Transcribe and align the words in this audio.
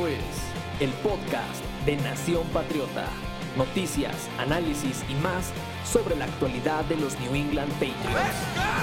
Esto 0.00 0.08
es 0.08 0.80
el 0.80 0.90
podcast 1.02 1.62
de 1.84 1.96
Nación 1.96 2.46
Patriota. 2.54 3.06
Noticias, 3.58 4.30
análisis 4.38 5.04
y 5.10 5.14
más 5.16 5.52
sobre 5.84 6.16
la 6.16 6.24
actualidad 6.24 6.86
de 6.86 6.96
los 6.96 7.20
New 7.20 7.34
England 7.34 7.70
Patriots. 7.72 8.80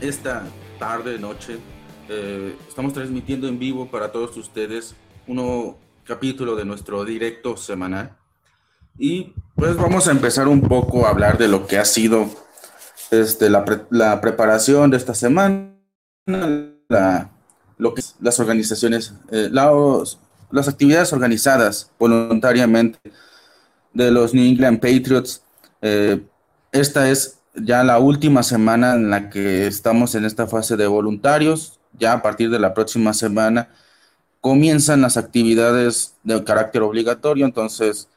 esta 0.00 0.44
tarde, 0.78 1.18
noche, 1.18 1.58
eh, 2.10 2.56
estamos 2.68 2.92
transmitiendo 2.92 3.46
en 3.48 3.58
vivo 3.58 3.86
para 3.90 4.10
todos 4.10 4.36
ustedes 4.36 4.94
un 5.28 5.76
capítulo 6.04 6.56
de 6.56 6.64
nuestro 6.64 7.04
directo 7.04 7.56
semanal. 7.56 8.16
Y 8.98 9.32
pues 9.54 9.76
vamos 9.76 10.08
a 10.08 10.10
empezar 10.10 10.48
un 10.48 10.60
poco 10.60 11.06
a 11.06 11.10
hablar 11.10 11.38
de 11.38 11.48
lo 11.48 11.66
que 11.66 11.78
ha 11.78 11.84
sido 11.84 12.28
este, 13.10 13.48
la, 13.48 13.64
pre- 13.64 13.84
la 13.90 14.20
preparación 14.20 14.90
de 14.90 14.96
esta 14.96 15.14
semana, 15.14 15.72
la- 16.88 17.30
lo 17.78 17.94
que 17.94 18.02
las 18.20 18.40
organizaciones, 18.40 19.14
eh, 19.30 19.48
los- 19.50 20.18
las 20.50 20.68
actividades 20.68 21.12
organizadas 21.12 21.90
voluntariamente 21.98 22.98
de 23.94 24.10
los 24.10 24.34
New 24.34 24.44
England 24.44 24.80
Patriots. 24.80 25.42
Eh, 25.80 26.20
esta 26.72 27.08
es 27.08 27.38
ya 27.54 27.82
la 27.84 27.98
última 27.98 28.42
semana 28.42 28.94
en 28.94 29.10
la 29.10 29.30
que 29.30 29.66
estamos 29.66 30.14
en 30.14 30.24
esta 30.24 30.46
fase 30.46 30.76
de 30.76 30.86
voluntarios. 30.86 31.79
Ya 31.98 32.12
a 32.12 32.22
partir 32.22 32.50
de 32.50 32.58
la 32.58 32.74
próxima 32.74 33.12
semana 33.12 33.68
comienzan 34.40 35.02
las 35.02 35.16
actividades 35.16 36.14
de 36.22 36.42
carácter 36.44 36.82
obligatorio. 36.82 37.44
Entonces, 37.44 38.08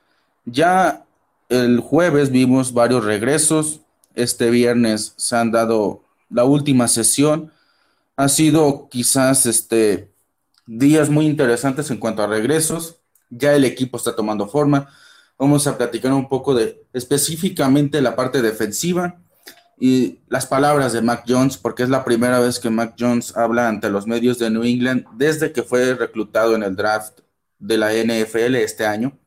ya 0.45 1.05
el 1.49 1.79
jueves 1.79 2.31
vimos 2.31 2.73
varios 2.73 3.03
regresos. 3.03 3.81
Este 4.15 4.49
viernes 4.49 5.13
se 5.17 5.35
han 5.35 5.51
dado 5.51 6.03
la 6.29 6.45
última 6.45 6.87
sesión. 6.87 7.51
Ha 8.15 8.29
sido 8.29 8.87
quizás 8.89 9.45
este 9.45 10.11
días 10.65 11.09
muy 11.09 11.25
interesantes 11.25 11.91
en 11.91 11.97
cuanto 11.97 12.23
a 12.23 12.27
regresos. 12.27 12.99
Ya 13.29 13.53
el 13.53 13.65
equipo 13.65 13.97
está 13.97 14.15
tomando 14.15 14.47
forma. 14.47 14.89
Vamos 15.37 15.67
a 15.67 15.77
platicar 15.77 16.13
un 16.13 16.29
poco 16.29 16.53
de 16.53 16.85
específicamente 16.93 18.01
la 18.01 18.15
parte 18.15 18.41
defensiva 18.41 19.22
y 19.79 20.19
las 20.29 20.45
palabras 20.45 20.93
de 20.93 21.01
Mac 21.01 21.23
Jones, 21.27 21.57
porque 21.57 21.83
es 21.83 21.89
la 21.89 22.05
primera 22.05 22.39
vez 22.39 22.59
que 22.59 22.69
Mac 22.69 22.95
Jones 22.97 23.35
habla 23.35 23.67
ante 23.67 23.89
los 23.89 24.07
medios 24.07 24.39
de 24.39 24.49
New 24.49 24.63
England 24.63 25.05
desde 25.15 25.51
que 25.51 25.63
fue 25.63 25.95
reclutado 25.95 26.55
en 26.55 26.63
el 26.63 26.75
draft 26.75 27.19
de 27.59 27.77
la 27.77 27.93
NFL 27.93 28.55
este 28.55 28.85
año. 28.85 29.17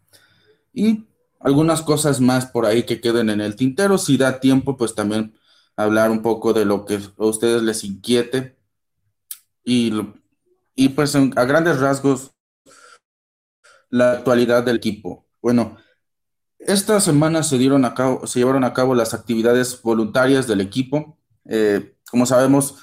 Y 0.73 1.07
algunas 1.41 1.83
cosas 1.83 2.21
más 2.21 2.47
por 2.47 2.67
ahí 2.67 2.85
que 2.85 3.01
queden 3.01 3.31
en 3.31 3.41
el 3.41 3.57
tintero. 3.57 3.99
Si 3.99 4.17
da 4.17 4.41
tiempo, 4.41 4.77
pues 4.77 4.95
también 4.95 5.35
hablar 5.77 6.11
un 6.11 6.23
poco 6.23 6.53
de 6.53 6.65
lo 6.65 6.85
que 6.85 6.97
a 6.97 7.25
ustedes 7.25 7.63
les 7.63 7.85
inquiete. 7.85 8.57
Y, 9.65 9.93
y 10.75 10.91
pues 10.91 11.15
a 11.17 11.45
grandes 11.45 11.81
rasgos, 11.81 12.33
la 13.91 14.13
actualidad 14.13 14.63
del 14.63 14.77
equipo. 14.77 15.27
Bueno, 15.41 15.77
esta 16.67 17.01
semana 17.01 17.43
se, 17.43 17.59
dieron 17.59 17.85
a 17.85 17.95
cabo, 17.95 18.27
se 18.27 18.41
llevaron 18.41 18.65
a 18.65 18.75
cabo 18.75 18.95
las 18.95 19.15
actividades 19.15 19.81
voluntarias 19.83 20.47
del 20.47 20.61
equipo. 20.61 21.17
Eh, 21.47 21.95
como 22.11 22.27
sabemos, 22.27 22.77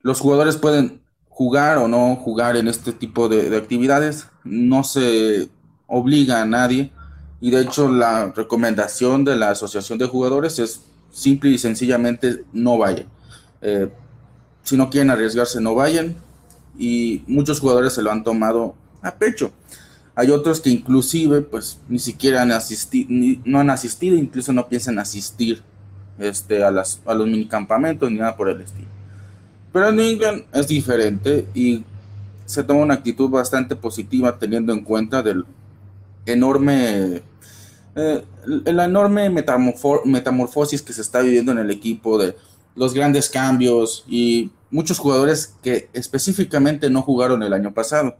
los 0.00 0.20
jugadores 0.20 0.56
pueden 0.56 1.02
jugar 1.28 1.78
o 1.78 1.88
no 1.88 2.16
jugar 2.16 2.56
en 2.56 2.68
este 2.68 2.92
tipo 2.92 3.28
de, 3.28 3.50
de 3.50 3.56
actividades. 3.56 4.28
No 4.44 4.82
se 4.82 5.50
obliga 5.86 6.42
a 6.42 6.46
nadie. 6.46 6.92
Y 7.40 7.50
de 7.50 7.60
hecho, 7.60 7.88
la 7.88 8.32
recomendación 8.32 9.24
de 9.24 9.36
la 9.36 9.50
Asociación 9.50 9.98
de 9.98 10.06
Jugadores 10.06 10.58
es 10.58 10.82
simple 11.10 11.50
y 11.50 11.58
sencillamente 11.58 12.44
no 12.52 12.78
vayan. 12.78 13.06
Eh, 13.60 13.90
si 14.62 14.76
no 14.76 14.90
quieren 14.90 15.10
arriesgarse, 15.10 15.60
no 15.60 15.74
vayan. 15.74 16.16
Y 16.78 17.24
muchos 17.26 17.60
jugadores 17.60 17.92
se 17.92 18.02
lo 18.02 18.10
han 18.10 18.24
tomado 18.24 18.74
a 19.02 19.14
pecho. 19.14 19.52
Hay 20.18 20.30
otros 20.32 20.60
que 20.60 20.68
inclusive 20.70 21.42
pues 21.42 21.78
ni 21.88 22.00
siquiera 22.00 22.42
han 22.42 22.50
asistido, 22.50 23.08
no 23.44 23.60
han 23.60 23.70
asistido, 23.70 24.16
incluso 24.16 24.52
no 24.52 24.66
piensan 24.68 24.98
asistir 24.98 25.62
este, 26.18 26.64
a, 26.64 26.72
las, 26.72 27.00
a 27.06 27.14
los 27.14 27.28
minicampamentos 27.28 28.10
ni 28.10 28.18
nada 28.18 28.36
por 28.36 28.48
el 28.48 28.60
estilo. 28.60 28.88
Pero 29.72 29.90
en 29.90 29.96
New 29.96 30.04
England 30.04 30.42
es 30.52 30.66
diferente 30.66 31.46
y 31.54 31.84
se 32.46 32.64
toma 32.64 32.80
una 32.80 32.94
actitud 32.94 33.30
bastante 33.30 33.76
positiva 33.76 34.36
teniendo 34.36 34.72
en 34.72 34.82
cuenta 34.82 35.22
del 35.22 35.44
enorme, 36.26 37.22
eh, 37.94 38.24
la 38.64 38.86
enorme 38.86 39.30
metamorfo- 39.30 40.04
metamorfosis 40.04 40.82
que 40.82 40.92
se 40.92 41.02
está 41.02 41.20
viviendo 41.20 41.52
en 41.52 41.58
el 41.58 41.70
equipo, 41.70 42.18
de 42.18 42.34
los 42.74 42.92
grandes 42.92 43.28
cambios 43.28 44.04
y 44.08 44.50
muchos 44.72 44.98
jugadores 44.98 45.54
que 45.62 45.88
específicamente 45.92 46.90
no 46.90 47.02
jugaron 47.02 47.40
el 47.44 47.52
año 47.52 47.72
pasado. 47.72 48.16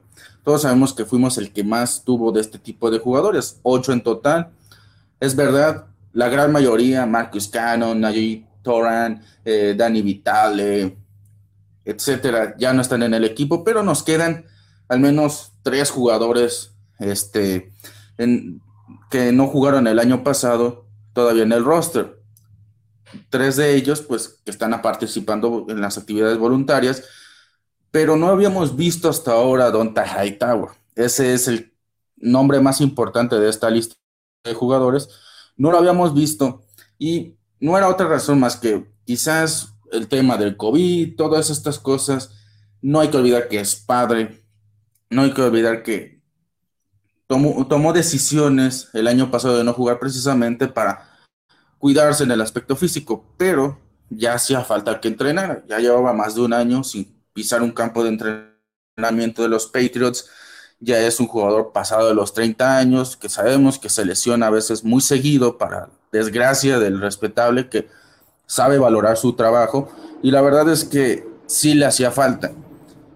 Todos 0.49 0.63
sabemos 0.63 0.95
que 0.95 1.05
fuimos 1.05 1.37
el 1.37 1.53
que 1.53 1.63
más 1.63 2.05
tuvo 2.05 2.33
de 2.33 2.41
este 2.41 2.59
tipo 2.59 2.91
de 2.91 3.01
jugadores, 3.01 3.61
ocho 3.63 3.93
en 3.93 4.03
total. 4.03 4.49
Es 5.21 5.37
verdad, 5.37 5.89
la 6.15 6.31
gran 6.31 6.51
mayoría, 6.53 7.05
Marcus 7.05 7.49
Cannon, 7.49 8.01
Najee 8.01 8.47
Toran, 8.63 9.23
eh, 9.45 9.75
Danny 9.77 10.01
Vitale, 10.01 10.97
etcétera, 11.85 12.55
ya 12.57 12.73
no 12.73 12.81
están 12.81 13.03
en 13.03 13.13
el 13.13 13.25
equipo, 13.25 13.63
pero 13.63 13.83
nos 13.83 14.03
quedan 14.03 14.47
al 14.89 15.01
menos 15.01 15.53
tres 15.63 15.91
jugadores 15.91 16.73
este, 16.99 17.71
que 19.11 19.33
no 19.33 19.49
jugaron 19.49 19.87
el 19.87 19.99
año 19.99 20.25
pasado 20.25 20.87
todavía 21.13 21.43
en 21.43 21.53
el 21.53 21.63
roster. 21.63 22.23
Tres 23.29 23.57
de 23.57 23.75
ellos, 23.75 24.01
pues, 24.01 24.41
que 24.47 24.51
están 24.51 24.81
participando 24.81 25.67
en 25.69 25.83
las 25.83 25.99
actividades 25.99 26.39
voluntarias, 26.39 27.05
pero 27.91 28.17
no 28.17 28.29
habíamos 28.29 28.77
visto 28.77 29.09
hasta 29.09 29.33
ahora 29.33 29.67
a 29.67 29.71
Donta 29.71 30.05
Hightower. 30.05 30.71
Ese 30.95 31.35
es 31.35 31.49
el 31.49 31.73
nombre 32.17 32.61
más 32.61 32.81
importante 32.81 33.39
de 33.39 33.49
esta 33.49 33.71
lista 33.71 33.95
de 34.45 34.55
jugadores. 34.55 35.09
No 35.57 35.71
lo 35.71 35.79
habíamos 35.79 36.15
visto 36.15 36.65
y 36.99 37.37
no 37.61 37.77
era 37.77 37.89
otra 37.89 38.09
razón 38.09 38.41
más 38.41 38.57
que 38.57 38.87
quizás 39.05 39.75
el 39.91 40.09
tema 40.09 40.37
del 40.37 40.57
COVID, 40.57 41.17
todas 41.17 41.51
estas 41.51 41.79
cosas. 41.79 42.33
No 42.81 43.01
hay 43.01 43.09
que 43.09 43.17
olvidar 43.17 43.49
que 43.49 43.61
es 43.61 43.77
padre, 43.77 44.45
no 45.11 45.23
hay 45.23 45.33
que 45.33 45.43
olvidar 45.43 45.83
que 45.83 46.23
tomó, 47.27 47.67
tomó 47.67 47.93
decisiones 47.93 48.89
el 48.93 49.09
año 49.09 49.31
pasado 49.31 49.57
de 49.59 49.65
no 49.65 49.73
jugar 49.73 49.99
precisamente 49.99 50.69
para 50.69 51.19
cuidarse 51.79 52.25
en 52.25 52.31
el 52.33 52.41
aspecto 52.41 52.77
físico, 52.77 53.25
pero 53.37 53.79
ya 54.11 54.35
hacía 54.35 54.63
falta 54.63 55.01
que 55.01 55.09
entrenara. 55.09 55.65
Ya 55.69 55.79
llevaba 55.79 56.13
más 56.13 56.35
de 56.35 56.43
un 56.43 56.53
año 56.53 56.85
sin 56.85 57.18
pisar 57.39 57.63
un 57.63 57.71
campo 57.71 58.03
de 58.03 58.09
entrenamiento 58.09 59.43
de 59.43 59.49
los 59.49 59.67
Patriots. 59.69 60.29
Ya 60.81 60.99
es 60.99 61.21
un 61.21 61.29
jugador 61.29 61.71
pasado 61.73 62.09
de 62.09 62.15
los 62.15 62.35
30 62.35 62.79
años, 62.79 63.17
que 63.17 63.29
sabemos 63.29 63.79
que 63.79 63.89
se 63.89 64.05
lesiona 64.05 64.49
a 64.49 64.51
veces 64.51 64.83
muy 64.83 65.01
seguido, 65.01 65.57
para 65.57 65.89
desgracia 66.11 66.81
del 66.81 67.01
respetable 67.01 67.69
que 67.69 67.87
sabe 68.47 68.79
valorar 68.79 69.17
su 69.17 69.35
trabajo. 69.35 69.89
Y 70.21 70.33
la 70.33 70.41
verdad 70.41 70.69
es 70.69 70.85
que 70.85 71.29
sí 71.47 71.75
le 71.75 71.87
hacía 71.87 72.11
falta. 72.11 72.51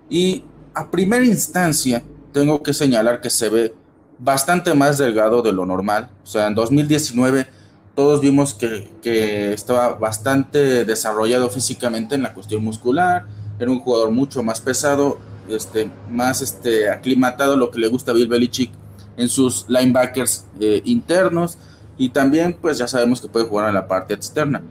Y 0.09 0.45
a 0.73 0.89
primera 0.89 1.25
instancia, 1.25 2.05
tengo 2.33 2.63
que 2.63 2.75
señalar 2.75 3.21
que 3.21 3.31
se 3.31 3.49
ve 3.49 3.75
bastante 4.21 4.73
más 4.75 4.99
delgado 4.99 5.43
de 5.43 5.53
lo 5.53 5.67
normal. 5.67 6.11
O 6.23 6.27
sea, 6.27 6.47
en 6.47 6.55
2019 6.55 7.49
todos 7.97 8.21
vimos 8.21 8.55
que, 8.55 8.89
que 9.03 9.53
estaba 9.53 9.95
bastante 9.95 10.85
desarrollado 10.85 11.51
físicamente 11.51 12.15
en 12.15 12.23
la 12.23 12.35
cuestión 12.35 12.63
muscular, 12.63 13.27
era 13.59 13.71
un 13.71 13.81
jugador 13.81 14.11
mucho 14.11 14.43
más 14.43 14.61
pesado, 14.61 15.19
este, 15.49 15.91
más 16.11 16.43
este, 16.43 16.89
aclimatado 16.89 17.57
lo 17.57 17.71
que 17.71 17.79
le 17.81 17.89
gusta 17.89 18.13
a 18.13 18.15
Bill 18.15 18.29
Belichick 18.29 18.73
en 19.17 19.29
sus 19.29 19.67
linebackers 19.69 20.47
eh, 20.61 20.83
internos. 20.85 21.59
Y 21.99 22.09
también 22.09 22.57
pues 22.61 22.79
ya 22.79 22.89
sabemos 22.89 23.21
que 23.21 23.29
puede 23.29 23.47
jugar 23.47 23.69
en 23.69 23.75
la 23.75 23.87
parte 23.87 24.15
externa, 24.15 24.63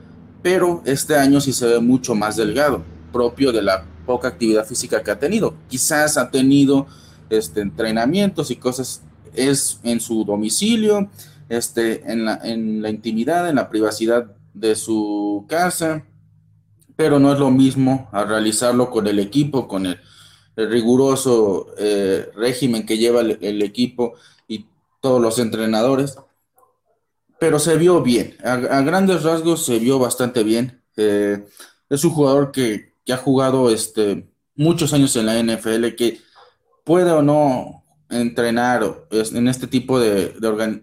pero 0.42 0.82
este 0.84 1.16
año 1.16 1.40
sí 1.40 1.52
se 1.52 1.66
ve 1.66 1.80
mucho 1.80 2.14
más 2.14 2.36
delgado, 2.36 2.82
propio 3.12 3.52
de 3.52 3.62
la 3.62 3.84
poca 4.06 4.28
actividad 4.28 4.66
física 4.66 5.02
que 5.02 5.10
ha 5.10 5.18
tenido. 5.18 5.54
Quizás 5.68 6.16
ha 6.16 6.30
tenido 6.30 6.86
este, 7.30 7.60
entrenamientos 7.60 8.50
y 8.50 8.56
cosas, 8.56 9.02
es 9.34 9.80
en 9.84 10.00
su 10.00 10.24
domicilio, 10.24 11.08
este, 11.48 12.10
en, 12.10 12.24
la, 12.24 12.40
en 12.42 12.82
la 12.82 12.90
intimidad, 12.90 13.48
en 13.48 13.56
la 13.56 13.68
privacidad 13.70 14.32
de 14.52 14.74
su 14.74 15.46
casa, 15.48 16.04
pero 16.96 17.18
no 17.18 17.32
es 17.32 17.38
lo 17.38 17.50
mismo 17.50 18.08
a 18.12 18.24
realizarlo 18.24 18.90
con 18.90 19.06
el 19.06 19.18
equipo, 19.18 19.68
con 19.68 19.86
el, 19.86 19.98
riguroso 20.54 21.74
eh, 21.78 22.28
régimen 22.36 22.84
que 22.84 22.98
lleva 22.98 23.22
el, 23.22 23.62
equipo 23.62 24.14
y 24.46 24.66
todos 25.00 25.20
los 25.20 25.38
entrenadores. 25.38 26.16
Pero 27.40 27.58
se 27.58 27.76
vio 27.76 28.02
bien, 28.02 28.36
a, 28.44 28.56
grandes 28.82 29.22
rasgos 29.22 29.64
se 29.64 29.78
vio 29.78 29.98
bastante 29.98 30.42
bien. 30.42 30.82
Eh, 30.96 31.44
es 31.88 32.04
un 32.04 32.10
jugador 32.10 32.52
que 32.52 32.92
que 33.04 33.12
ha 33.12 33.16
jugado 33.16 33.70
este, 33.70 34.28
muchos 34.54 34.92
años 34.92 35.14
en 35.16 35.26
la 35.26 35.42
NFL, 35.42 35.94
que 35.96 36.20
puede 36.84 37.10
o 37.10 37.22
no 37.22 37.84
entrenar 38.10 39.06
en 39.10 39.48
este 39.48 39.66
tipo 39.66 39.98
de, 39.98 40.34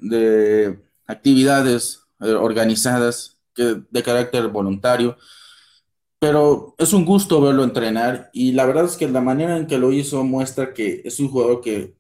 de, 0.02 0.80
actividades 1.06 2.02
eh, 2.22 2.32
organizadas 2.32 3.38
de 3.56 4.04
carácter 4.04 4.48
voluntario, 4.48 5.18
pero 6.20 6.76
es 6.78 6.92
un 6.94 7.06
gusto 7.06 7.42
verlo 7.42 7.64
entrenar 7.64 8.30
y 8.34 8.52
la 8.52 8.66
verdad 8.66 8.86
es 8.86 8.98
que 8.98 9.08
la 9.08 9.22
manera 9.22 9.58
en 9.58 9.68
que 9.68 9.78
lo 9.78 9.94
hizo 9.94 10.24
muestra 10.24 10.74
que 10.74 11.02
es 11.06 11.20
un 11.20 11.30
jugador 11.30 11.62
que, 11.62 11.96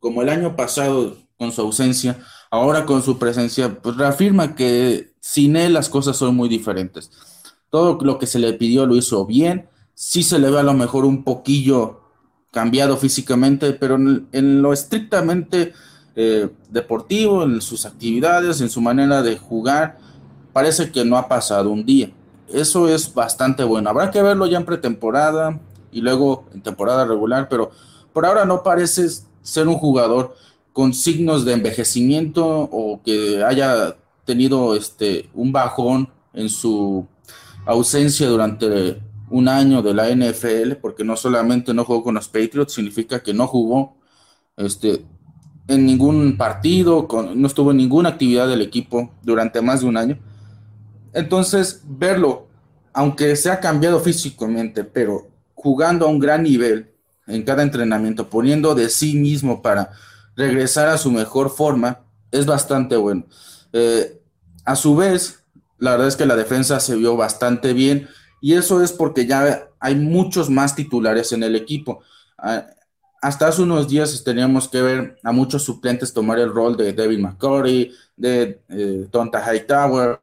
como 0.00 0.22
el 0.22 0.30
año 0.30 0.56
pasado 0.56 1.16
con 1.38 1.52
su 1.52 1.60
ausencia, 1.60 2.18
ahora 2.50 2.86
con 2.86 3.02
su 3.02 3.18
presencia, 3.18 3.80
pues 3.80 3.96
reafirma 3.96 4.54
que 4.54 5.12
sin 5.20 5.56
él 5.56 5.74
las 5.74 5.88
cosas 5.88 6.16
son 6.16 6.34
muy 6.34 6.48
diferentes. 6.48 7.10
Todo 7.70 7.98
lo 8.02 8.18
que 8.18 8.26
se 8.26 8.38
le 8.38 8.52
pidió 8.54 8.86
lo 8.86 8.96
hizo 8.96 9.26
bien, 9.26 9.68
sí 9.94 10.22
se 10.22 10.38
le 10.38 10.50
ve 10.50 10.60
a 10.60 10.62
lo 10.62 10.74
mejor 10.74 11.04
un 11.04 11.22
poquillo 11.22 12.00
cambiado 12.50 12.96
físicamente, 12.96 13.72
pero 13.72 13.96
en, 13.96 14.62
lo 14.62 14.72
estrictamente 14.72 15.72
eh, 16.16 16.48
deportivo, 16.70 17.44
en 17.44 17.60
sus 17.60 17.86
actividades, 17.86 18.60
en 18.60 18.70
su 18.70 18.80
manera 18.80 19.22
de 19.22 19.38
jugar, 19.38 19.98
parece 20.52 20.90
que 20.90 21.04
no 21.04 21.16
ha 21.16 21.28
pasado 21.28 21.70
un 21.70 21.84
día. 21.84 22.10
Eso 22.52 22.88
es 22.88 23.12
bastante 23.14 23.64
bueno. 23.64 23.90
Habrá 23.90 24.10
que 24.10 24.22
verlo 24.22 24.46
ya 24.46 24.58
en 24.58 24.64
pretemporada 24.64 25.58
y 25.90 26.00
luego 26.00 26.46
en 26.54 26.62
temporada 26.62 27.04
regular, 27.04 27.48
pero 27.48 27.70
por 28.12 28.26
ahora 28.26 28.44
no 28.44 28.62
parece 28.62 29.06
ser 29.42 29.68
un 29.68 29.76
jugador 29.76 30.34
con 30.72 30.94
signos 30.94 31.44
de 31.44 31.54
envejecimiento 31.54 32.46
o 32.46 33.00
que 33.04 33.42
haya 33.44 33.96
tenido 34.24 34.74
este 34.74 35.28
un 35.34 35.52
bajón 35.52 36.08
en 36.32 36.48
su 36.48 37.06
ausencia 37.66 38.28
durante 38.28 39.00
un 39.30 39.48
año 39.48 39.82
de 39.82 39.94
la 39.94 40.10
NFL, 40.10 40.74
porque 40.80 41.04
no 41.04 41.16
solamente 41.16 41.72
no 41.72 41.84
jugó 41.84 42.02
con 42.02 42.14
los 42.14 42.28
Patriots, 42.28 42.74
significa 42.74 43.22
que 43.22 43.32
no 43.32 43.46
jugó 43.46 43.96
este, 44.56 45.04
en 45.68 45.86
ningún 45.86 46.36
partido, 46.36 47.08
no 47.34 47.46
estuvo 47.46 47.70
en 47.70 47.78
ninguna 47.78 48.10
actividad 48.10 48.46
del 48.48 48.60
equipo 48.60 49.10
durante 49.22 49.62
más 49.62 49.80
de 49.80 49.86
un 49.86 49.96
año. 49.96 50.18
Entonces, 51.12 51.82
verlo, 51.84 52.48
aunque 52.92 53.36
se 53.36 53.50
ha 53.50 53.60
cambiado 53.60 54.00
físicamente, 54.00 54.84
pero 54.84 55.28
jugando 55.54 56.06
a 56.06 56.08
un 56.08 56.18
gran 56.18 56.42
nivel 56.42 56.90
en 57.26 57.42
cada 57.42 57.62
entrenamiento, 57.62 58.28
poniendo 58.28 58.74
de 58.74 58.88
sí 58.88 59.14
mismo 59.14 59.62
para 59.62 59.90
regresar 60.36 60.88
a 60.88 60.98
su 60.98 61.10
mejor 61.10 61.50
forma, 61.50 62.00
es 62.30 62.46
bastante 62.46 62.96
bueno. 62.96 63.26
Eh, 63.72 64.20
a 64.64 64.76
su 64.76 64.96
vez, 64.96 65.44
la 65.78 65.92
verdad 65.92 66.08
es 66.08 66.16
que 66.16 66.26
la 66.26 66.36
defensa 66.36 66.80
se 66.80 66.96
vio 66.96 67.16
bastante 67.16 67.72
bien 67.72 68.08
y 68.40 68.54
eso 68.54 68.82
es 68.82 68.92
porque 68.92 69.26
ya 69.26 69.68
hay 69.78 69.94
muchos 69.94 70.50
más 70.50 70.74
titulares 70.74 71.32
en 71.32 71.42
el 71.42 71.54
equipo. 71.54 72.02
Ah, 72.38 72.66
hasta 73.20 73.46
hace 73.46 73.62
unos 73.62 73.88
días 73.88 74.24
teníamos 74.24 74.68
que 74.68 74.82
ver 74.82 75.18
a 75.22 75.30
muchos 75.30 75.62
suplentes 75.62 76.12
tomar 76.12 76.40
el 76.40 76.52
rol 76.52 76.76
de 76.76 76.92
David 76.92 77.20
McCurry, 77.20 77.92
de 78.16 78.60
eh, 78.68 79.06
Tonta 79.12 79.40
Hightower. 79.40 80.21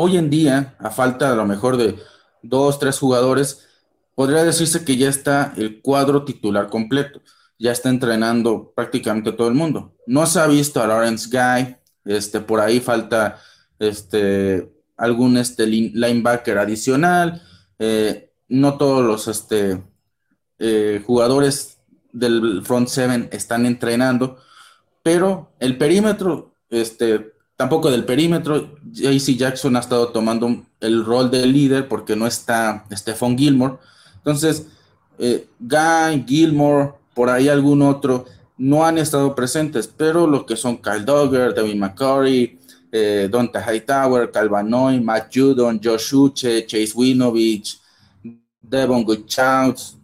Hoy 0.00 0.16
en 0.16 0.30
día, 0.30 0.76
a 0.78 0.90
falta 0.90 1.32
a 1.32 1.34
lo 1.34 1.44
mejor 1.44 1.76
de 1.76 1.98
dos, 2.40 2.78
tres 2.78 3.00
jugadores, 3.00 3.66
podría 4.14 4.44
decirse 4.44 4.84
que 4.84 4.96
ya 4.96 5.08
está 5.08 5.52
el 5.56 5.82
cuadro 5.82 6.24
titular 6.24 6.68
completo. 6.68 7.20
Ya 7.58 7.72
está 7.72 7.88
entrenando 7.88 8.72
prácticamente 8.76 9.32
todo 9.32 9.48
el 9.48 9.54
mundo. 9.54 9.96
No 10.06 10.24
se 10.26 10.38
ha 10.38 10.46
visto 10.46 10.80
a 10.80 10.86
Lawrence 10.86 11.28
Guy, 11.28 11.74
este, 12.04 12.38
por 12.38 12.60
ahí 12.60 12.78
falta 12.78 13.40
este, 13.80 14.72
algún 14.96 15.36
este, 15.36 15.66
linebacker 15.66 16.58
adicional. 16.58 17.42
Eh, 17.80 18.30
no 18.46 18.78
todos 18.78 19.04
los 19.04 19.26
este, 19.26 19.82
eh, 20.60 21.02
jugadores 21.04 21.80
del 22.12 22.62
front 22.64 22.86
seven 22.86 23.28
están 23.32 23.66
entrenando, 23.66 24.38
pero 25.02 25.56
el 25.58 25.76
perímetro, 25.76 26.54
este, 26.70 27.32
tampoco 27.58 27.90
del 27.90 28.04
perímetro, 28.04 28.78
JC 28.84 29.36
Jackson 29.36 29.74
ha 29.74 29.80
estado 29.80 30.10
tomando 30.10 30.64
el 30.78 31.04
rol 31.04 31.28
de 31.28 31.44
líder 31.44 31.88
porque 31.88 32.14
no 32.14 32.28
está 32.28 32.84
Stephon 32.92 33.36
Gilmore. 33.36 33.78
Entonces, 34.14 34.68
eh, 35.18 35.48
Guy, 35.58 36.24
Gilmore, 36.24 36.92
por 37.14 37.28
ahí 37.28 37.48
algún 37.48 37.82
otro, 37.82 38.26
no 38.56 38.86
han 38.86 38.96
estado 38.96 39.34
presentes, 39.34 39.88
pero 39.88 40.28
lo 40.28 40.46
que 40.46 40.54
son 40.54 40.78
Kyle 40.78 41.04
Dogger, 41.04 41.52
David 41.52 41.74
McCurry, 41.74 42.60
eh, 42.92 43.28
Donta 43.28 43.60
Hightower, 43.60 44.30
Calvanoy, 44.30 45.00
Matt 45.00 45.34
Judon, 45.34 45.80
Josh 45.82 46.14
Uche, 46.14 46.64
Chase 46.64 46.92
Winovich, 46.94 47.80
Devon 48.62 49.02
Goodchouts, 49.02 49.96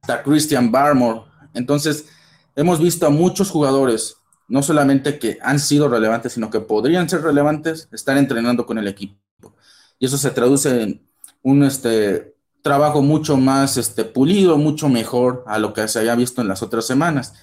hasta 0.00 0.22
Christian 0.22 0.70
Barmore. 0.70 1.22
Entonces, 1.52 2.06
hemos 2.54 2.80
visto 2.80 3.04
a 3.04 3.10
muchos 3.10 3.50
jugadores, 3.50 4.16
no 4.48 4.62
solamente 4.62 5.18
que 5.18 5.38
han 5.42 5.58
sido 5.58 5.88
relevantes, 5.88 6.32
sino 6.34 6.50
que 6.50 6.60
podrían 6.60 7.08
ser 7.08 7.22
relevantes, 7.22 7.88
estar 7.92 8.16
entrenando 8.16 8.66
con 8.66 8.78
el 8.78 8.88
equipo. 8.88 9.16
Y 9.98 10.06
eso 10.06 10.18
se 10.18 10.30
traduce 10.30 10.82
en 10.82 11.02
un 11.42 11.64
este, 11.64 12.34
trabajo 12.62 13.02
mucho 13.02 13.36
más 13.36 13.76
este, 13.76 14.04
pulido, 14.04 14.58
mucho 14.58 14.88
mejor 14.88 15.44
a 15.46 15.58
lo 15.58 15.72
que 15.72 15.86
se 15.88 16.00
haya 16.00 16.14
visto 16.14 16.42
en 16.42 16.48
las 16.48 16.62
otras 16.62 16.86
semanas. 16.86 17.34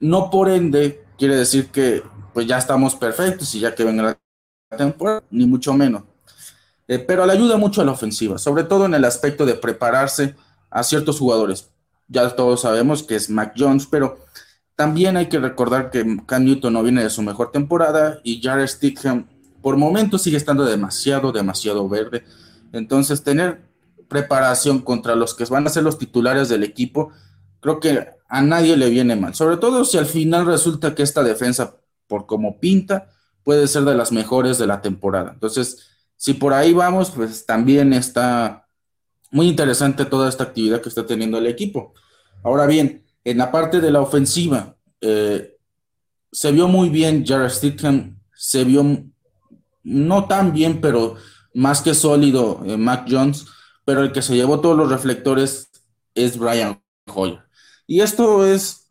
No 0.00 0.30
por 0.30 0.48
ende 0.48 1.04
quiere 1.18 1.36
decir 1.36 1.68
que 1.68 2.02
pues 2.32 2.46
ya 2.46 2.58
estamos 2.58 2.94
perfectos 2.94 3.54
y 3.54 3.60
ya 3.60 3.74
que 3.74 3.84
venga 3.84 4.18
la 4.70 4.76
temporada, 4.76 5.22
ni 5.30 5.46
mucho 5.46 5.72
menos. 5.74 6.02
Eh, 6.88 6.98
pero 6.98 7.24
le 7.26 7.32
ayuda 7.32 7.56
mucho 7.56 7.80
a 7.80 7.84
la 7.84 7.92
ofensiva, 7.92 8.38
sobre 8.38 8.64
todo 8.64 8.86
en 8.86 8.94
el 8.94 9.04
aspecto 9.04 9.46
de 9.46 9.54
prepararse 9.54 10.34
a 10.70 10.82
ciertos 10.82 11.18
jugadores. 11.18 11.70
Ya 12.08 12.28
todos 12.30 12.62
sabemos 12.62 13.02
que 13.02 13.16
es 13.16 13.30
Mac 13.30 13.54
Jones, 13.56 13.86
pero 13.86 14.18
también 14.76 15.16
hay 15.16 15.28
que 15.28 15.38
recordar 15.38 15.90
que 15.90 16.18
Cam 16.26 16.44
Newton 16.44 16.72
no 16.72 16.82
viene 16.82 17.02
de 17.02 17.10
su 17.10 17.22
mejor 17.22 17.50
temporada 17.50 18.20
y 18.24 18.40
Jared 18.42 18.66
Stickham 18.66 19.26
por 19.60 19.76
momentos 19.76 20.22
sigue 20.22 20.36
estando 20.36 20.64
demasiado, 20.64 21.30
demasiado 21.32 21.88
verde. 21.88 22.24
Entonces, 22.72 23.22
tener 23.22 23.62
preparación 24.08 24.80
contra 24.80 25.14
los 25.14 25.34
que 25.34 25.44
van 25.44 25.66
a 25.66 25.70
ser 25.70 25.84
los 25.84 25.98
titulares 25.98 26.48
del 26.48 26.64
equipo, 26.64 27.12
creo 27.60 27.80
que 27.80 28.08
a 28.28 28.42
nadie 28.42 28.76
le 28.76 28.90
viene 28.90 29.14
mal. 29.14 29.34
Sobre 29.34 29.56
todo 29.56 29.84
si 29.84 29.98
al 29.98 30.06
final 30.06 30.46
resulta 30.46 30.94
que 30.94 31.02
esta 31.02 31.22
defensa 31.22 31.76
por 32.12 32.26
como 32.26 32.60
pinta, 32.60 33.08
puede 33.42 33.66
ser 33.66 33.84
de 33.84 33.94
las 33.94 34.12
mejores 34.12 34.58
de 34.58 34.66
la 34.66 34.82
temporada. 34.82 35.30
Entonces, 35.32 35.88
si 36.16 36.34
por 36.34 36.52
ahí 36.52 36.74
vamos, 36.74 37.10
pues 37.10 37.46
también 37.46 37.94
está 37.94 38.68
muy 39.30 39.48
interesante 39.48 40.04
toda 40.04 40.28
esta 40.28 40.44
actividad 40.44 40.82
que 40.82 40.90
está 40.90 41.06
teniendo 41.06 41.38
el 41.38 41.46
equipo. 41.46 41.94
Ahora 42.42 42.66
bien, 42.66 43.02
en 43.24 43.38
la 43.38 43.50
parte 43.50 43.80
de 43.80 43.90
la 43.90 44.00
ofensiva, 44.00 44.76
eh, 45.00 45.56
se 46.30 46.52
vio 46.52 46.68
muy 46.68 46.88
bien 46.88 47.24
Jared 47.26 47.50
Stidham, 47.50 48.18
se 48.34 48.64
vio 48.64 49.04
no 49.82 50.24
tan 50.26 50.52
bien, 50.52 50.80
pero 50.80 51.16
más 51.54 51.82
que 51.82 51.94
sólido 51.94 52.62
eh, 52.64 52.76
Mac 52.76 53.06
Jones, 53.08 53.46
pero 53.84 54.02
el 54.02 54.12
que 54.12 54.22
se 54.22 54.34
llevó 54.34 54.60
todos 54.60 54.76
los 54.76 54.90
reflectores 54.90 55.70
es 56.14 56.38
Brian 56.38 56.80
Hoyer. 57.12 57.40
Y 57.86 58.00
esto 58.00 58.46
es 58.46 58.90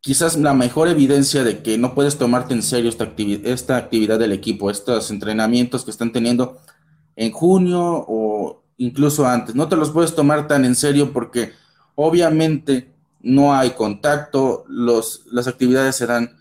quizás 0.00 0.36
la 0.36 0.54
mejor 0.54 0.88
evidencia 0.88 1.44
de 1.44 1.62
que 1.62 1.76
no 1.78 1.94
puedes 1.94 2.16
tomarte 2.18 2.54
en 2.54 2.62
serio 2.62 2.88
esta, 2.88 3.12
esta 3.44 3.76
actividad 3.76 4.18
del 4.18 4.32
equipo, 4.32 4.70
estos 4.70 5.10
entrenamientos 5.10 5.84
que 5.84 5.90
están 5.90 6.12
teniendo 6.12 6.58
en 7.16 7.32
junio 7.32 8.04
o 8.08 8.64
incluso 8.78 9.26
antes. 9.26 9.54
No 9.54 9.68
te 9.68 9.76
los 9.76 9.90
puedes 9.90 10.14
tomar 10.14 10.48
tan 10.48 10.64
en 10.64 10.74
serio 10.74 11.12
porque 11.12 11.52
obviamente 11.94 12.89
no 13.22 13.54
hay 13.54 13.70
contacto, 13.70 14.64
los, 14.68 15.24
las 15.30 15.46
actividades 15.46 15.96
se 15.96 16.06
dan 16.06 16.38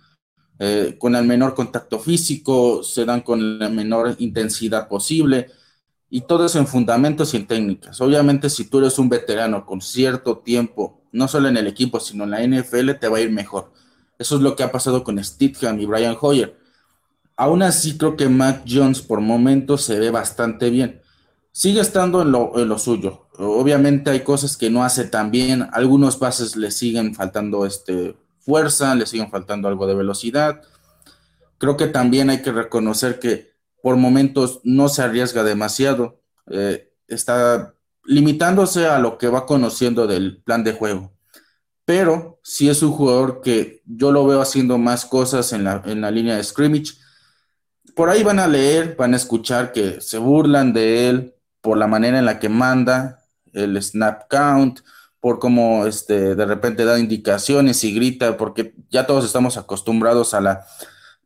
eh, 0.59 0.95
con 1.00 1.15
el 1.15 1.25
menor 1.25 1.55
contacto 1.55 2.00
físico, 2.00 2.83
se 2.83 3.05
dan 3.05 3.21
con 3.21 3.59
la 3.59 3.69
menor 3.69 4.15
intensidad 4.19 4.88
posible 4.88 5.48
y 6.09 6.21
todo 6.21 6.45
eso 6.45 6.59
en 6.59 6.67
fundamentos 6.67 7.33
y 7.33 7.38
en 7.38 7.48
técnicas. 7.48 8.01
Obviamente 8.01 8.50
si 8.50 8.65
tú 8.65 8.79
eres 8.79 9.00
un 9.00 9.09
veterano 9.09 9.65
con 9.65 9.81
cierto 9.81 10.39
tiempo 10.39 11.00
no 11.12 11.27
solo 11.27 11.48
en 11.48 11.57
el 11.57 11.67
equipo, 11.67 12.00
sino 12.00 12.24
en 12.24 12.31
la 12.31 12.43
NFL, 12.43 12.91
te 13.00 13.07
va 13.07 13.17
a 13.17 13.21
ir 13.21 13.31
mejor. 13.31 13.71
Eso 14.17 14.36
es 14.36 14.41
lo 14.41 14.55
que 14.55 14.63
ha 14.63 14.71
pasado 14.71 15.03
con 15.03 15.24
Stidham 15.24 15.79
y 15.79 15.86
Brian 15.86 16.17
Hoyer. 16.19 16.59
Aún 17.36 17.63
así, 17.63 17.98
creo 17.98 18.17
que 18.17 18.27
Matt 18.27 18.65
Jones 18.67 19.01
por 19.01 19.21
momentos 19.21 19.81
se 19.83 19.98
ve 19.98 20.12
bastante 20.12 20.69
bien. 20.69 21.01
Sigue 21.51 21.79
estando 21.79 22.21
en 22.21 22.31
lo, 22.31 22.77
suyo. 22.77 23.27
Obviamente 23.41 24.12
hay 24.12 24.19
cosas 24.19 24.58
que 24.58 24.69
no 24.69 24.84
hace 24.84 25.05
tan 25.05 25.31
bien. 25.31 25.69
Algunos 25.72 26.17
pases 26.17 26.58
le 26.58 26.72
siguen 26.72 27.15
faltando 27.15 27.65
este, 27.65 28.17
fuerza, 28.39 28.96
le 28.96 29.05
siguen 29.05 29.31
faltando 29.31 29.69
algo 29.69 29.88
de 29.88 29.96
velocidad. 29.96 30.62
Creo 31.58 31.77
que 31.77 31.88
también 31.88 32.29
hay 32.29 32.41
que 32.41 32.51
reconocer 32.51 33.17
que 33.17 33.53
por 33.81 33.96
momentos 33.96 34.60
no 34.65 34.89
se 34.89 35.03
arriesga 35.03 35.43
demasiado. 35.43 36.22
Eh, 36.48 36.91
está 37.08 37.74
limitándose 38.03 38.88
a 38.88 39.00
lo 39.00 39.17
que 39.17 39.29
va 39.29 39.46
conociendo 39.46 40.05
del 40.05 40.41
plan 40.43 40.65
de 40.65 40.74
juego. 40.74 41.13
Pero 41.86 42.41
si 42.43 42.69
es 42.69 42.84
un 42.84 42.91
jugador 42.91 43.39
que 43.41 43.81
yo 43.86 44.12
lo 44.12 44.27
veo 44.27 44.41
haciendo 44.41 44.77
más 44.77 45.05
cosas 45.05 45.53
en 45.53 45.63
la, 45.63 45.81
en 45.86 46.01
la 46.01 46.12
línea 46.12 46.36
de 46.36 46.43
scrimmage. 46.43 46.96
Por 47.96 48.10
ahí 48.10 48.22
van 48.22 48.39
a 48.39 48.48
leer, 48.48 48.98
van 48.98 49.13
a 49.13 49.17
escuchar 49.17 49.72
que 49.72 50.01
se 50.01 50.17
burlan 50.17 50.74
de 50.74 51.10
él 51.10 51.36
por 51.62 51.77
la 51.77 51.88
manera 51.88 52.19
en 52.19 52.25
la 52.25 52.39
que 52.39 52.50
manda, 52.50 53.18
el 53.53 53.81
snap 53.81 54.29
count, 54.29 54.81
por 55.19 55.39
cómo 55.39 55.85
este, 55.85 56.35
de 56.35 56.45
repente 56.45 56.85
da 56.85 56.99
indicaciones 56.99 57.83
y 57.83 57.93
grita, 57.93 58.37
porque 58.37 58.73
ya 58.89 59.05
todos 59.05 59.25
estamos 59.25 59.57
acostumbrados 59.57 60.33
a 60.33 60.41
la 60.41 60.65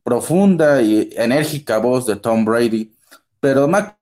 profunda 0.04 0.82
y 0.82 1.10
enérgica 1.16 1.78
voz 1.78 2.06
de 2.06 2.16
Tom 2.16 2.46
Brady. 2.46 2.96
Pero 3.40 3.68
Mac 3.68 3.98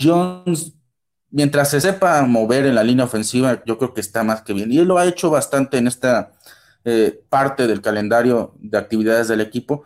Jones, 0.00 0.72
mientras 1.30 1.70
se 1.70 1.80
sepa 1.80 2.22
mover 2.22 2.66
en 2.66 2.74
la 2.74 2.84
línea 2.84 3.04
ofensiva, 3.04 3.62
yo 3.64 3.78
creo 3.78 3.94
que 3.94 4.00
está 4.00 4.24
más 4.24 4.42
que 4.42 4.52
bien. 4.52 4.72
Y 4.72 4.78
él 4.78 4.88
lo 4.88 4.98
ha 4.98 5.06
hecho 5.06 5.30
bastante 5.30 5.78
en 5.78 5.86
esta 5.86 6.32
eh, 6.84 7.22
parte 7.28 7.66
del 7.66 7.80
calendario 7.80 8.54
de 8.58 8.78
actividades 8.78 9.28
del 9.28 9.40
equipo. 9.40 9.84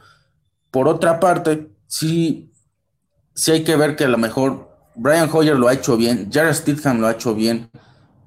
Por 0.70 0.88
otra 0.88 1.20
parte, 1.20 1.70
sí, 1.86 2.52
sí 3.34 3.52
hay 3.52 3.64
que 3.64 3.76
ver 3.76 3.96
que 3.96 4.04
a 4.04 4.08
lo 4.08 4.18
mejor 4.18 4.67
Brian 4.98 5.30
Hoyer 5.32 5.56
lo 5.56 5.68
ha 5.68 5.72
hecho 5.72 5.96
bien, 5.96 6.28
Jared 6.30 6.52
Stidham 6.52 7.00
lo 7.00 7.06
ha 7.06 7.12
hecho 7.12 7.32
bien, 7.32 7.70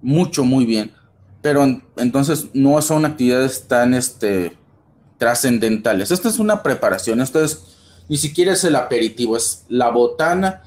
mucho, 0.01 0.45
muy 0.45 0.65
bien, 0.65 0.93
pero 1.41 1.65
entonces 1.97 2.47
no 2.53 2.81
son 2.81 3.05
actividades 3.05 3.67
tan 3.67 3.93
este, 3.93 4.57
trascendentales. 5.17 6.11
Esta 6.11 6.29
es 6.29 6.39
una 6.39 6.63
preparación, 6.63 7.19
esto 7.19 7.43
es, 7.43 7.75
ni 8.07 8.15
siquiera 8.15 8.53
es 8.53 8.63
el 8.63 8.77
aperitivo, 8.77 9.35
es 9.35 9.65
la 9.67 9.89
botana 9.89 10.63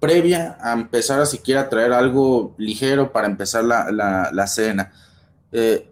previa 0.00 0.58
a 0.60 0.72
empezar 0.72 1.20
a 1.20 1.26
siquiera 1.26 1.68
traer 1.68 1.92
algo 1.92 2.54
ligero 2.58 3.12
para 3.12 3.28
empezar 3.28 3.64
la, 3.64 4.46
cena. 4.48 4.92
Eh, 5.52 5.88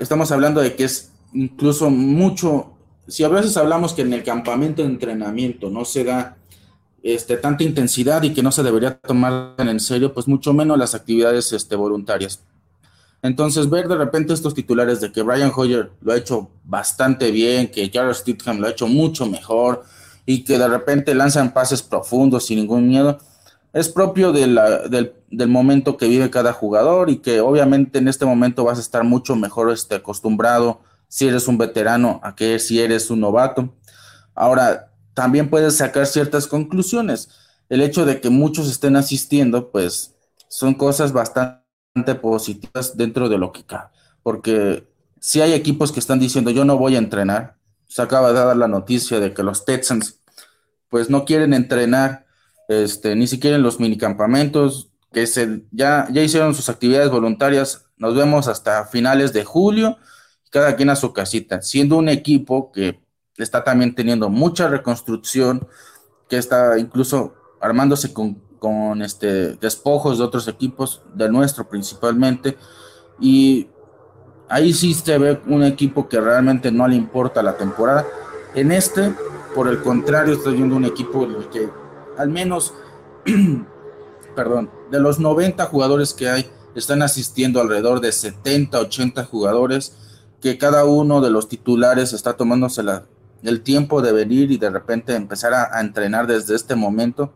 estamos 0.00 0.32
hablando 0.32 0.60
de 0.60 0.74
que 0.74 0.84
es 0.84 1.12
incluso 1.32 1.88
mucho, 1.88 2.72
si 3.06 3.22
a 3.22 3.28
veces 3.28 3.56
hablamos 3.56 3.94
que 3.94 4.02
en 4.02 4.12
el 4.12 4.24
campamento 4.24 4.82
de 4.82 4.88
entrenamiento 4.88 5.70
no 5.70 5.84
se 5.84 6.02
da 6.02 6.36
este, 7.02 7.36
tanta 7.36 7.64
intensidad 7.64 8.22
y 8.22 8.32
que 8.32 8.42
no 8.42 8.52
se 8.52 8.62
debería 8.62 8.98
tomar 8.98 9.54
en 9.58 9.80
serio, 9.80 10.14
pues 10.14 10.28
mucho 10.28 10.52
menos 10.52 10.78
las 10.78 10.94
actividades 10.94 11.52
este, 11.52 11.76
voluntarias. 11.76 12.40
Entonces, 13.22 13.70
ver 13.70 13.86
de 13.86 13.96
repente 13.96 14.32
estos 14.32 14.54
titulares 14.54 15.00
de 15.00 15.12
que 15.12 15.22
Brian 15.22 15.52
Hoyer 15.54 15.90
lo 16.00 16.12
ha 16.12 16.16
hecho 16.16 16.50
bastante 16.64 17.30
bien, 17.30 17.70
que 17.70 17.88
Jared 17.92 18.14
Stidham 18.14 18.58
lo 18.58 18.66
ha 18.66 18.70
hecho 18.70 18.88
mucho 18.88 19.26
mejor 19.26 19.84
y 20.26 20.42
que 20.44 20.58
de 20.58 20.68
repente 20.68 21.14
lanzan 21.14 21.52
pases 21.52 21.82
profundos 21.82 22.46
sin 22.46 22.58
ningún 22.58 22.88
miedo, 22.88 23.18
es 23.72 23.88
propio 23.88 24.32
del, 24.32 24.58
momento 25.48 25.96
que 25.96 26.08
vive 26.08 26.30
cada 26.30 26.52
jugador 26.52 27.10
y 27.10 27.18
que 27.18 27.40
obviamente 27.40 27.98
en 27.98 28.08
este 28.08 28.26
momento 28.26 28.64
vas 28.64 28.78
a 28.78 28.82
estar 28.82 29.02
mucho 29.02 29.34
mejor 29.34 29.70
este, 29.70 29.94
acostumbrado 29.94 30.80
si 31.08 31.26
eres 31.26 31.48
un 31.48 31.58
veterano 31.58 32.20
a 32.22 32.34
que 32.34 32.58
si 32.58 32.80
eres 32.80 33.10
un 33.10 33.20
novato. 33.20 33.72
Ahora, 34.34 34.91
también 35.14 35.50
puedes 35.50 35.76
sacar 35.76 36.06
ciertas 36.06 36.46
conclusiones. 36.46 37.28
El 37.68 37.80
hecho 37.80 38.04
de 38.04 38.20
que 38.20 38.30
muchos 38.30 38.70
estén 38.70 38.96
asistiendo, 38.96 39.70
pues 39.70 40.14
son 40.48 40.74
cosas 40.74 41.12
bastante 41.12 42.14
positivas 42.20 42.96
dentro 42.96 43.28
de 43.28 43.38
lo 43.38 43.52
que. 43.52 43.64
Porque 44.22 44.86
si 45.20 45.40
hay 45.40 45.52
equipos 45.52 45.92
que 45.92 46.00
están 46.00 46.18
diciendo 46.18 46.50
yo 46.50 46.64
no 46.64 46.76
voy 46.76 46.96
a 46.96 46.98
entrenar, 46.98 47.56
se 47.86 48.02
acaba 48.02 48.32
de 48.32 48.40
dar 48.40 48.56
la 48.56 48.68
noticia 48.68 49.20
de 49.20 49.34
que 49.34 49.42
los 49.42 49.64
Texans 49.64 50.18
pues 50.88 51.08
no 51.08 51.24
quieren 51.24 51.54
entrenar, 51.54 52.26
este, 52.68 53.16
ni 53.16 53.26
siquiera 53.26 53.56
en 53.56 53.62
los 53.62 53.80
minicampamentos, 53.80 54.90
que 55.12 55.26
se, 55.26 55.62
ya, 55.70 56.06
ya 56.10 56.22
hicieron 56.22 56.54
sus 56.54 56.68
actividades 56.68 57.10
voluntarias, 57.10 57.86
nos 57.96 58.14
vemos 58.14 58.48
hasta 58.48 58.84
finales 58.86 59.32
de 59.32 59.44
julio, 59.44 59.96
cada 60.50 60.76
quien 60.76 60.90
a 60.90 60.96
su 60.96 61.12
casita, 61.12 61.62
siendo 61.62 61.96
un 61.96 62.10
equipo 62.10 62.72
que 62.72 63.00
está 63.36 63.64
también 63.64 63.94
teniendo 63.94 64.28
mucha 64.28 64.68
reconstrucción, 64.68 65.66
que 66.28 66.36
está 66.36 66.78
incluso 66.78 67.34
armándose 67.60 68.12
con, 68.12 68.40
con 68.58 69.02
este, 69.02 69.54
despojos 69.56 70.18
de 70.18 70.24
otros 70.24 70.48
equipos, 70.48 71.02
de 71.14 71.28
nuestro 71.28 71.68
principalmente, 71.68 72.56
y 73.20 73.68
ahí 74.48 74.72
sí 74.72 74.94
se 74.94 75.18
ve 75.18 75.40
un 75.46 75.62
equipo 75.64 76.08
que 76.08 76.20
realmente 76.20 76.70
no 76.70 76.86
le 76.86 76.96
importa 76.96 77.42
la 77.42 77.56
temporada. 77.56 78.06
En 78.54 78.72
este, 78.72 79.14
por 79.54 79.68
el 79.68 79.82
contrario, 79.82 80.34
estoy 80.34 80.56
viendo 80.56 80.76
un 80.76 80.84
equipo 80.84 81.26
que 81.50 81.68
al 82.18 82.28
menos, 82.28 82.74
perdón, 84.36 84.70
de 84.90 85.00
los 85.00 85.18
90 85.18 85.64
jugadores 85.66 86.12
que 86.12 86.28
hay, 86.28 86.50
están 86.74 87.02
asistiendo 87.02 87.60
alrededor 87.60 88.00
de 88.00 88.12
70, 88.12 88.78
80 88.78 89.24
jugadores, 89.24 89.96
que 90.40 90.58
cada 90.58 90.84
uno 90.84 91.20
de 91.20 91.30
los 91.30 91.48
titulares 91.48 92.12
está 92.12 92.34
tomándose 92.34 92.82
la, 92.82 93.04
el 93.42 93.62
tiempo 93.62 94.02
de 94.02 94.12
venir 94.12 94.50
y 94.50 94.56
de 94.56 94.70
repente 94.70 95.14
empezar 95.14 95.52
a, 95.54 95.80
entrenar 95.80 96.26
desde 96.26 96.54
este 96.54 96.74
momento 96.74 97.32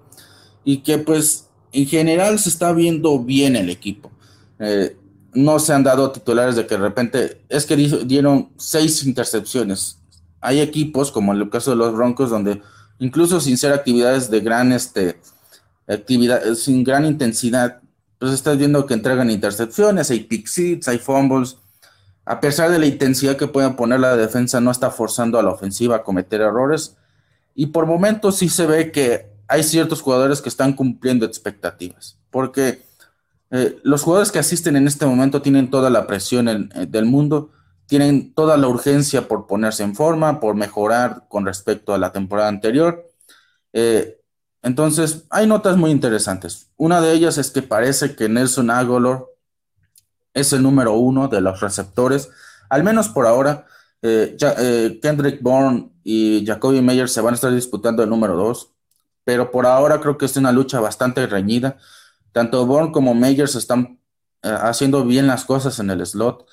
y 0.65 0.79
que 0.79 0.99
pues 0.99 1.49
en 1.73 1.87
general 1.87 2.39
se 2.39 2.49
está 2.49 2.73
viendo 2.73 3.19
bien 3.19 3.57
el 3.57 3.71
equipo. 3.71 4.11
Eh, 4.59 4.97
no 5.35 5.59
se 5.59 5.73
han 5.73 5.85
dado 5.85 6.11
titulares 6.13 6.57
de 6.57 6.67
que 6.67 6.77
de 6.77 6.81
repente 6.81 7.43
es 7.49 7.67
que 7.67 7.77
dieron 7.77 8.51
seis 8.57 9.05
intercepciones. 9.05 9.99
Hay 10.41 10.61
equipos 10.61 11.11
como 11.11 11.35
en 11.35 11.41
el 11.41 11.51
caso 11.51 11.71
de 11.73 11.77
los 11.77 11.95
Broncos 11.95 12.31
donde 12.31 12.63
incluso 12.99 13.41
sin 13.41 13.59
ser 13.59 13.73
actividades 13.73 14.31
de 14.31 14.41
gran 14.41 14.73
este 14.73 15.21
actividad 15.87 16.55
sin 16.55 16.83
gran 16.83 17.05
intensidad, 17.05 17.81
pues 18.19 18.33
estás 18.33 18.57
viendo 18.59 18.87
que 18.87 18.95
entregan 18.95 19.31
intercepciones, 19.31 20.11
hay 20.11 20.21
pick 20.21 20.49
hay 20.87 20.99
fumbles 20.99 21.59
a 22.27 22.41
pesar 22.41 22.71
de 22.71 22.81
la 22.81 22.87
intensidad 22.87 23.37
que 23.37 23.47
puedan 23.47 23.77
poner 23.77 24.01
la 24.01 24.17
defensa, 24.17 24.61
no 24.61 24.73
está 24.73 24.91
forzando 24.91 25.39
a 25.39 25.45
la 25.45 25.53
ofensiva 25.53 25.97
a 25.97 26.03
cometer 26.03 26.41
errores. 26.41 26.97
Y 27.55 27.67
por 27.67 27.87
momentos 27.87 28.37
sí 28.37 28.49
se 28.49 28.67
ve 28.67 28.91
que 28.91 29.31
hay 29.47 29.63
ciertos 29.63 30.03
jugadores 30.03 30.43
que 30.43 30.49
están 30.49 30.73
cumpliendo 30.73 31.25
expectativas. 31.25 32.19
Porque 32.31 32.83
eh, 33.53 33.79
los 33.85 34.03
jugadores 34.03 34.33
que 34.33 34.41
asisten 34.41 34.75
en 34.75 34.89
este 34.89 35.07
momento 35.07 35.41
tienen 35.41 35.71
toda 35.71 35.89
la 35.89 36.09
presión 36.09 36.49
eh, 36.49 36.87
del 36.87 37.05
mundo, 37.05 37.51
tienen 37.87 38.35
toda 38.35 38.57
la 38.57 38.67
urgencia 38.67 39.29
por 39.29 39.47
ponerse 39.47 39.85
en 39.85 39.95
forma, 39.95 40.41
por 40.41 40.57
mejorar 40.57 41.27
con 41.29 41.47
respecto 41.47 41.95
a 41.95 41.99
la 41.99 42.11
temporada 42.11 42.49
anterior. 42.49 43.09
Eh, 43.73 44.21
entonces, 44.63 45.27
hay 45.31 45.47
notas 45.47 45.77
muy 45.77 45.93
interesantes. 45.93 46.73
Una 46.77 47.01
de 47.01 47.13
ellas 47.13 47.39
es 47.39 47.53
que 47.53 47.63
parece 47.63 48.17
que 48.17 48.29
Nelson 48.29 48.71
Aguilar 48.71 49.27
es 50.37 50.53
el 50.53 50.63
número 50.63 50.93
uno 50.93 51.29
de 51.29 51.41
los 51.41 51.61
receptores, 51.61 52.29
al 52.69 52.85
menos 52.85 53.09
por 53.09 53.27
ahora. 53.27 53.67
Eh, 54.03 54.37
eh, 54.39 55.01
Kendrick 55.01 55.43
Bourne 55.43 55.91
y 56.05 56.45
Jacoby 56.47 56.83
Meyer 56.83 57.09
se 57.09 57.23
van 57.23 57.33
a 57.33 57.37
estar 57.37 57.53
disputando 57.53 58.03
el 58.03 58.11
número 58.11 58.37
dos, 58.37 58.75
pero 59.25 59.51
por 59.51 59.67
ahora 59.67 59.99
creo 59.99 60.19
que 60.19 60.27
es 60.27 60.37
una 60.37 60.53
lucha 60.53 60.79
bastante 60.79 61.27
reñida. 61.27 61.79
Tanto 62.33 62.67
Bourne 62.67 62.93
como 62.93 63.15
Meyer 63.15 63.49
se 63.49 63.59
están 63.59 63.99
eh, 64.43 64.55
haciendo 64.61 65.07
bien 65.07 65.27
las 65.27 65.47
cosas 65.47 65.79
en 65.79 65.89
el 65.89 66.07
slot, 66.07 66.47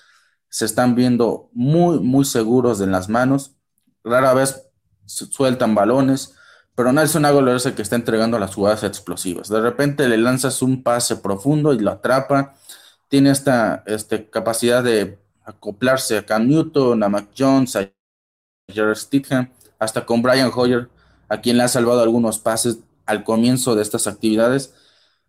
se 0.48 0.64
están 0.64 0.96
viendo 0.96 1.50
muy, 1.52 2.00
muy 2.00 2.24
seguros 2.24 2.80
en 2.80 2.92
las 2.92 3.10
manos. 3.10 3.58
Rara 4.06 4.34
vez 4.34 4.70
sueltan 5.06 5.76
balones, 5.76 6.36
pero 6.74 6.94
Nelson 6.94 7.26
Aguilar 7.26 7.58
es 7.58 7.66
el 7.66 7.74
que 7.74 7.82
está 7.82 7.98
entregando 7.98 8.40
las 8.40 8.56
jugadas 8.56 8.84
explosivas. 8.86 9.50
De 9.50 9.60
repente 9.60 10.08
le 10.08 10.18
lanzas 10.18 10.62
un 10.62 10.84
pase 10.84 11.18
profundo 11.18 11.74
y 11.74 11.80
lo 11.80 11.92
atrapa 11.92 12.56
tiene 13.14 13.30
esta 13.30 13.84
este, 13.86 14.28
capacidad 14.28 14.84
de 14.84 15.20
acoplarse 15.46 16.18
a 16.18 16.26
Cam 16.26 16.48
Newton, 16.48 17.04
a 17.04 17.10
Mac 17.10 17.28
Jones, 17.38 17.76
a 17.76 17.88
Jared 18.74 18.96
Stidham, 18.96 19.52
hasta 19.78 20.04
con 20.04 20.24
Brian 20.24 20.50
Hoyer, 20.52 20.90
a 21.30 21.40
quien 21.40 21.58
le 21.58 21.64
ha 21.64 21.68
salvado 21.68 22.02
algunos 22.02 22.40
pases 22.40 22.80
al 23.06 23.24
comienzo 23.24 23.76
de 23.76 23.84
estas 23.84 24.08
actividades. 24.08 24.74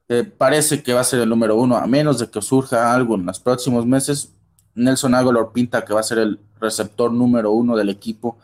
Eh, 0.09 0.25
parece 0.25 0.83
que 0.83 0.95
va 0.95 1.03
a 1.03 1.05
ser 1.05 1.21
el 1.21 1.29
número 1.29 1.57
uno, 1.57 1.77
a 1.77 1.87
menos 1.87 2.19
de 2.19 2.31
que 2.31 2.41
surja 2.41 2.95
algo 2.95 3.17
en 3.17 3.27
los 3.27 3.39
próximos 3.39 3.85
meses. 3.85 4.33
Nelson 4.75 5.15
Aguilar 5.15 5.53
pinta 5.53 5.85
que 5.85 5.93
va 5.93 6.01
a 6.01 6.05
ser 6.05 6.17
el 6.17 6.41
receptor 6.59 7.13
número 7.13 7.53
uno 7.53 7.77
del 7.77 7.91
equipo 7.91 8.39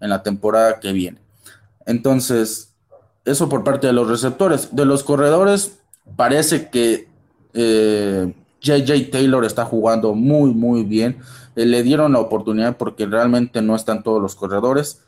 en 0.00 0.08
la 0.08 0.22
temporada 0.22 0.80
que 0.80 0.94
viene. 0.94 1.20
Entonces, 1.84 2.72
eso 3.26 3.50
por 3.50 3.62
parte 3.62 3.88
de 3.88 3.92
los 3.92 4.08
receptores. 4.08 4.74
De 4.74 4.86
los 4.86 5.04
corredores, 5.04 5.80
parece 6.16 6.70
que 6.70 7.10
eh, 7.52 8.32
JJ 8.60 9.10
Taylor 9.10 9.44
está 9.44 9.64
jugando 9.64 10.14
muy, 10.14 10.52
muy 10.52 10.84
bien. 10.84 11.18
Eh, 11.54 11.66
le 11.66 11.82
dieron 11.82 12.12
la 12.12 12.20
oportunidad 12.20 12.76
porque 12.76 13.06
realmente 13.06 13.62
no 13.62 13.76
están 13.76 14.02
todos 14.02 14.20
los 14.20 14.34
corredores 14.34 15.02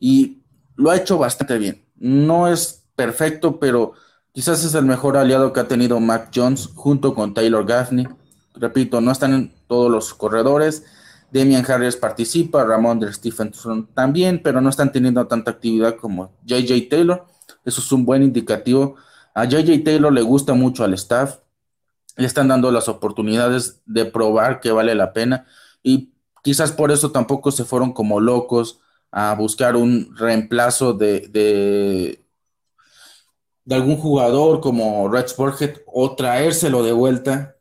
y 0.00 0.42
lo 0.76 0.90
ha 0.90 0.96
hecho 0.96 1.18
bastante 1.18 1.58
bien. 1.58 1.84
No 1.96 2.48
es 2.48 2.84
perfecto, 2.96 3.58
pero 3.58 3.92
quizás 4.32 4.64
es 4.64 4.74
el 4.74 4.84
mejor 4.84 5.16
aliado 5.16 5.52
que 5.52 5.60
ha 5.60 5.68
tenido 5.68 6.00
Mac 6.00 6.30
Jones 6.34 6.70
junto 6.74 7.14
con 7.14 7.34
Taylor 7.34 7.64
Gaffney. 7.66 8.06
Repito, 8.54 9.00
no 9.00 9.10
están 9.10 9.34
en 9.34 9.54
todos 9.66 9.90
los 9.90 10.14
corredores. 10.14 10.84
Damian 11.32 11.64
Harris 11.68 11.96
participa, 11.96 12.64
Ramón 12.64 13.00
de 13.00 13.12
Stephenson 13.12 13.88
también, 13.92 14.40
pero 14.42 14.60
no 14.60 14.68
están 14.68 14.92
teniendo 14.92 15.26
tanta 15.26 15.50
actividad 15.50 15.96
como 15.96 16.32
JJ 16.44 16.88
Taylor. 16.88 17.24
Eso 17.64 17.80
es 17.80 17.92
un 17.92 18.04
buen 18.04 18.22
indicativo. 18.22 18.96
A 19.34 19.44
JJ 19.44 19.82
Taylor 19.82 20.12
le 20.12 20.22
gusta 20.22 20.54
mucho 20.54 20.84
al 20.84 20.94
staff 20.94 21.38
le 22.16 22.26
están 22.26 22.48
dando 22.48 22.70
las 22.70 22.88
oportunidades 22.88 23.82
de 23.86 24.04
probar 24.04 24.60
que 24.60 24.72
vale 24.72 24.94
la 24.94 25.12
pena 25.12 25.46
y 25.82 26.12
quizás 26.42 26.72
por 26.72 26.92
eso 26.92 27.10
tampoco 27.10 27.50
se 27.50 27.64
fueron 27.64 27.92
como 27.92 28.20
locos 28.20 28.80
a 29.10 29.34
buscar 29.34 29.76
un 29.76 30.14
reemplazo 30.16 30.92
de, 30.92 31.28
de 33.64 33.74
algún 33.74 33.96
jugador 33.96 34.60
como 34.60 35.08
Red 35.08 35.26
Burkhead 35.36 35.78
o 35.86 36.14
traérselo 36.14 36.82
de 36.82 36.92
vuelta 36.92 37.56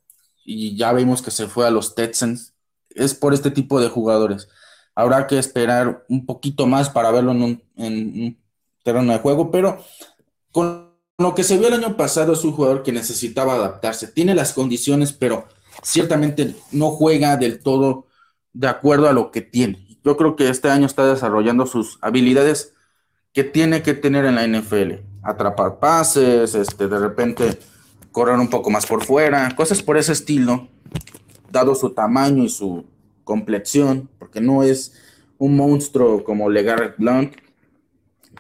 y 0.46 0.76
ya 0.76 0.92
vimos 0.94 1.22
que 1.22 1.32
se 1.32 1.48
fue 1.48 1.66
a 1.66 1.72
los 1.72 1.96
Texans. 1.96 2.54
Es 2.90 3.14
por 3.14 3.34
este 3.34 3.50
tipo 3.52 3.80
de 3.80 3.90
jugadores. 3.90 4.50
Habrá 4.96 5.26
que 5.28 5.40
esperar 5.40 6.06
un 6.10 6.26
poquito 6.26 6.68
más 6.68 6.90
para 6.90 7.12
verlo 7.12 7.32
en 7.32 7.42
un, 7.42 7.64
en 7.78 7.94
un 8.24 8.38
terreno 8.84 9.14
de 9.14 9.20
juego, 9.20 9.50
pero 9.50 9.84
con 10.52 10.93
lo 11.18 11.36
que 11.36 11.44
se 11.44 11.58
vio 11.58 11.68
el 11.68 11.76
año 11.76 11.96
pasado 11.96 12.34
es 12.34 12.44
un 12.44 12.54
jugador 12.54 12.84
que 12.84 12.92
necesitaba 12.92 13.56
adaptarse. 13.56 14.08
Tiene 14.08 14.36
las 14.36 14.54
condiciones, 14.54 15.14
pero 15.14 15.48
ciertamente 15.82 16.56
no 16.72 16.92
juega 16.92 17.38
del 17.38 17.60
todo 17.60 18.08
de 18.54 18.68
acuerdo 18.68 19.08
a 19.08 19.14
lo 19.14 19.32
que 19.32 19.42
tiene. 19.42 19.98
Yo 20.04 20.18
creo 20.18 20.36
que 20.36 20.50
este 20.50 20.70
año 20.70 20.86
está 20.86 21.06
desarrollando 21.06 21.66
sus 21.66 21.98
habilidades 22.02 22.74
que 23.32 23.44
tiene 23.44 23.82
que 23.82 23.94
tener 23.94 24.26
en 24.26 24.36
la 24.36 24.48
NFL. 24.48 24.94
Atrapar 25.24 25.80
pases, 25.80 26.56
este, 26.56 26.88
de 26.88 27.00
repente 27.00 27.60
correr 28.12 28.36
un 28.36 28.50
poco 28.50 28.70
más 28.70 28.86
por 28.86 29.04
fuera, 29.04 29.56
cosas 29.56 29.82
por 29.82 29.98
ese 29.98 30.12
estilo, 30.12 30.68
dado 31.52 31.74
su 31.74 31.92
tamaño 31.92 32.44
y 32.44 32.50
su 32.50 32.86
complexión, 33.24 34.10
porque 34.20 34.42
no 34.42 34.64
es 34.64 34.94
un 35.38 35.56
monstruo 35.56 36.24
como 36.24 36.50
Legarrette 36.50 36.98
Blunt, 36.98 37.36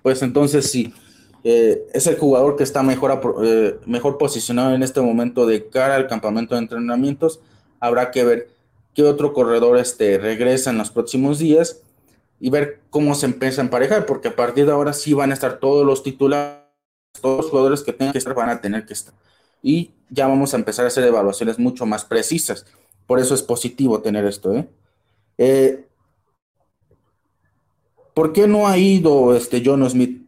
pues 0.04 0.22
entonces 0.22 0.70
sí, 0.70 0.94
eh, 1.44 1.88
es 1.94 2.08
el 2.08 2.18
jugador 2.18 2.56
que 2.56 2.64
está 2.64 2.84
mejor, 2.84 3.22
eh, 3.44 3.78
mejor 3.86 4.18
posicionado 4.18 4.74
en 4.74 4.82
este 4.82 5.02
momento 5.02 5.46
de 5.46 5.68
cara 5.68 5.96
al 5.96 6.08
campamento 6.08 6.56
de 6.56 6.62
entrenamientos. 6.62 7.42
Habrá 7.80 8.12
que 8.12 8.24
ver 8.24 8.50
qué 8.94 9.04
otro 9.04 9.34
corredor 9.34 9.78
este, 9.78 10.18
regresa 10.18 10.70
en 10.70 10.78
los 10.78 10.90
próximos 10.90 11.40
días 11.40 11.82
y 12.40 12.50
ver 12.50 12.80
cómo 12.90 13.14
se 13.16 13.26
empieza 13.26 13.62
a 13.62 13.66
emparejar, 13.66 14.06
porque 14.06 14.30
a 14.30 14.36
partir 14.36 14.66
de 14.66 14.72
ahora 14.72 14.94
sí 14.94 15.14
van 15.14 15.32
a 15.32 15.34
estar 15.34 15.60
todos 15.60 15.86
los 15.86 16.02
titulares, 16.02 16.60
todos 17.22 17.38
los 17.38 17.50
jugadores 17.50 17.84
que 17.84 17.94
tengan 17.94 18.14
que 18.14 18.20
estar 18.20 18.34
van 18.34 18.50
a 18.50 18.62
tener 18.62 18.86
que 18.86 18.94
estar. 18.94 19.14
Y 19.62 19.92
ya 20.10 20.28
vamos 20.28 20.54
a 20.54 20.58
empezar 20.58 20.86
a 20.86 20.90
hacer 20.90 21.04
evaluaciones 21.04 21.60
mucho 21.60 21.86
más 21.86 22.06
precisas. 22.06 22.66
Por 23.06 23.20
eso 23.20 23.36
es 23.36 23.44
positivo 23.44 24.02
tener 24.02 24.26
esto. 24.26 24.54
¿eh? 25.38 25.86
por 28.14 28.32
qué 28.32 28.48
no 28.48 28.68
ha 28.68 28.78
ido 28.78 29.36
este 29.36 29.62
John 29.66 29.90
Smith? 29.90 30.23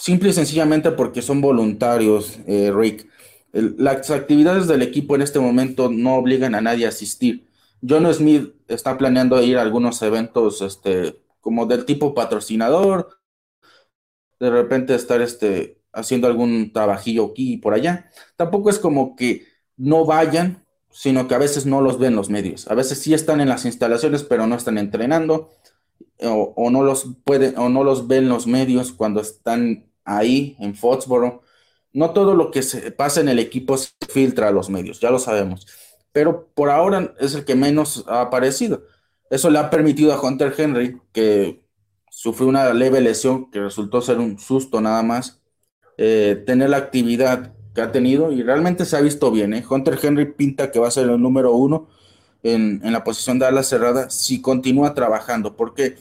Simple 0.00 0.30
y 0.30 0.32
sencillamente 0.32 0.92
porque 0.92 1.20
son 1.20 1.42
voluntarios, 1.42 2.38
eh, 2.46 2.72
Rick. 2.74 3.06
las 3.52 4.10
actividades 4.10 4.66
del 4.66 4.80
equipo 4.80 5.14
en 5.14 5.20
este 5.20 5.40
momento 5.40 5.90
no 5.90 6.14
obligan 6.14 6.54
a 6.54 6.62
nadie 6.62 6.86
a 6.86 6.88
asistir. 6.88 7.46
John 7.86 8.12
Smith 8.14 8.54
está 8.66 8.96
planeando 8.96 9.42
ir 9.42 9.58
a 9.58 9.62
algunos 9.62 10.00
eventos 10.00 10.62
este, 10.62 11.20
como 11.42 11.66
del 11.66 11.84
tipo 11.84 12.14
patrocinador, 12.14 13.20
de 14.38 14.48
repente 14.48 14.94
estar 14.94 15.20
este, 15.20 15.82
haciendo 15.92 16.28
algún 16.28 16.72
trabajillo 16.72 17.26
aquí 17.26 17.54
y 17.54 17.56
por 17.58 17.74
allá. 17.74 18.10
Tampoco 18.36 18.70
es 18.70 18.78
como 18.78 19.14
que 19.16 19.44
no 19.76 20.06
vayan, 20.06 20.64
sino 20.90 21.28
que 21.28 21.34
a 21.34 21.38
veces 21.38 21.66
no 21.66 21.82
los 21.82 21.98
ven 21.98 22.16
los 22.16 22.30
medios. 22.30 22.68
A 22.68 22.74
veces 22.74 23.00
sí 23.00 23.12
están 23.12 23.42
en 23.42 23.50
las 23.50 23.66
instalaciones, 23.66 24.22
pero 24.22 24.46
no 24.46 24.56
están 24.56 24.78
entrenando, 24.78 25.50
o, 26.22 26.70
no, 26.70 26.82
los 26.82 27.16
pueden, 27.24 27.58
o 27.58 27.68
no 27.68 27.84
los 27.84 28.08
ven 28.08 28.30
los 28.30 28.46
medios 28.46 28.92
cuando 28.92 29.20
están 29.20 29.89
ahí 30.04 30.56
en 30.60 30.74
Foxborough. 30.74 31.42
No 31.92 32.10
todo 32.10 32.34
lo 32.34 32.50
que 32.50 32.62
se 32.62 32.92
pasa 32.92 33.20
en 33.20 33.28
el 33.28 33.38
equipo 33.38 33.76
se 33.76 33.90
filtra 34.08 34.48
a 34.48 34.52
los 34.52 34.70
medios, 34.70 35.00
ya 35.00 35.10
lo 35.10 35.18
sabemos 35.18 35.66
pero 36.12 36.48
por 36.54 36.70
ahora 36.70 37.14
es 37.20 37.34
el 37.34 37.44
que 37.44 37.54
menos 37.54 38.04
ha 38.08 38.22
aparecido. 38.22 38.84
Eso 39.30 39.50
le 39.50 39.58
ha 39.58 39.70
permitido 39.70 40.12
a 40.12 40.20
Hunter 40.20 40.52
Henry, 40.56 41.00
que 41.12 41.62
sufrió 42.10 42.48
una 42.48 42.72
leve 42.74 43.00
lesión 43.00 43.50
que 43.50 43.60
resultó 43.60 44.00
ser 44.00 44.18
un 44.18 44.38
susto 44.38 44.80
nada 44.80 45.02
más, 45.02 45.40
eh, 45.98 46.42
tener 46.46 46.70
la 46.70 46.78
actividad 46.78 47.54
que 47.74 47.82
ha 47.82 47.92
tenido 47.92 48.32
y 48.32 48.42
realmente 48.42 48.84
se 48.84 48.96
ha 48.96 49.00
visto 49.00 49.30
bien. 49.30 49.54
¿eh? 49.54 49.64
Hunter 49.68 49.98
Henry 50.02 50.32
pinta 50.32 50.72
que 50.72 50.80
va 50.80 50.88
a 50.88 50.90
ser 50.90 51.08
el 51.08 51.20
número 51.20 51.52
uno 51.54 51.88
en, 52.42 52.80
la 52.92 53.04
posición 53.04 53.38
de 53.38 53.46
ala 53.46 53.62
cerrada 53.62 54.10
si 54.10 54.40
continúa 54.40 54.94
trabajando, 54.94 55.56
porque 55.56 55.96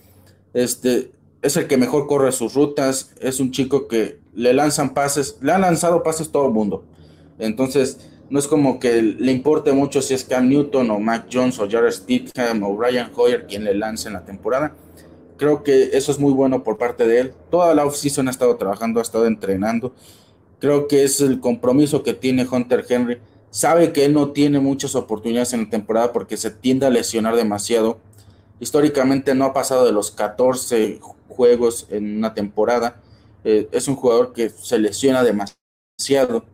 este, 0.53 1.11
es 1.41 1.57
el 1.57 1.67
que 1.67 1.77
mejor 1.77 2.07
corre 2.07 2.31
sus 2.31 2.53
rutas, 2.53 3.13
es 3.21 3.39
un 3.39 3.51
chico 3.51 3.87
que 3.87 4.19
le 4.33 4.53
lanzan 4.53 4.93
pases, 4.93 5.37
le 5.41 5.51
ha 5.51 5.59
lanzado 5.59 6.03
pases 6.03 6.31
todo 6.31 6.45
el 6.47 6.53
mundo. 6.53 6.83
Entonces, 7.37 8.09
no 8.29 8.39
es 8.39 8.47
como 8.47 8.79
que 8.79 9.01
le 9.01 9.31
importe 9.31 9.71
mucho 9.71 10.01
si 10.01 10.13
es 10.13 10.23
Cam 10.23 10.49
Newton 10.49 10.91
o 10.91 10.99
Mac 10.99 11.27
Jones 11.31 11.59
o 11.59 11.69
Jared 11.69 11.91
Stidham 11.91 12.63
o 12.63 12.79
Ryan 12.79 13.11
Hoyer 13.15 13.47
quien 13.47 13.63
le 13.63 13.73
lance 13.73 14.07
en 14.07 14.13
la 14.13 14.25
temporada. 14.25 14.75
Creo 15.37 15.63
que 15.63 15.91
eso 15.93 16.11
es 16.11 16.19
muy 16.19 16.33
bueno 16.33 16.63
por 16.63 16.77
parte 16.77 17.07
de 17.07 17.21
él. 17.21 17.33
Toda 17.49 17.73
la 17.73 17.85
offseason 17.85 18.27
ha 18.27 18.31
estado 18.31 18.57
trabajando, 18.57 18.99
ha 18.99 19.03
estado 19.03 19.25
entrenando. 19.25 19.93
Creo 20.59 20.87
que 20.87 21.05
es 21.05 21.21
el 21.21 21.39
compromiso 21.39 22.03
que 22.03 22.13
tiene 22.13 22.45
Hunter 22.45 22.85
Henry. 22.87 23.19
Sabe 23.49 23.93
que 23.93 24.05
él 24.05 24.13
no 24.13 24.31
tiene 24.31 24.59
muchas 24.59 24.95
oportunidades 24.95 25.53
en 25.53 25.63
la 25.63 25.69
temporada 25.69 26.11
porque 26.11 26.35
se 26.35 26.51
tiende 26.51 26.85
a 26.85 26.89
lesionar 26.89 27.35
demasiado. 27.35 27.99
Históricamente 28.59 29.33
no 29.33 29.45
ha 29.45 29.53
pasado 29.53 29.85
de 29.85 29.93
los 29.93 30.11
14 30.11 30.99
juegos 31.29 31.87
en 31.89 32.17
una 32.17 32.33
temporada. 32.33 33.01
Eh, 33.45 33.69
es 33.71 33.87
un 33.87 33.95
jugador 33.95 34.33
que 34.33 34.49
se 34.49 34.77
lesiona 34.77 35.23
demasiado 35.23 36.45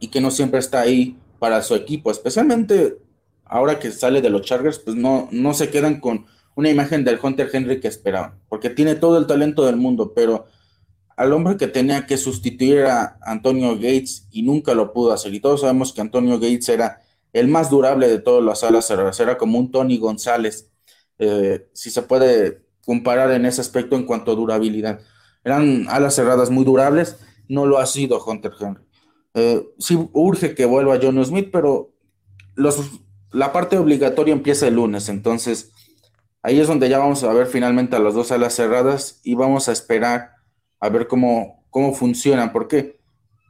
y 0.00 0.08
que 0.08 0.20
no 0.20 0.30
siempre 0.30 0.60
está 0.60 0.80
ahí 0.80 1.18
para 1.38 1.62
su 1.62 1.74
equipo, 1.74 2.10
especialmente 2.10 2.98
ahora 3.44 3.78
que 3.78 3.90
sale 3.90 4.22
de 4.22 4.30
los 4.30 4.42
Chargers, 4.42 4.78
pues 4.78 4.96
no, 4.96 5.28
no 5.30 5.54
se 5.54 5.70
quedan 5.70 6.00
con 6.00 6.26
una 6.54 6.70
imagen 6.70 7.04
del 7.04 7.18
Hunter 7.22 7.50
Henry 7.52 7.80
que 7.80 7.88
esperaban, 7.88 8.40
porque 8.48 8.70
tiene 8.70 8.94
todo 8.94 9.18
el 9.18 9.26
talento 9.26 9.64
del 9.66 9.76
mundo, 9.76 10.12
pero 10.14 10.46
al 11.16 11.32
hombre 11.32 11.56
que 11.56 11.66
tenía 11.66 12.06
que 12.06 12.16
sustituir 12.16 12.84
a 12.84 13.18
Antonio 13.22 13.74
Gates 13.74 14.26
y 14.30 14.42
nunca 14.42 14.74
lo 14.74 14.92
pudo 14.92 15.12
hacer, 15.12 15.34
y 15.34 15.40
todos 15.40 15.60
sabemos 15.60 15.92
que 15.92 16.00
Antonio 16.00 16.38
Gates 16.40 16.68
era 16.68 17.02
el 17.32 17.48
más 17.48 17.70
durable 17.70 18.08
de 18.08 18.18
todas 18.18 18.42
las 18.42 18.64
alas 18.64 18.86
cerradas, 18.86 19.20
era 19.20 19.36
como 19.36 19.58
un 19.58 19.70
Tony 19.70 19.98
González, 19.98 20.70
eh, 21.18 21.68
si 21.72 21.90
se 21.90 22.02
puede 22.02 22.65
comparar 22.86 23.32
en 23.32 23.44
ese 23.44 23.60
aspecto 23.60 23.96
en 23.96 24.04
cuanto 24.04 24.32
a 24.32 24.36
durabilidad. 24.36 25.00
Eran 25.44 25.86
alas 25.90 26.14
cerradas 26.14 26.50
muy 26.50 26.64
durables, 26.64 27.18
no 27.48 27.66
lo 27.66 27.78
ha 27.78 27.86
sido 27.86 28.24
Hunter 28.24 28.52
Henry. 28.58 28.82
Eh, 29.34 29.68
sí 29.78 29.98
urge 30.12 30.54
que 30.54 30.64
vuelva 30.64 30.98
John 31.02 31.22
Smith, 31.24 31.50
pero 31.52 31.92
los, 32.54 33.02
la 33.32 33.52
parte 33.52 33.76
obligatoria 33.76 34.32
empieza 34.32 34.68
el 34.68 34.76
lunes, 34.76 35.08
entonces 35.08 35.72
ahí 36.42 36.60
es 36.60 36.68
donde 36.68 36.88
ya 36.88 36.98
vamos 36.98 37.22
a 37.24 37.32
ver 37.32 37.48
finalmente 37.48 37.96
a 37.96 37.98
las 37.98 38.14
dos 38.14 38.32
alas 38.32 38.54
cerradas 38.54 39.20
y 39.24 39.34
vamos 39.34 39.68
a 39.68 39.72
esperar 39.72 40.30
a 40.80 40.88
ver 40.88 41.08
cómo, 41.08 41.66
cómo 41.70 41.92
funcionan, 41.92 42.52
porque 42.52 43.00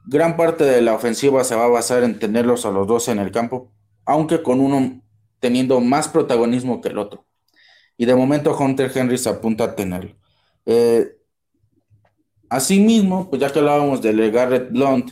gran 0.07 0.35
parte 0.35 0.63
de 0.63 0.81
la 0.81 0.95
ofensiva 0.95 1.43
se 1.43 1.55
va 1.55 1.65
a 1.65 1.69
basar 1.69 2.03
en 2.03 2.19
tenerlos 2.19 2.65
a 2.65 2.71
los 2.71 2.87
dos 2.87 3.07
en 3.07 3.19
el 3.19 3.31
campo, 3.31 3.71
aunque 4.05 4.41
con 4.41 4.59
uno 4.59 5.01
teniendo 5.39 5.79
más 5.79 6.07
protagonismo 6.07 6.81
que 6.81 6.89
el 6.89 6.97
otro. 6.97 7.26
Y 7.97 8.05
de 8.05 8.15
momento 8.15 8.55
Hunter 8.55 8.91
Henry 8.93 9.17
se 9.17 9.29
apunta 9.29 9.65
a 9.65 9.75
tenerlo. 9.75 10.15
Eh, 10.65 11.17
asimismo, 12.49 13.29
pues 13.29 13.41
ya 13.41 13.51
que 13.51 13.59
hablábamos 13.59 14.01
de 14.01 14.31
Garrett 14.31 14.71
Blunt, 14.71 15.11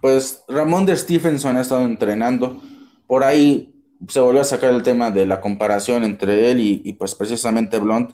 pues 0.00 0.42
Ramón 0.48 0.86
de 0.86 0.96
Stephenson 0.96 1.56
ha 1.56 1.62
estado 1.62 1.82
entrenando. 1.84 2.60
Por 3.06 3.24
ahí 3.24 3.74
se 4.08 4.20
volvió 4.20 4.40
a 4.40 4.44
sacar 4.44 4.72
el 4.74 4.82
tema 4.82 5.10
de 5.10 5.26
la 5.26 5.40
comparación 5.40 6.04
entre 6.04 6.50
él 6.50 6.60
y, 6.60 6.92
pues 6.94 7.14
precisamente 7.14 7.78
Blunt. 7.78 8.10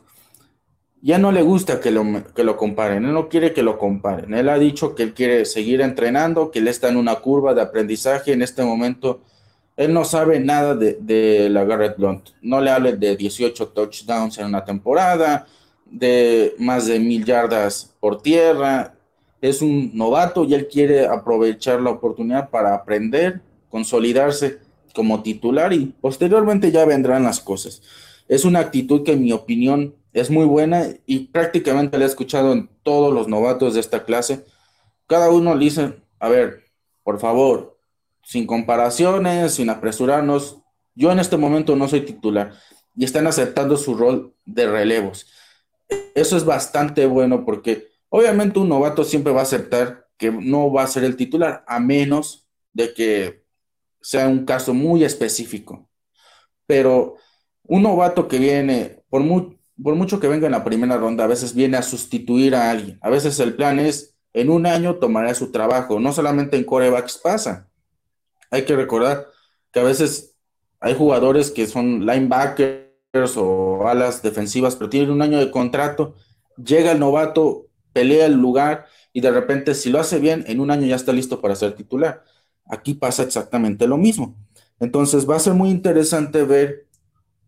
Ya 1.02 1.18
no 1.18 1.32
le 1.32 1.40
gusta 1.42 1.80
que 1.80 1.90
lo, 1.90 2.04
que 2.34 2.44
lo 2.44 2.58
comparen, 2.58 3.06
él 3.06 3.14
no 3.14 3.30
quiere 3.30 3.54
que 3.54 3.62
lo 3.62 3.78
comparen. 3.78 4.34
Él 4.34 4.50
ha 4.50 4.58
dicho 4.58 4.94
que 4.94 5.02
él 5.02 5.14
quiere 5.14 5.46
seguir 5.46 5.80
entrenando, 5.80 6.50
que 6.50 6.58
él 6.58 6.68
está 6.68 6.90
en 6.90 6.98
una 6.98 7.16
curva 7.16 7.54
de 7.54 7.62
aprendizaje 7.62 8.32
en 8.32 8.42
este 8.42 8.62
momento. 8.62 9.22
Él 9.80 9.94
no 9.94 10.04
sabe 10.04 10.38
nada 10.38 10.74
de, 10.74 11.48
la 11.48 11.64
Garrett 11.64 11.96
Blunt. 11.96 12.32
No 12.42 12.60
le 12.60 12.70
hable 12.70 12.98
de 12.98 13.16
18 13.16 13.68
touchdowns 13.68 14.36
en 14.36 14.44
una 14.44 14.62
temporada, 14.62 15.46
de 15.86 16.54
más 16.58 16.86
de 16.86 17.00
mil 17.00 17.24
yardas 17.24 17.96
por 17.98 18.20
tierra, 18.20 18.94
es 19.40 19.62
un 19.62 19.90
novato 19.94 20.44
y 20.44 20.52
él 20.52 20.68
quiere 20.68 21.06
aprovechar 21.06 21.80
la 21.80 21.88
oportunidad 21.88 22.50
para 22.50 22.74
aprender, 22.74 23.40
consolidarse 23.70 24.58
como 24.94 25.22
titular 25.22 25.72
y 25.72 25.86
posteriormente 25.98 26.70
ya 26.70 26.84
vendrán 26.84 27.24
las 27.24 27.40
cosas. 27.40 27.80
Es 28.28 28.44
una 28.44 28.58
actitud 28.58 29.02
que 29.02 29.12
en 29.12 29.22
mi 29.22 29.32
opinión 29.32 29.94
es 30.12 30.28
muy 30.28 30.44
buena 30.44 30.88
y 31.06 31.28
prácticamente 31.28 31.96
la 31.96 32.04
he 32.04 32.08
escuchado 32.08 32.52
en 32.52 32.68
todos 32.82 33.14
los 33.14 33.28
novatos 33.28 33.72
de 33.72 33.80
esta 33.80 34.04
clase. 34.04 34.44
Cada 35.06 35.30
uno 35.30 35.54
le 35.54 35.64
dice, 35.64 35.94
a 36.18 36.28
ver, 36.28 36.64
por 37.02 37.18
favor, 37.18 37.79
sin 38.22 38.46
comparaciones, 38.46 39.54
sin 39.54 39.70
apresurarnos, 39.70 40.58
yo 40.94 41.12
en 41.12 41.18
este 41.18 41.36
momento 41.36 41.76
no 41.76 41.88
soy 41.88 42.02
titular 42.02 42.52
y 42.96 43.04
están 43.04 43.26
aceptando 43.26 43.76
su 43.76 43.94
rol 43.94 44.34
de 44.44 44.70
relevos. 44.70 45.26
Eso 46.14 46.36
es 46.36 46.44
bastante 46.44 47.06
bueno 47.06 47.44
porque 47.44 47.90
Obviamente 48.10 48.58
un 48.58 48.68
novato 48.68 49.04
siempre 49.04 49.32
va 49.32 49.40
a 49.40 49.44
aceptar 49.44 50.08
que 50.18 50.32
no 50.32 50.70
va 50.70 50.82
a 50.82 50.88
ser 50.88 51.04
el 51.04 51.16
titular, 51.16 51.64
a 51.66 51.78
menos 51.78 52.48
de 52.72 52.92
que 52.92 53.44
sea 54.02 54.28
un 54.28 54.44
caso 54.44 54.74
muy 54.74 55.04
específico. 55.04 55.88
Pero 56.66 57.16
un 57.62 57.84
novato 57.84 58.26
que 58.26 58.38
viene, 58.38 59.04
por, 59.08 59.22
mucho 59.22 60.20
que 60.20 60.26
venga 60.26 60.46
en 60.46 60.52
la 60.52 60.64
primera 60.64 60.98
ronda, 60.98 61.24
a 61.24 61.28
veces 61.28 61.54
viene 61.54 61.76
a 61.76 61.82
sustituir 61.82 62.56
a 62.56 62.70
alguien. 62.70 62.98
A 63.00 63.10
veces 63.10 63.38
el 63.38 63.54
plan 63.54 63.78
es 63.78 64.16
en 64.32 64.50
un 64.50 64.66
año 64.66 64.96
tomará 64.96 65.32
su 65.34 65.52
trabajo. 65.52 66.00
No 66.00 66.12
solamente 66.12 66.56
en 66.56 66.64
corebacks 66.64 67.16
pasa. 67.16 67.69
Hay 68.50 68.64
que 68.64 68.76
recordar 68.76 69.28
que 69.72 69.80
a 69.80 69.84
veces 69.84 70.36
hay 70.80 70.94
jugadores 70.94 71.50
que 71.50 71.66
son 71.66 72.06
linebackers 72.06 73.36
o 73.36 73.86
alas 73.88 74.22
defensivas, 74.22 74.76
pero 74.76 74.90
tienen 74.90 75.10
un 75.10 75.22
año 75.22 75.38
de 75.38 75.50
contrato. 75.50 76.14
Llega 76.56 76.92
el 76.92 76.98
novato, 76.98 77.66
pelea 77.92 78.26
el 78.26 78.34
lugar 78.34 78.86
y 79.12 79.20
de 79.20 79.30
repente 79.30 79.74
si 79.74 79.90
lo 79.90 80.00
hace 80.00 80.18
bien, 80.18 80.44
en 80.46 80.60
un 80.60 80.70
año 80.70 80.86
ya 80.86 80.96
está 80.96 81.12
listo 81.12 81.40
para 81.40 81.54
ser 81.54 81.74
titular. 81.74 82.24
Aquí 82.66 82.94
pasa 82.94 83.22
exactamente 83.22 83.86
lo 83.86 83.98
mismo. 83.98 84.36
Entonces 84.78 85.28
va 85.28 85.36
a 85.36 85.40
ser 85.40 85.54
muy 85.54 85.70
interesante 85.70 86.44
ver 86.44 86.86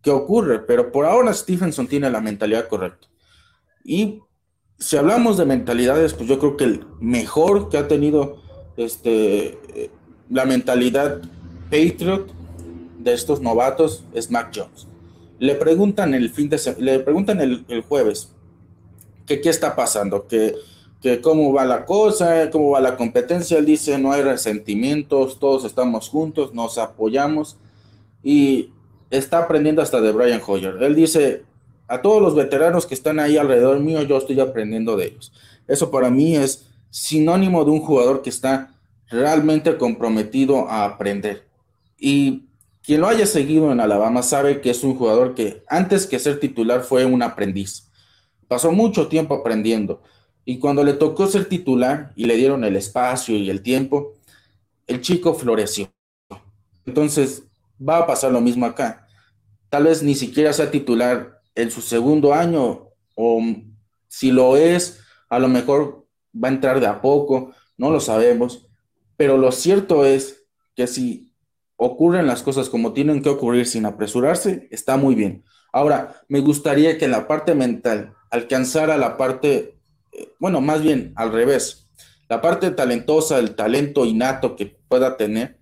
qué 0.01 0.11
ocurre, 0.11 0.59
pero 0.59 0.91
por 0.91 1.05
ahora 1.05 1.33
Stephenson 1.33 1.87
tiene 1.87 2.09
la 2.09 2.21
mentalidad 2.21 2.67
correcta. 2.67 3.07
Y 3.83 4.21
si 4.77 4.97
hablamos 4.97 5.37
de 5.37 5.45
mentalidades, 5.45 6.13
pues 6.13 6.29
yo 6.29 6.39
creo 6.39 6.57
que 6.57 6.65
el 6.65 6.85
mejor 6.99 7.69
que 7.69 7.77
ha 7.77 7.87
tenido 7.87 8.41
este, 8.77 9.57
la 10.29 10.45
mentalidad 10.45 11.21
Patriot 11.69 12.27
de 12.99 13.13
estos 13.13 13.41
novatos 13.41 14.03
es 14.13 14.31
Mac 14.31 14.51
Jones. 14.55 14.87
Le 15.39 15.55
preguntan 15.55 16.13
el 16.13 16.29
fin 16.29 16.49
de 16.49 16.59
le 16.79 16.99
preguntan 16.99 17.41
el, 17.41 17.81
jueves 17.87 18.29
que 19.25 19.41
qué 19.41 19.49
está 19.49 19.75
pasando, 19.75 20.27
que, 20.27 20.55
que 21.01 21.21
cómo 21.21 21.51
va 21.51 21.65
la 21.65 21.85
cosa, 21.85 22.49
cómo 22.51 22.71
va 22.71 22.79
la 22.79 22.95
competencia. 22.95 23.57
Él 23.57 23.65
dice 23.65 23.97
no 23.97 24.11
hay 24.11 24.21
resentimientos, 24.21 25.39
todos 25.39 25.65
estamos 25.65 26.09
juntos, 26.09 26.53
nos 26.53 26.77
apoyamos 26.77 27.57
y 28.23 28.69
está 29.09 29.39
aprendiendo 29.39 29.81
hasta 29.81 30.01
de 30.01 30.11
Brian 30.11 30.41
Hoyer. 30.45 30.81
Él 30.81 30.95
dice 30.95 31.43
a 31.87 32.01
todos 32.01 32.21
los 32.21 32.35
veteranos 32.35 32.85
que 32.85 32.93
están 32.93 33.19
ahí 33.19 33.37
alrededor 33.37 33.79
mío, 33.79 34.01
yo 34.03 34.17
estoy 34.17 34.39
aprendiendo 34.39 34.95
de 34.95 35.07
ellos. 35.07 35.33
Eso 35.67 35.91
para 35.91 36.09
mí 36.09 36.35
es 36.35 36.67
sinónimo 36.89 37.65
de 37.65 37.71
un 37.71 37.81
jugador 37.81 38.21
que 38.21 38.29
está 38.29 38.72
realmente 39.13 39.77
comprometido 39.77 40.67
a 40.67 40.85
aprender. 40.85 41.47
Y 41.97 42.47
quien 42.81 43.01
lo 43.01 43.07
haya 43.07 43.25
seguido 43.25 43.71
en 43.71 43.79
Alabama 43.79 44.23
sabe 44.23 44.59
que 44.59 44.71
es 44.71 44.83
un 44.83 44.95
jugador 44.95 45.35
que 45.35 45.63
antes 45.67 46.07
que 46.07 46.19
ser 46.19 46.39
titular 46.39 46.81
fue 46.81 47.05
un 47.05 47.21
aprendiz. 47.21 47.89
Pasó 48.47 48.71
mucho 48.71 49.07
tiempo 49.07 49.35
aprendiendo. 49.35 50.01
Y 50.45 50.59
cuando 50.59 50.83
le 50.83 50.93
tocó 50.93 51.27
ser 51.27 51.45
titular 51.45 52.11
y 52.15 52.25
le 52.25 52.35
dieron 52.35 52.63
el 52.63 52.75
espacio 52.75 53.35
y 53.37 53.49
el 53.49 53.61
tiempo, 53.61 54.13
el 54.87 54.99
chico 54.99 55.33
floreció. 55.33 55.89
Entonces, 56.85 57.43
va 57.79 57.99
a 57.99 58.07
pasar 58.07 58.31
lo 58.31 58.41
mismo 58.41 58.65
acá. 58.65 59.07
Tal 59.69 59.85
vez 59.85 60.03
ni 60.03 60.15
siquiera 60.15 60.51
sea 60.51 60.69
titular 60.69 61.39
en 61.55 61.71
su 61.71 61.81
segundo 61.81 62.33
año, 62.33 62.89
o 63.15 63.41
si 64.07 64.31
lo 64.31 64.57
es, 64.57 64.99
a 65.29 65.39
lo 65.39 65.47
mejor 65.47 66.05
va 66.35 66.49
a 66.49 66.51
entrar 66.51 66.79
de 66.79 66.87
a 66.87 66.99
poco, 66.99 67.53
no 67.77 67.89
lo 67.89 67.99
sabemos, 67.99 68.67
pero 69.23 69.37
lo 69.37 69.53
cierto 69.53 70.03
es 70.03 70.43
que 70.75 70.85
si 70.85 71.33
ocurren 71.77 72.27
las 72.27 72.43
cosas 72.43 72.67
como 72.67 72.91
tienen 72.91 73.21
que 73.21 73.29
ocurrir 73.29 73.65
sin 73.65 73.85
apresurarse, 73.85 74.67
está 74.69 74.97
muy 74.97 75.15
bien. 75.15 75.45
Ahora, 75.71 76.21
me 76.27 76.41
gustaría 76.41 76.97
que 76.97 77.07
la 77.07 77.25
parte 77.25 77.55
mental 77.55 78.15
alcanzara 78.31 78.97
la 78.97 79.15
parte, 79.15 79.79
eh, 80.11 80.33
bueno, 80.41 80.59
más 80.59 80.81
bien 80.81 81.13
al 81.15 81.31
revés, 81.31 81.89
la 82.27 82.41
parte 82.41 82.69
talentosa, 82.71 83.39
el 83.39 83.55
talento 83.55 84.03
innato 84.03 84.57
que 84.57 84.77
pueda 84.89 85.15
tener, 85.15 85.57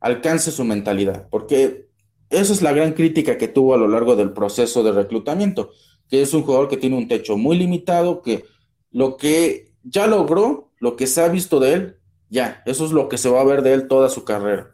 alcance 0.00 0.50
su 0.50 0.66
mentalidad, 0.66 1.30
porque 1.30 1.88
esa 2.28 2.52
es 2.52 2.60
la 2.60 2.74
gran 2.74 2.92
crítica 2.92 3.38
que 3.38 3.48
tuvo 3.48 3.72
a 3.72 3.78
lo 3.78 3.88
largo 3.88 4.16
del 4.16 4.34
proceso 4.34 4.82
de 4.82 4.92
reclutamiento, 4.92 5.70
que 6.10 6.20
es 6.20 6.34
un 6.34 6.42
jugador 6.42 6.68
que 6.68 6.76
tiene 6.76 6.98
un 6.98 7.08
techo 7.08 7.38
muy 7.38 7.56
limitado, 7.56 8.20
que 8.20 8.44
lo 8.90 9.16
que 9.16 9.72
ya 9.82 10.06
logró, 10.06 10.72
lo 10.78 10.94
que 10.94 11.06
se 11.06 11.22
ha 11.22 11.28
visto 11.28 11.58
de 11.58 11.72
él, 11.72 11.97
ya, 12.30 12.62
eso 12.66 12.84
es 12.84 12.92
lo 12.92 13.08
que 13.08 13.18
se 13.18 13.30
va 13.30 13.40
a 13.40 13.44
ver 13.44 13.62
de 13.62 13.72
él 13.72 13.88
toda 13.88 14.08
su 14.08 14.24
carrera. 14.24 14.70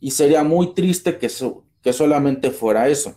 Y 0.00 0.12
sería 0.12 0.44
muy 0.44 0.74
triste 0.74 1.18
que, 1.18 1.30
que 1.82 1.92
solamente 1.92 2.50
fuera 2.50 2.88
eso, 2.88 3.14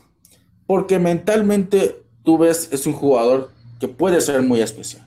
porque 0.65 0.99
mentalmente 0.99 2.03
tú 2.23 2.37
ves, 2.37 2.69
es 2.71 2.85
un 2.87 2.93
jugador 2.93 3.51
que 3.79 3.87
puede 3.87 4.21
ser 4.21 4.41
muy 4.41 4.61
especial. 4.61 5.05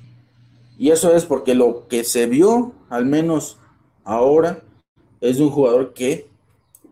Y 0.78 0.90
eso 0.90 1.14
es 1.14 1.26
porque 1.26 1.54
lo 1.54 1.88
que 1.88 2.04
se 2.04 2.26
vio, 2.26 2.72
al 2.88 3.04
menos 3.04 3.58
ahora, 4.04 4.62
es 5.20 5.38
un 5.38 5.50
jugador 5.50 5.92
que, 5.92 6.28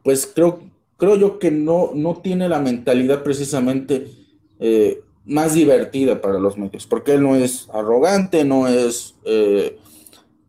pues 0.02 0.30
creo, 0.32 0.60
creo 0.98 1.16
yo 1.16 1.38
que 1.38 1.50
no, 1.50 1.92
no 1.94 2.16
tiene 2.16 2.48
la 2.48 2.60
mentalidad 2.60 3.22
precisamente 3.22 4.10
eh, 4.58 5.00
más 5.24 5.54
divertida 5.54 6.20
para 6.20 6.38
los 6.38 6.58
medios, 6.58 6.86
porque 6.86 7.14
él 7.14 7.22
no 7.22 7.36
es 7.36 7.68
arrogante, 7.72 8.44
no 8.44 8.68
es 8.68 9.14
eh, 9.24 9.78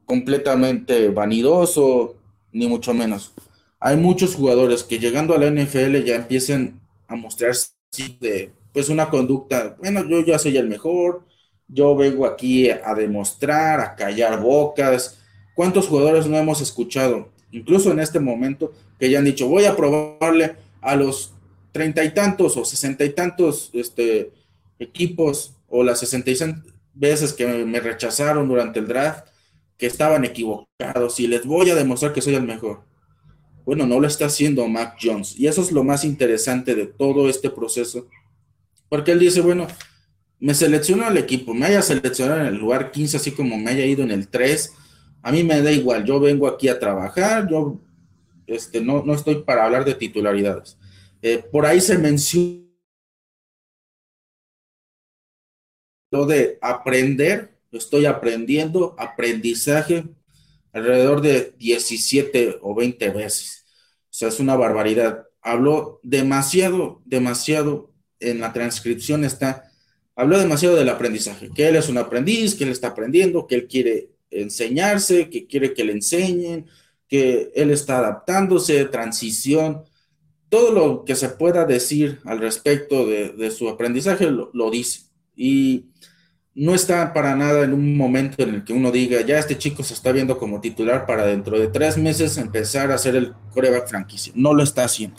completamente 0.09 1.09
vanidoso, 1.09 2.15
ni 2.51 2.67
mucho 2.67 2.95
menos. 2.95 3.31
Hay 3.79 3.95
muchos 3.95 4.33
jugadores 4.33 4.83
que 4.83 4.97
llegando 4.97 5.35
a 5.35 5.37
la 5.37 5.51
NFL 5.51 6.03
ya 6.03 6.15
empiezan 6.15 6.81
a 7.07 7.15
mostrarse 7.15 7.69
pues 8.73 8.89
una 8.89 9.11
conducta, 9.11 9.75
bueno, 9.77 10.03
yo 10.09 10.25
ya 10.25 10.39
soy 10.39 10.57
el 10.57 10.67
mejor, 10.67 11.25
yo 11.67 11.95
vengo 11.95 12.25
aquí 12.25 12.71
a 12.71 12.95
demostrar, 12.95 13.79
a 13.81 13.95
callar 13.95 14.41
bocas. 14.41 15.19
¿Cuántos 15.55 15.87
jugadores 15.87 16.25
no 16.25 16.37
hemos 16.37 16.59
escuchado, 16.59 17.29
incluso 17.51 17.91
en 17.91 17.99
este 17.99 18.19
momento, 18.19 18.73
que 18.99 19.11
ya 19.11 19.19
han 19.19 19.25
dicho, 19.25 19.47
voy 19.47 19.65
a 19.65 19.75
probarle 19.75 20.55
a 20.81 20.95
los 20.95 21.33
treinta 21.71 22.03
y 22.03 22.15
tantos 22.15 22.57
o 22.57 22.65
sesenta 22.65 23.05
y 23.05 23.11
tantos 23.11 23.69
este, 23.73 24.31
equipos 24.79 25.53
o 25.67 25.83
las 25.83 25.99
sesenta 25.99 26.31
y 26.31 26.37
veces 26.95 27.31
que 27.31 27.45
me 27.45 27.79
rechazaron 27.79 28.47
durante 28.47 28.79
el 28.79 28.87
draft, 28.87 29.28
que 29.79 29.87
estaban 29.87 30.25
equivocados 30.25 31.19
y 31.21 31.27
les 31.27 31.45
voy 31.45 31.69
a 31.69 31.75
demostrar 31.75 32.13
que 32.13 32.21
soy 32.21 32.35
el 32.35 32.43
mejor. 32.43 32.83
Bueno, 33.65 33.87
no 33.87 33.99
lo 33.99 34.07
está 34.07 34.25
haciendo 34.25 34.67
Mac 34.67 34.97
Jones. 35.01 35.39
Y 35.39 35.47
eso 35.47 35.61
es 35.61 35.71
lo 35.71 35.85
más 35.85 36.03
interesante 36.03 36.75
de 36.75 36.85
todo 36.85 37.29
este 37.29 37.49
proceso. 37.49 38.07
Porque 38.89 39.13
él 39.13 39.19
dice, 39.19 39.39
bueno, 39.39 39.67
me 40.37 40.53
seleccionó 40.53 41.07
el 41.07 41.17
equipo, 41.17 41.53
me 41.53 41.67
haya 41.67 41.81
seleccionado 41.81 42.41
en 42.41 42.47
el 42.47 42.55
lugar 42.55 42.91
15, 42.91 43.17
así 43.17 43.31
como 43.31 43.57
me 43.57 43.71
haya 43.71 43.85
ido 43.85 44.03
en 44.03 44.11
el 44.11 44.27
3. 44.27 44.73
A 45.21 45.31
mí 45.31 45.43
me 45.43 45.61
da 45.61 45.71
igual, 45.71 46.03
yo 46.03 46.19
vengo 46.19 46.47
aquí 46.47 46.67
a 46.67 46.79
trabajar, 46.79 47.47
yo 47.49 47.79
este, 48.47 48.81
no, 48.81 49.03
no 49.05 49.13
estoy 49.13 49.43
para 49.43 49.65
hablar 49.65 49.85
de 49.85 49.95
titularidades. 49.95 50.77
Eh, 51.21 51.37
por 51.37 51.65
ahí 51.65 51.79
se 51.79 51.97
menciona 51.97 52.65
lo 56.11 56.25
de 56.25 56.57
aprender, 56.61 57.58
estoy 57.71 58.05
aprendiendo, 58.05 58.95
aprendizaje 58.97 60.05
alrededor 60.73 61.21
de 61.21 61.53
17 61.57 62.59
o 62.61 62.75
20 62.75 63.09
veces. 63.09 63.65
O 64.05 64.13
sea, 64.13 64.27
es 64.29 64.39
una 64.39 64.55
barbaridad. 64.55 65.25
Habló 65.41 65.99
demasiado, 66.03 67.01
demasiado, 67.05 67.93
en 68.19 68.41
la 68.41 68.51
transcripción 68.51 69.23
está, 69.23 69.71
habló 70.15 70.37
demasiado 70.37 70.75
del 70.75 70.89
aprendizaje, 70.89 71.49
que 71.55 71.67
él 71.69 71.75
es 71.75 71.87
un 71.89 71.97
aprendiz, 71.97 72.55
que 72.55 72.65
él 72.65 72.71
está 72.71 72.89
aprendiendo, 72.89 73.47
que 73.47 73.55
él 73.55 73.67
quiere 73.67 74.09
enseñarse, 74.29 75.29
que 75.29 75.47
quiere 75.47 75.73
que 75.73 75.85
le 75.85 75.93
enseñen, 75.93 76.67
que 77.07 77.51
él 77.55 77.71
está 77.71 77.99
adaptándose, 77.99 78.85
transición, 78.85 79.83
todo 80.49 80.71
lo 80.71 81.05
que 81.05 81.15
se 81.15 81.29
pueda 81.29 81.65
decir 81.65 82.19
al 82.25 82.39
respecto 82.39 83.05
de, 83.05 83.51
su 83.51 83.69
aprendizaje 83.69 84.29
lo, 84.29 84.71
dice. 84.71 85.01
Y 85.35 85.85
no 86.59 86.75
está 86.75 87.13
para 87.13 87.35
nada 87.35 87.63
en 87.63 87.73
un 87.73 87.95
momento 87.97 88.43
en 88.43 88.55
el 88.55 88.63
que 88.63 88.73
uno 88.73 88.91
diga, 88.91 89.21
ya 89.21 89.39
este 89.39 89.57
chico 89.57 89.83
se 89.83 89.93
está 89.93 90.11
viendo 90.11 90.37
como 90.37 90.59
titular 90.61 91.05
para 91.05 91.25
dentro 91.25 91.57
de 91.59 91.67
tres 91.67 91.97
meses 91.97 92.37
empezar 92.37 92.91
a 92.91 92.97
ser 92.97 93.15
el 93.15 93.33
coreback 93.53 93.87
franquicia. 93.87 94.33
No 94.35 94.53
lo 94.53 94.63
está 94.63 94.83
haciendo. 94.83 95.17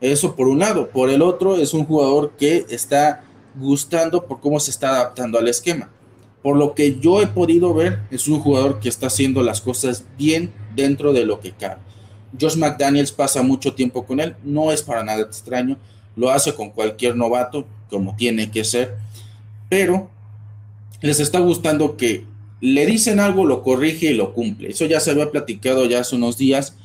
Eso 0.00 0.36
por 0.36 0.48
un 0.48 0.60
lado. 0.60 0.88
Por 0.90 1.10
el 1.10 1.22
otro, 1.22 1.56
es 1.56 1.74
un 1.74 1.84
jugador 1.84 2.32
que 2.38 2.64
está 2.70 3.24
gustando 3.54 4.26
por 4.26 4.40
cómo 4.40 4.60
se 4.60 4.70
está 4.70 4.90
adaptando 4.90 5.38
al 5.38 5.48
esquema 5.48 5.90
por 6.42 6.56
lo 6.56 6.74
que 6.74 6.98
yo 6.98 7.20
he 7.20 7.26
podido 7.26 7.74
ver, 7.74 8.00
es 8.10 8.26
un 8.28 8.40
jugador 8.40 8.80
que 8.80 8.88
está 8.88 9.08
haciendo 9.08 9.42
las 9.42 9.60
cosas 9.60 10.04
bien 10.16 10.52
dentro 10.74 11.12
de 11.12 11.24
lo 11.24 11.40
que 11.40 11.52
cabe. 11.52 11.80
Josh 12.40 12.56
McDaniels 12.56 13.12
pasa 13.12 13.42
mucho 13.42 13.74
tiempo 13.74 14.06
con 14.06 14.20
él, 14.20 14.36
no 14.42 14.72
es 14.72 14.82
para 14.82 15.04
nada 15.04 15.20
extraño, 15.22 15.78
lo 16.16 16.30
hace 16.30 16.54
con 16.54 16.70
cualquier 16.70 17.16
novato, 17.16 17.66
como 17.88 18.16
tiene 18.16 18.50
que 18.50 18.64
ser, 18.64 18.96
pero 19.68 20.08
les 21.00 21.20
está 21.20 21.40
gustando 21.40 21.96
que 21.96 22.24
le 22.60 22.86
dicen 22.86 23.20
algo, 23.20 23.46
lo 23.46 23.62
corrige 23.62 24.10
y 24.10 24.14
lo 24.14 24.34
cumple. 24.34 24.70
Eso 24.70 24.84
ya 24.84 25.00
se 25.00 25.10
había 25.10 25.30
platicado 25.30 25.86
ya 25.86 26.00
hace 26.00 26.16
unos 26.16 26.36
días, 26.36 26.76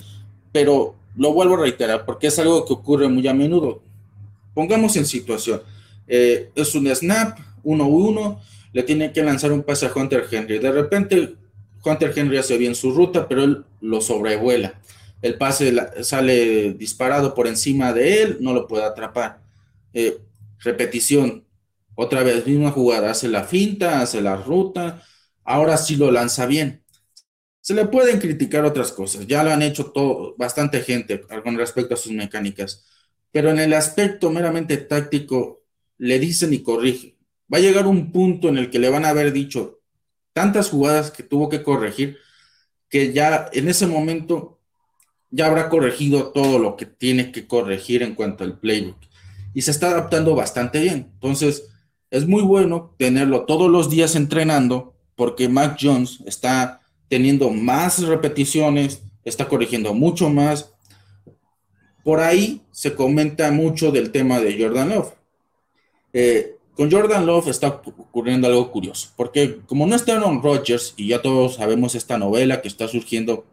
pero 0.51 0.95
lo 1.17 1.33
vuelvo 1.33 1.55
a 1.55 1.61
reiterar 1.61 2.05
porque 2.05 2.27
es 2.27 2.39
algo 2.39 2.65
que 2.65 2.73
ocurre 2.73 3.09
muy 3.09 3.27
a 3.27 3.33
menudo. 3.33 3.81
Pongamos 4.53 4.95
en 4.95 5.05
situación, 5.05 5.61
eh, 6.07 6.49
es 6.55 6.75
un 6.75 6.93
snap, 6.95 7.37
1-1, 7.63 8.39
le 8.71 8.83
tiene 8.83 9.11
que 9.11 9.23
lanzar 9.23 9.51
un 9.51 9.63
pase 9.63 9.85
a 9.85 9.91
Hunter 9.93 10.25
Henry. 10.31 10.59
De 10.59 10.71
repente, 10.71 11.35
Hunter 11.83 12.13
Henry 12.15 12.37
hace 12.37 12.57
bien 12.57 12.75
su 12.75 12.91
ruta, 12.91 13.27
pero 13.27 13.43
él 13.43 13.65
lo 13.81 14.01
sobrevuela. 14.01 14.79
El 15.21 15.37
pase 15.37 15.73
sale 16.03 16.73
disparado 16.73 17.33
por 17.33 17.47
encima 17.47 17.93
de 17.93 18.21
él, 18.21 18.37
no 18.41 18.53
lo 18.53 18.67
puede 18.67 18.83
atrapar. 18.83 19.39
Eh, 19.93 20.17
repetición, 20.59 21.43
otra 21.95 22.23
vez, 22.23 22.45
misma 22.45 22.71
jugada, 22.71 23.11
hace 23.11 23.27
la 23.27 23.43
finta, 23.43 24.01
hace 24.01 24.21
la 24.21 24.35
ruta, 24.37 25.03
ahora 25.43 25.77
sí 25.77 25.95
lo 25.95 26.11
lanza 26.11 26.45
bien. 26.45 26.83
se 27.61 27.73
le 27.73 27.85
pueden 27.87 28.19
criticar 28.19 28.65
otras 28.65 28.91
cosas, 28.91 29.27
ya 29.27 29.43
lo 29.43 29.51
han 29.51 29.61
hecho 29.63 29.87
todo, 29.91 30.35
bastante 30.37 30.81
gente 30.81 31.21
con 31.43 31.57
respecto 31.57 31.95
a 31.95 31.97
sus 31.97 32.11
mecánicas, 32.11 32.85
pero 33.31 33.49
en 33.49 33.59
el 33.59 33.73
aspecto 33.73 34.29
meramente 34.31 34.77
táctico 34.77 35.63
le 35.97 36.19
dicen 36.19 36.53
y 36.53 36.61
corrigen. 36.63 37.15
Va 37.53 37.57
a 37.59 37.61
llegar 37.61 37.87
un 37.87 38.11
punto 38.11 38.49
en 38.49 38.57
el 38.57 38.69
que 38.69 38.79
le 38.79 38.89
van 38.89 39.05
a 39.05 39.09
haber 39.09 39.31
dicho 39.33 39.81
tantas 40.33 40.69
jugadas 40.69 41.11
que 41.11 41.23
tuvo 41.23 41.49
que 41.49 41.63
corregir 41.63 42.17
que 42.89 43.13
ya 43.13 43.49
en 43.53 43.67
ese 43.69 43.87
momento 43.87 44.59
ya 45.29 45.47
habrá 45.47 45.69
corregido 45.69 46.31
todo 46.31 46.59
lo 46.59 46.75
que 46.77 46.85
tiene 46.85 47.31
que 47.31 47.47
corregir 47.47 48.03
en 48.03 48.15
cuanto 48.15 48.43
al 48.43 48.59
playbook 48.59 48.97
y 49.53 49.61
se 49.61 49.71
está 49.71 49.89
adaptando 49.89 50.35
bastante 50.35 50.81
bien. 50.81 51.11
Entonces, 51.13 51.67
es 52.11 52.27
muy 52.27 52.41
bueno 52.43 52.93
tenerlo 52.97 53.45
todos 53.45 53.69
los 53.69 53.89
días 53.89 54.15
entrenando 54.15 54.93
porque 55.15 55.49
Mac 55.49 55.77
Jones 55.79 56.19
está 56.25 56.81
teniendo 57.07 57.49
más 57.49 58.03
repeticiones, 58.03 59.03
está 59.23 59.47
corrigiendo 59.47 59.93
mucho 59.93 60.29
más. 60.29 60.73
Por 62.03 62.19
ahí 62.19 62.61
se 62.71 62.93
comenta 62.93 63.51
mucho 63.51 63.91
del 63.91 64.11
tema 64.11 64.39
de 64.39 64.61
Jordan 64.61 64.89
Love. 64.89 65.13
Eh, 66.13 66.55
con 66.75 66.91
Jordan 66.91 67.25
Love 67.25 67.47
está 67.47 67.67
ocurriendo 67.67 68.47
algo 68.47 68.69
curioso, 68.69 69.09
porque 69.15 69.59
como 69.65 69.87
no 69.87 69.95
está 69.95 70.17
Aaron 70.17 70.43
Rodgers, 70.43 70.93
y 70.97 71.07
ya 71.07 71.21
todos 71.21 71.55
sabemos 71.55 71.95
esta 71.95 72.17
novela 72.17 72.61
que 72.61 72.67
está 72.67 72.87
surgiendo 72.87 73.45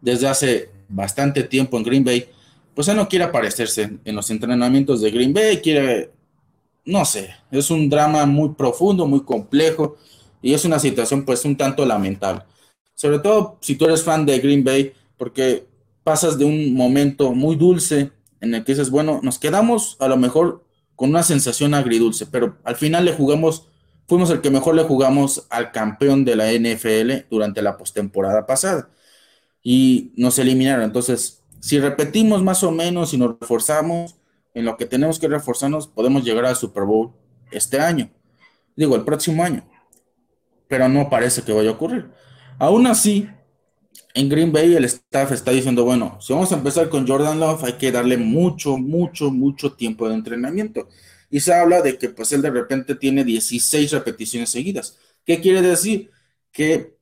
desde 0.00 0.26
hace 0.26 0.70
bastante 0.88 1.42
tiempo 1.42 1.76
en 1.76 1.84
Green 1.84 2.04
Bay, 2.04 2.28
pues 2.74 2.88
él 2.88 2.96
no 2.96 3.08
quiere 3.08 3.26
aparecerse 3.26 3.98
en 4.04 4.16
los 4.16 4.30
entrenamientos 4.30 5.02
de 5.02 5.10
Green 5.10 5.34
Bay, 5.34 5.58
quiere, 5.58 6.10
no 6.84 7.04
sé, 7.04 7.34
es 7.50 7.70
un 7.70 7.88
drama 7.88 8.26
muy 8.26 8.50
profundo, 8.50 9.06
muy 9.06 9.22
complejo, 9.24 9.96
y 10.40 10.54
es 10.54 10.64
una 10.64 10.78
situación 10.78 11.24
pues 11.24 11.44
un 11.44 11.56
tanto 11.56 11.84
lamentable 11.84 12.44
sobre 13.02 13.18
todo 13.18 13.58
si 13.60 13.74
tú 13.74 13.86
eres 13.86 14.04
fan 14.04 14.24
de 14.26 14.38
Green 14.38 14.62
Bay, 14.62 14.92
porque 15.16 15.66
pasas 16.04 16.38
de 16.38 16.44
un 16.44 16.72
momento 16.72 17.32
muy 17.32 17.56
dulce 17.56 18.12
en 18.40 18.54
el 18.54 18.62
que 18.62 18.72
dices, 18.74 18.90
bueno, 18.90 19.18
nos 19.24 19.40
quedamos 19.40 19.96
a 19.98 20.06
lo 20.06 20.16
mejor 20.16 20.64
con 20.94 21.10
una 21.10 21.24
sensación 21.24 21.74
agridulce, 21.74 22.26
pero 22.26 22.58
al 22.62 22.76
final 22.76 23.04
le 23.04 23.12
jugamos, 23.12 23.66
fuimos 24.06 24.30
el 24.30 24.40
que 24.40 24.50
mejor 24.50 24.76
le 24.76 24.84
jugamos 24.84 25.48
al 25.50 25.72
campeón 25.72 26.24
de 26.24 26.36
la 26.36 26.52
NFL 26.52 27.26
durante 27.28 27.60
la 27.60 27.76
postemporada 27.76 28.46
pasada 28.46 28.88
y 29.64 30.12
nos 30.16 30.38
eliminaron. 30.38 30.84
Entonces, 30.84 31.42
si 31.58 31.80
repetimos 31.80 32.40
más 32.44 32.62
o 32.62 32.70
menos 32.70 33.14
y 33.14 33.18
nos 33.18 33.36
reforzamos 33.40 34.14
en 34.54 34.64
lo 34.64 34.76
que 34.76 34.86
tenemos 34.86 35.18
que 35.18 35.28
reforzarnos, 35.28 35.88
podemos 35.88 36.24
llegar 36.24 36.44
al 36.44 36.56
Super 36.56 36.84
Bowl 36.84 37.12
este 37.50 37.78
año, 37.78 38.10
digo, 38.76 38.96
el 38.96 39.04
próximo 39.04 39.42
año, 39.44 39.64
pero 40.68 40.88
no 40.88 41.08
parece 41.08 41.42
que 41.42 41.52
vaya 41.52 41.70
a 41.70 41.74
ocurrir. 41.74 42.10
Aún 42.58 42.86
así, 42.86 43.28
en 44.14 44.28
Green 44.28 44.52
Bay 44.52 44.74
el 44.74 44.84
staff 44.84 45.32
está 45.32 45.50
diciendo, 45.50 45.84
bueno, 45.84 46.18
si 46.20 46.32
vamos 46.32 46.52
a 46.52 46.56
empezar 46.56 46.88
con 46.88 47.06
Jordan 47.06 47.40
Love, 47.40 47.64
hay 47.64 47.72
que 47.74 47.92
darle 47.92 48.16
mucho, 48.16 48.76
mucho, 48.76 49.30
mucho 49.30 49.72
tiempo 49.72 50.08
de 50.08 50.14
entrenamiento. 50.14 50.88
Y 51.30 51.40
se 51.40 51.54
habla 51.54 51.80
de 51.80 51.96
que 51.96 52.10
pues 52.10 52.32
él 52.32 52.42
de 52.42 52.50
repente 52.50 52.94
tiene 52.94 53.24
16 53.24 53.90
repeticiones 53.92 54.50
seguidas. 54.50 54.98
¿Qué 55.24 55.40
quiere 55.40 55.62
decir? 55.62 56.10
Que 56.52 56.96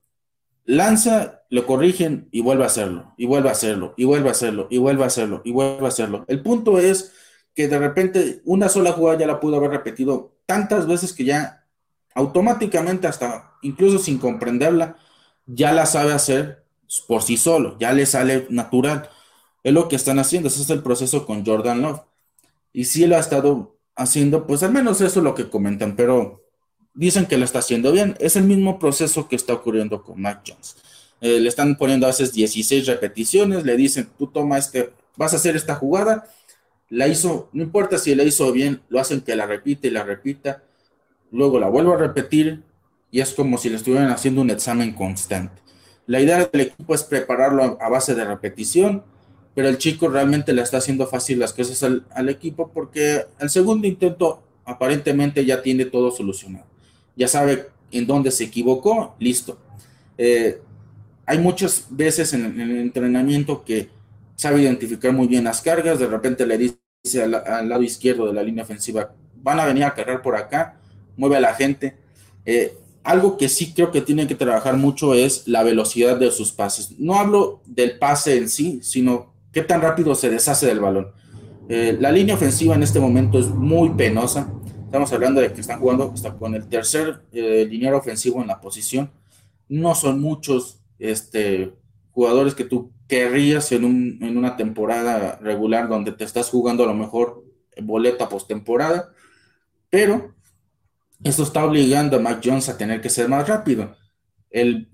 lanza, 0.64 1.42
lo 1.50 1.66
corrigen 1.66 2.28
y 2.30 2.42
vuelve 2.42 2.62
a 2.62 2.68
hacerlo, 2.68 3.12
y 3.16 3.26
vuelve 3.26 3.48
a 3.48 3.52
hacerlo, 3.52 3.94
y 3.96 4.04
vuelve 4.04 4.28
a 4.28 4.32
hacerlo, 4.32 4.68
y 4.70 4.78
vuelve 4.78 5.02
a 5.02 5.06
hacerlo, 5.08 5.42
y 5.44 5.50
vuelve 5.50 5.84
a 5.84 5.88
hacerlo. 5.88 6.24
El 6.28 6.42
punto 6.42 6.78
es 6.78 7.12
que 7.54 7.68
de 7.68 7.78
repente 7.78 8.42
una 8.44 8.68
sola 8.68 8.92
jugada 8.92 9.18
ya 9.18 9.26
la 9.26 9.40
pudo 9.40 9.56
haber 9.56 9.70
repetido 9.70 10.36
tantas 10.46 10.86
veces 10.86 11.12
que 11.12 11.24
ya 11.24 11.66
automáticamente, 12.14 13.06
hasta 13.06 13.52
incluso 13.62 13.98
sin 13.98 14.18
comprenderla, 14.18 14.96
ya 15.46 15.72
la 15.72 15.86
sabe 15.86 16.12
hacer 16.12 16.64
por 17.06 17.22
sí 17.22 17.36
solo, 17.36 17.76
ya 17.78 17.92
le 17.92 18.06
sale 18.06 18.46
natural. 18.50 19.08
Es 19.62 19.72
lo 19.72 19.88
que 19.88 19.96
están 19.96 20.18
haciendo, 20.18 20.48
ese 20.48 20.62
es 20.62 20.70
el 20.70 20.82
proceso 20.82 21.26
con 21.26 21.44
Jordan 21.44 21.82
Love. 21.82 22.00
Y 22.72 22.84
si 22.84 23.06
lo 23.06 23.16
ha 23.16 23.20
estado 23.20 23.76
haciendo, 23.96 24.46
pues 24.46 24.62
al 24.62 24.72
menos 24.72 25.00
eso 25.00 25.20
es 25.20 25.24
lo 25.24 25.34
que 25.34 25.50
comentan, 25.50 25.96
pero 25.96 26.42
dicen 26.94 27.26
que 27.26 27.38
lo 27.38 27.44
está 27.44 27.60
haciendo 27.60 27.92
bien. 27.92 28.16
Es 28.20 28.36
el 28.36 28.44
mismo 28.44 28.78
proceso 28.78 29.28
que 29.28 29.36
está 29.36 29.54
ocurriendo 29.54 30.02
con 30.02 30.20
Mac 30.20 30.42
Jones. 30.46 30.76
Eh, 31.20 31.40
le 31.40 31.48
están 31.48 31.76
poniendo 31.76 32.06
a 32.06 32.10
veces 32.10 32.32
16 32.32 32.86
repeticiones, 32.86 33.64
le 33.64 33.76
dicen, 33.76 34.08
tú 34.18 34.28
toma 34.28 34.58
este, 34.58 34.92
vas 35.16 35.32
a 35.34 35.36
hacer 35.36 35.54
esta 35.54 35.74
jugada, 35.74 36.24
la 36.90 37.06
hizo, 37.06 37.48
no 37.52 37.62
importa 37.62 37.98
si 37.98 38.14
la 38.14 38.24
hizo 38.24 38.52
bien, 38.52 38.82
lo 38.88 39.00
hacen 39.00 39.20
que 39.20 39.36
la 39.36 39.46
repite 39.46 39.88
y 39.88 39.90
la 39.92 40.02
repita, 40.02 40.64
luego 41.30 41.58
la 41.58 41.68
vuelvo 41.68 41.94
a 41.94 41.96
repetir, 41.96 42.64
y 43.12 43.20
es 43.20 43.32
como 43.32 43.58
si 43.58 43.70
le 43.70 43.76
estuvieran 43.76 44.10
haciendo 44.10 44.40
un 44.40 44.50
examen 44.50 44.92
constante. 44.92 45.62
La 46.06 46.20
idea 46.20 46.44
del 46.44 46.60
equipo 46.60 46.94
es 46.94 47.04
prepararlo 47.04 47.78
a, 47.80 47.88
base 47.88 48.14
de 48.14 48.24
repetición, 48.24 49.04
pero 49.54 49.68
el 49.68 49.78
chico 49.78 50.08
realmente 50.08 50.52
le 50.52 50.62
está 50.62 50.78
haciendo 50.78 51.06
fácil 51.06 51.38
las 51.38 51.52
cosas 51.52 51.82
al, 51.82 52.28
equipo 52.28 52.70
porque 52.72 53.26
el 53.38 53.50
segundo 53.50 53.86
intento 53.86 54.42
aparentemente 54.64 55.44
ya 55.44 55.62
tiene 55.62 55.84
todo 55.84 56.10
solucionado. 56.10 56.66
Ya 57.16 57.28
sabe 57.28 57.68
en 57.92 58.06
dónde 58.06 58.32
se 58.32 58.44
equivocó, 58.44 59.14
listo. 59.18 59.58
Eh, 60.18 60.60
hay 61.26 61.38
muchas 61.38 61.86
veces 61.90 62.32
en, 62.32 62.60
el 62.60 62.78
entrenamiento 62.78 63.64
que 63.64 63.88
sabe 64.34 64.62
identificar 64.62 65.12
muy 65.12 65.28
bien 65.28 65.44
las 65.44 65.60
cargas, 65.60 65.98
de 65.98 66.06
repente 66.06 66.46
le 66.46 66.58
dice 66.58 66.79
al, 67.18 67.68
lado 67.68 67.82
izquierdo 67.82 68.26
de 68.26 68.34
la 68.34 68.42
línea 68.42 68.64
ofensiva, 68.64 69.12
van 69.36 69.58
a 69.58 69.66
venir 69.66 69.84
a 69.84 69.94
cargar 69.94 70.22
por 70.22 70.36
acá, 70.36 70.78
mueve 71.16 71.36
a 71.36 71.40
la 71.40 71.54
gente. 71.54 71.96
Eh, 72.44 72.76
algo 73.02 73.38
que 73.38 73.48
sí 73.48 73.72
creo 73.72 73.90
que 73.90 74.02
tiene 74.02 74.26
que 74.26 74.34
trabajar 74.34 74.76
mucho 74.76 75.14
es 75.14 75.48
la 75.48 75.62
velocidad 75.62 76.18
de 76.18 76.30
sus 76.30 76.52
pases. 76.52 76.98
No 76.98 77.14
hablo 77.14 77.62
del 77.66 77.98
pase 77.98 78.36
en 78.36 78.48
sí, 78.48 78.80
sino 78.82 79.32
qué 79.52 79.62
tan 79.62 79.80
rápido 79.80 80.14
se 80.14 80.28
deshace 80.28 80.66
del 80.66 80.80
balón. 80.80 81.08
Eh, 81.68 81.96
la 81.98 82.12
línea 82.12 82.34
ofensiva 82.34 82.74
en 82.74 82.82
este 82.82 83.00
momento 83.00 83.38
es 83.38 83.48
muy 83.48 83.90
penosa. 83.90 84.52
Estamos 84.84 85.12
hablando 85.12 85.40
de 85.40 85.52
que 85.52 85.60
están 85.60 85.80
jugando 85.80 86.10
hasta 86.12 86.34
con 86.34 86.54
el 86.54 86.66
tercer 86.66 87.22
eh, 87.32 87.66
liniero 87.68 87.96
ofensivo 87.96 88.42
en 88.42 88.48
la 88.48 88.60
posición. 88.60 89.10
No 89.68 89.94
son 89.94 90.20
muchos 90.20 90.80
este, 90.98 91.72
jugadores 92.10 92.54
que 92.54 92.64
tú 92.64 92.90
querrías 93.10 93.72
en, 93.72 93.84
un, 93.84 94.18
en 94.22 94.38
una 94.38 94.56
temporada 94.56 95.38
regular 95.42 95.88
donde 95.88 96.12
te 96.12 96.24
estás 96.24 96.48
jugando 96.48 96.84
a 96.84 96.86
lo 96.86 96.94
mejor 96.94 97.44
boleta 97.82 98.28
postemporada, 98.28 99.12
pero 99.90 100.34
esto 101.22 101.42
está 101.42 101.64
obligando 101.64 102.16
a 102.16 102.20
Mac 102.20 102.40
Jones 102.42 102.68
a 102.68 102.78
tener 102.78 103.00
que 103.00 103.10
ser 103.10 103.28
más 103.28 103.46
rápido. 103.48 103.96
El 104.48 104.90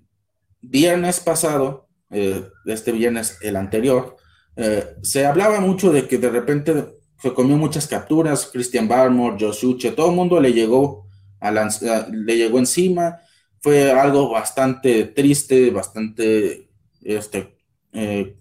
viernes 0.60 1.20
pasado, 1.20 1.88
eh, 2.10 2.48
este 2.64 2.92
viernes, 2.92 3.38
el 3.42 3.56
anterior, 3.56 4.16
eh, 4.56 4.96
se 5.02 5.26
hablaba 5.26 5.60
mucho 5.60 5.92
de 5.92 6.08
que 6.08 6.18
de 6.18 6.30
repente 6.30 6.86
se 7.20 7.32
comió 7.34 7.56
muchas 7.56 7.86
capturas, 7.86 8.50
Christian 8.52 8.88
Barmore, 8.88 9.36
Josuche, 9.38 9.92
todo 9.92 10.10
el 10.10 10.16
mundo 10.16 10.40
le 10.40 10.52
llegó, 10.52 11.06
a 11.40 11.50
le 11.50 12.36
llegó 12.36 12.58
encima, 12.58 13.18
fue 13.60 13.92
algo 13.92 14.30
bastante 14.30 15.04
triste, 15.04 15.70
bastante 15.70 16.70
este, 17.02 17.55
eh, 17.96 18.36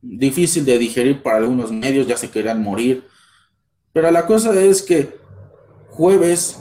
difícil 0.00 0.64
de 0.64 0.78
digerir 0.78 1.22
para 1.22 1.36
algunos 1.36 1.70
medios, 1.70 2.06
ya 2.06 2.16
se 2.16 2.30
querían 2.30 2.62
morir, 2.62 3.04
pero 3.92 4.10
la 4.10 4.26
cosa 4.26 4.58
es 4.60 4.82
que 4.82 5.16
jueves 5.90 6.58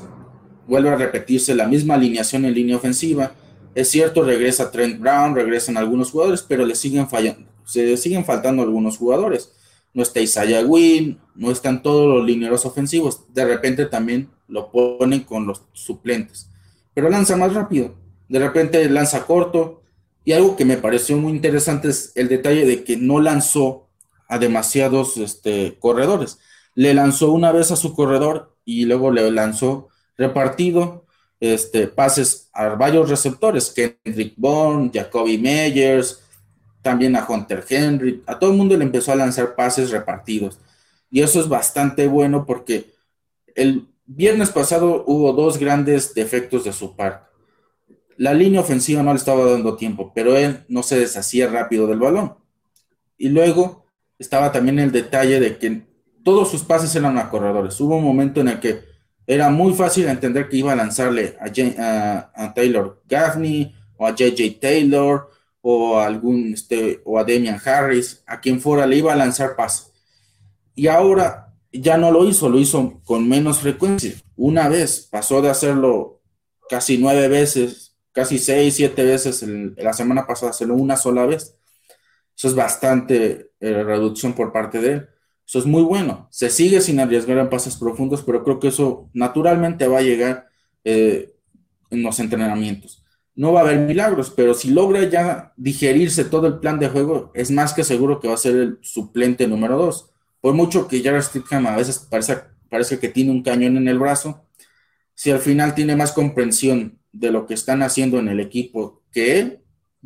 vuelve 0.67 0.89
a 0.89 0.95
repetirse 0.95 1.55
la 1.55 1.67
misma 1.67 1.95
alineación 1.95 2.45
en 2.45 2.53
línea 2.53 2.75
ofensiva. 2.75 3.31
Es 3.73 3.89
cierto, 3.89 4.23
regresa 4.23 4.71
Trent 4.71 4.99
Brown, 4.99 5.35
regresan 5.35 5.77
algunos 5.77 6.11
jugadores, 6.11 6.43
pero 6.45 6.65
le 6.65 6.75
siguen 6.75 7.07
fallando, 7.07 7.49
se 7.65 7.95
siguen 7.95 8.25
faltando 8.25 8.61
algunos 8.61 8.97
jugadores. 8.97 9.53
No 9.93 10.03
está 10.03 10.19
Isaiah 10.19 10.65
Wynn, 10.65 11.19
no 11.35 11.51
están 11.51 11.81
todos 11.81 12.07
los 12.07 12.25
lineros 12.25 12.65
ofensivos. 12.65 13.25
De 13.33 13.45
repente 13.45 13.85
también 13.85 14.29
lo 14.47 14.71
ponen 14.71 15.21
con 15.21 15.45
los 15.45 15.63
suplentes. 15.73 16.49
Pero 16.93 17.09
lanza 17.09 17.35
más 17.35 17.53
rápido. 17.53 17.95
De 18.29 18.39
repente 18.39 18.89
lanza 18.89 19.25
corto. 19.25 19.80
Y 20.23 20.33
algo 20.33 20.55
que 20.55 20.65
me 20.65 20.77
pareció 20.77 21.17
muy 21.17 21.31
interesante 21.31 21.89
es 21.89 22.11
el 22.15 22.27
detalle 22.27 22.65
de 22.65 22.83
que 22.83 22.97
no 22.97 23.19
lanzó 23.19 23.89
a 24.27 24.37
demasiados 24.37 25.17
este, 25.17 25.77
corredores. 25.79 26.39
Le 26.75 26.93
lanzó 26.93 27.31
una 27.31 27.51
vez 27.51 27.71
a 27.71 27.75
su 27.75 27.93
corredor 27.93 28.55
y 28.63 28.85
luego 28.85 29.11
le 29.11 29.29
lanzó 29.31 29.89
repartido 30.17 31.05
este, 31.41 31.87
pases 31.87 32.49
a 32.53 32.69
varios 32.75 33.09
receptores, 33.09 33.71
Kendrick 33.71 34.35
Bourne, 34.37 34.91
Jacoby 34.93 35.39
Meyers, 35.39 36.21
también 36.81 37.15
a 37.15 37.25
Hunter 37.27 37.65
Henry, 37.67 38.23
a 38.27 38.37
todo 38.37 38.51
el 38.51 38.57
mundo 38.57 38.77
le 38.77 38.85
empezó 38.85 39.11
a 39.11 39.15
lanzar 39.15 39.55
pases 39.55 39.91
repartidos. 39.91 40.59
Y 41.09 41.21
eso 41.21 41.39
es 41.39 41.49
bastante 41.49 42.07
bueno 42.07 42.45
porque 42.45 42.93
el 43.55 43.87
viernes 44.05 44.49
pasado 44.49 45.03
hubo 45.07 45.33
dos 45.33 45.57
grandes 45.57 46.13
defectos 46.13 46.63
de 46.63 46.73
su 46.73 46.95
parte. 46.95 47.30
La 48.21 48.35
línea 48.35 48.61
ofensiva 48.61 49.01
no 49.01 49.13
le 49.13 49.17
estaba 49.17 49.49
dando 49.49 49.75
tiempo, 49.75 50.11
pero 50.13 50.37
él 50.37 50.63
no 50.67 50.83
se 50.83 50.99
deshacía 50.99 51.47
rápido 51.47 51.87
del 51.87 51.97
balón. 51.97 52.35
Y 53.17 53.29
luego 53.29 53.87
estaba 54.19 54.51
también 54.51 54.77
el 54.77 54.91
detalle 54.91 55.39
de 55.39 55.57
que 55.57 55.87
todos 56.23 56.51
sus 56.51 56.61
pases 56.61 56.95
eran 56.95 57.17
a 57.17 57.31
corredores. 57.31 57.81
Hubo 57.81 57.97
un 57.97 58.03
momento 58.03 58.39
en 58.39 58.49
el 58.49 58.59
que 58.59 58.83
era 59.25 59.49
muy 59.49 59.73
fácil 59.73 60.07
entender 60.07 60.49
que 60.49 60.57
iba 60.57 60.71
a 60.71 60.75
lanzarle 60.75 61.35
a, 61.39 62.53
Taylor 62.53 63.01
Gaffney 63.09 63.73
o 63.97 64.05
a 64.05 64.13
JJ 64.13 64.59
Taylor 64.59 65.27
o 65.61 65.97
a 65.97 66.05
algún, 66.05 66.53
este, 66.53 67.01
o 67.05 67.17
a 67.17 67.23
Damian 67.23 67.59
Harris, 67.65 68.21
a 68.27 68.39
quien 68.39 68.61
fuera, 68.61 68.85
le 68.85 68.97
iba 68.97 69.11
a 69.11 69.15
lanzar 69.15 69.55
pase. 69.55 69.85
Y 70.75 70.85
ahora 70.85 71.55
ya 71.73 71.97
no 71.97 72.11
lo 72.11 72.27
hizo, 72.27 72.49
lo 72.49 72.59
hizo 72.59 73.01
con 73.03 73.27
menos 73.27 73.57
frecuencia. 73.57 74.13
Una 74.35 74.69
vez, 74.69 75.07
pasó 75.09 75.41
de 75.41 75.49
hacerlo 75.49 76.21
casi 76.69 76.99
nueve 76.99 77.27
veces, 77.27 77.90
casi 78.11 78.39
seis, 78.39 78.75
siete 78.75 79.03
veces 79.03 79.45
la 79.77 79.93
semana 79.93 80.27
pasada, 80.27 80.51
hacerlo 80.51 80.75
una 80.75 80.97
sola 80.97 81.25
vez. 81.25 81.55
Eso 82.35 82.47
es 82.47 82.55
bastante 82.55 83.51
eh, 83.59 83.83
reducción 83.83 84.33
por 84.33 84.51
parte 84.51 84.79
de 84.79 84.91
él. 84.93 85.09
Eso 85.45 85.59
es 85.59 85.65
muy 85.65 85.83
bueno. 85.83 86.27
Se 86.31 86.49
sigue 86.49 86.81
sin 86.81 86.99
arriesgar 86.99 87.37
en 87.37 87.49
pases 87.49 87.75
profundos, 87.75 88.23
pero 88.23 88.43
creo 88.43 88.59
que 88.59 88.69
eso 88.69 89.09
naturalmente 89.13 89.87
va 89.87 89.99
a 89.99 90.01
llegar 90.01 90.47
eh, 90.83 91.33
en 91.89 92.03
los 92.03 92.19
entrenamientos. 92.19 93.03
No 93.35 93.53
va 93.53 93.61
a 93.61 93.63
haber 93.63 93.79
milagros, 93.79 94.31
pero 94.35 94.53
si 94.53 94.69
logra 94.71 95.03
ya 95.03 95.53
digerirse 95.57 96.25
todo 96.25 96.47
el 96.47 96.59
plan 96.59 96.79
de 96.79 96.89
juego, 96.89 97.31
es 97.33 97.51
más 97.51 97.73
que 97.73 97.83
seguro 97.83 98.19
que 98.19 98.27
va 98.27 98.35
a 98.35 98.37
ser 98.37 98.55
el 98.55 98.79
suplente 98.81 99.47
número 99.47 99.77
dos. 99.77 100.11
Por 100.39 100.53
mucho 100.53 100.87
que 100.87 101.03
Jared 101.03 101.21
Stidham 101.21 101.67
a 101.67 101.75
veces 101.75 101.99
parece, 101.99 102.39
parece 102.69 102.99
que 102.99 103.09
tiene 103.09 103.31
un 103.31 103.43
cañón 103.43 103.77
en 103.77 103.87
el 103.87 103.99
brazo, 103.99 104.45
si 105.13 105.31
al 105.31 105.39
final 105.39 105.75
tiene 105.75 105.95
más 105.95 106.13
comprensión 106.13 107.00
de 107.11 107.31
lo 107.31 107.45
que 107.45 107.53
están 107.53 107.83
haciendo 107.83 108.19
en 108.19 108.27
el 108.27 108.39
equipo 108.39 109.01
que 109.11 109.39
él, 109.39 109.59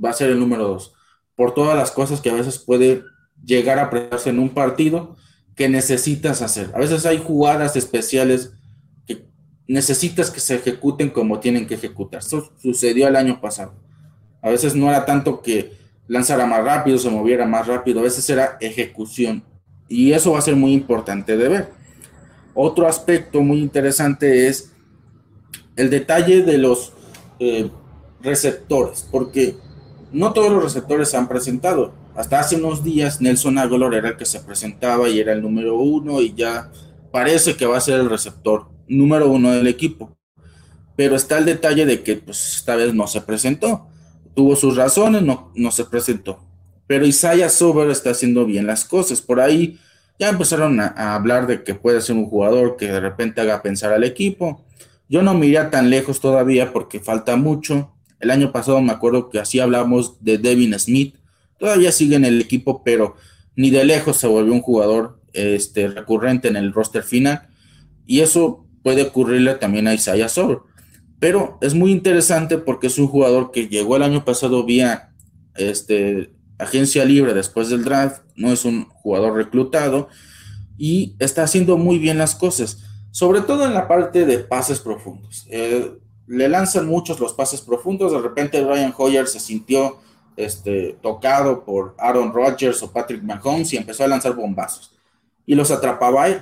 va 0.04 0.10
a 0.10 0.14
ser 0.14 0.30
el 0.30 0.40
número 0.40 0.68
dos. 0.68 0.94
Por 1.36 1.54
todas 1.54 1.78
las 1.78 1.92
cosas 1.92 2.22
que 2.22 2.30
a 2.30 2.34
veces 2.34 2.60
puede 2.60 3.04
llegar 3.44 3.80
a 3.80 3.84
apretarse 3.84 4.30
en 4.30 4.40
un 4.40 4.50
partido 4.50 5.16
que 5.56 5.70
necesitas 5.70 6.42
hacer. 6.42 6.72
A 6.74 6.80
veces 6.80 7.06
hay 7.06 7.18
jugadas 7.18 7.76
especiales 7.76 8.54
que 9.06 9.26
necesitas 9.68 10.32
que 10.32 10.40
se 10.40 10.56
ejecuten 10.56 11.10
como 11.10 11.40
tienen 11.40 11.68
que 11.68 11.76
ejecutar. 11.76 12.20
Eso 12.20 12.52
sucedió 12.62 13.08
el 13.08 13.16
año 13.16 13.40
pasado. 13.40 13.74
A 14.42 14.50
veces 14.50 14.76
no 14.76 14.90
era 14.90 15.06
tanto 15.06 15.42
que 15.42 15.74
lanzara 16.08 16.46
más 16.46 16.64
rápido, 16.64 16.98
se 16.98 17.10
moviera 17.10 17.46
más 17.46 17.68
rápido, 17.68 18.00
a 18.00 18.04
veces 18.04 18.30
era 18.30 18.58
ejecución. 18.60 19.44
Y 19.88 20.12
eso 20.12 20.34
va 20.34 20.40
a 20.40 20.44
ser 20.44 20.56
muy 20.56 20.74
importante 20.74 21.38
de 21.38 21.48
ver. 21.48 21.70
Otro 22.54 22.88
aspecto 22.88 23.42
muy 23.42 23.60
interesante 23.60 24.48
es 24.48 24.72
el 25.76 25.90
detalle 25.90 26.42
de 26.42 26.58
los 26.58 26.94
eh, 27.46 27.72
receptores, 28.22 29.08
porque 29.12 29.56
no 30.12 30.34
todos 30.34 30.52
los 30.52 30.64
receptores 30.64 31.10
se 31.10 31.18
han 31.18 31.28
presentado 31.28 31.94
hasta 32.16 32.40
hace 32.40 32.56
unos 32.56 32.84
días 32.84 33.20
Nelson 33.20 33.58
Aguilar 33.58 33.94
era 33.94 34.10
el 34.10 34.18
que 34.18 34.26
se 34.26 34.40
presentaba 34.40 35.10
y 35.10 35.20
era 35.20 35.34
el 35.34 35.42
número 35.42 35.78
uno 35.78 36.22
y 36.22 36.34
ya 36.34 36.72
parece 37.12 37.58
que 37.58 37.66
va 37.66 37.78
a 37.78 37.82
ser 37.82 38.00
el 38.00 38.10
receptor 38.10 38.70
número 38.88 39.30
uno 39.30 39.52
del 39.52 39.68
equipo. 39.68 40.18
Pero 40.96 41.18
está 41.18 41.38
el 41.38 41.46
detalle 41.46 41.86
de 41.86 42.04
que 42.04 42.16
pues, 42.16 42.56
esta 42.56 42.78
vez 42.78 42.94
no 42.94 43.06
se 43.08 43.20
presentó. 43.20 43.88
Tuvo 44.34 44.56
sus 44.56 44.78
razones, 44.78 45.24
no, 45.24 45.52
no 45.56 45.72
se 45.72 45.84
presentó. 45.84 46.40
Pero 46.88 47.06
Isaiah 47.06 47.50
Sober 47.50 47.90
está 47.90 48.12
haciendo 48.12 48.46
bien 48.46 48.66
las 48.66 48.86
cosas. 48.86 49.20
Por 49.22 49.42
ahí 49.42 49.78
ya 50.18 50.30
empezaron 50.30 50.80
a, 50.80 51.16
hablar 51.16 51.48
de 51.48 51.64
que 51.64 51.76
puede 51.76 52.00
ser 52.00 52.16
un 52.16 52.28
jugador 52.28 52.78
que 52.78 52.88
de 52.88 53.02
repente 53.02 53.42
haga 53.42 53.62
pensar 53.62 53.92
al 53.92 54.06
equipo. 54.06 54.65
Yo 55.08 55.22
no 55.22 55.34
me 55.34 55.52
tan 55.66 55.90
lejos 55.90 56.20
todavía 56.20 56.74
porque 56.74 57.00
falta 57.00 57.36
mucho. 57.36 57.94
El 58.20 58.32
año 58.32 58.52
pasado 58.52 58.82
me 58.82 58.92
acuerdo 58.92 59.30
que 59.30 59.40
así 59.40 59.60
hablamos 59.60 60.24
de 60.24 60.38
Devin 60.38 60.78
Smith, 60.80 61.16
Todavía 61.58 61.92
sigue 61.92 62.16
en 62.16 62.26
el 62.26 62.42
equipo, 62.42 62.84
pero 62.84 63.16
ni 63.56 63.70
de 63.70 63.86
lejos 63.86 64.18
se 64.18 64.28
volvió 64.28 64.54
un 64.54 64.62
jugador 64.62 65.22
este, 65.34 65.88
recurrente 65.88 66.48
en 66.48 66.58
el 66.58 66.74
roster 66.74 67.04
final. 67.04 67.48
Y 68.06 68.20
eso 68.20 68.66
puede 68.84 69.04
ocurrirle 69.04 69.56
también 69.56 69.88
a 69.88 69.94
Isaiah 69.94 70.30
Sober. 70.30 70.60
Pero 71.20 71.58
es 71.62 71.74
muy 71.74 71.92
interesante 71.92 72.58
porque 72.58 72.88
es 72.88 72.98
un 72.98 73.08
jugador 73.08 73.52
que 73.52 73.68
llegó 73.68 73.96
el 73.96 74.04
año 74.04 74.26
pasado 74.26 74.66
vía 74.66 75.14
este, 75.56 76.34
agencia 76.58 77.06
libre 77.06 77.34
después 77.34 77.70
del 77.70 77.86
draft. 77.86 78.24
No 78.36 78.52
es 78.52 78.66
un 78.66 78.86
jugador 78.90 79.36
reclutado 79.36 80.10
y 80.78 81.16
está 81.20 81.44
haciendo 81.44 81.78
muy 81.78 81.98
bien 82.00 82.18
las 82.18 82.36
cosas, 82.36 82.84
sobre 83.16 83.40
todo 83.40 83.64
en 83.64 83.74
la 83.74 83.88
parte 83.88 84.26
de 84.26 84.40
pases 84.40 84.82
profundos. 84.82 85.48
Eh, 85.50 85.90
le 86.28 86.50
lanzan 86.50 86.86
muchos 86.86 87.18
los 87.18 87.32
pases 87.32 87.62
profundos. 87.62 88.12
De 88.12 88.20
repente 88.20 88.62
Ryan 88.62 88.94
Hoyer 88.98 89.26
se 89.26 89.40
sintió 89.40 90.00
este, 90.36 90.98
tocado 91.02 91.64
por 91.64 91.96
Aaron 91.98 92.34
Rodgers 92.34 92.84
o 92.84 92.92
Patrick 92.92 93.24
Mahomes 93.24 93.72
y 93.72 93.78
empezó 93.78 94.04
a 94.04 94.10
lanzar 94.10 94.36
bombazos. 94.36 94.92
Y 95.46 95.56
los 95.56 95.72
atrapaba 95.72 96.28
él. 96.28 96.42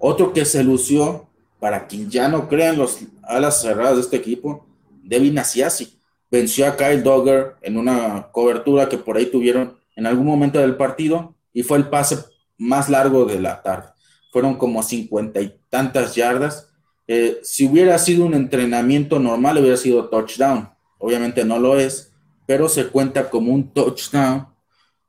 Otro 0.00 0.32
que 0.32 0.44
se 0.44 0.64
lució, 0.64 1.28
para 1.60 1.86
quien 1.86 2.10
ya 2.10 2.26
no 2.26 2.48
crean 2.48 2.78
los 2.78 2.98
alas 3.22 3.62
cerradas 3.62 3.94
de 3.94 4.00
este 4.00 4.16
equipo, 4.16 4.66
Devin 5.04 5.38
Asiasi. 5.38 6.00
Venció 6.32 6.66
a 6.66 6.76
Kyle 6.76 7.04
Dogger 7.04 7.54
en 7.62 7.78
una 7.78 8.26
cobertura 8.32 8.88
que 8.88 8.98
por 8.98 9.18
ahí 9.18 9.26
tuvieron 9.26 9.78
en 9.94 10.04
algún 10.04 10.26
momento 10.26 10.58
del 10.58 10.74
partido 10.74 11.36
y 11.52 11.62
fue 11.62 11.78
el 11.78 11.88
pase 11.88 12.18
más 12.56 12.88
largo 12.88 13.24
de 13.24 13.38
la 13.38 13.62
tarde. 13.62 13.90
Fueron 14.38 14.54
como 14.54 14.84
cincuenta 14.84 15.40
y 15.40 15.52
tantas 15.68 16.14
yardas. 16.14 16.68
Eh, 17.08 17.40
si 17.42 17.66
hubiera 17.66 17.98
sido 17.98 18.24
un 18.24 18.34
entrenamiento 18.34 19.18
normal, 19.18 19.58
hubiera 19.58 19.76
sido 19.76 20.08
touchdown. 20.08 20.70
Obviamente 20.98 21.44
no 21.44 21.58
lo 21.58 21.76
es, 21.76 22.12
pero 22.46 22.68
se 22.68 22.86
cuenta 22.86 23.30
como 23.30 23.52
un 23.52 23.72
touchdown 23.72 24.46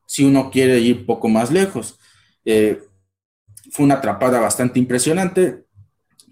si 0.08 0.26
uno 0.26 0.50
quiere 0.50 0.80
ir 0.80 1.06
poco 1.06 1.30
más 1.30 1.52
lejos. 1.52 2.00
Eh, 2.44 2.82
fue 3.72 3.86
una 3.86 3.98
atrapada 3.98 4.40
bastante 4.40 4.80
impresionante. 4.80 5.64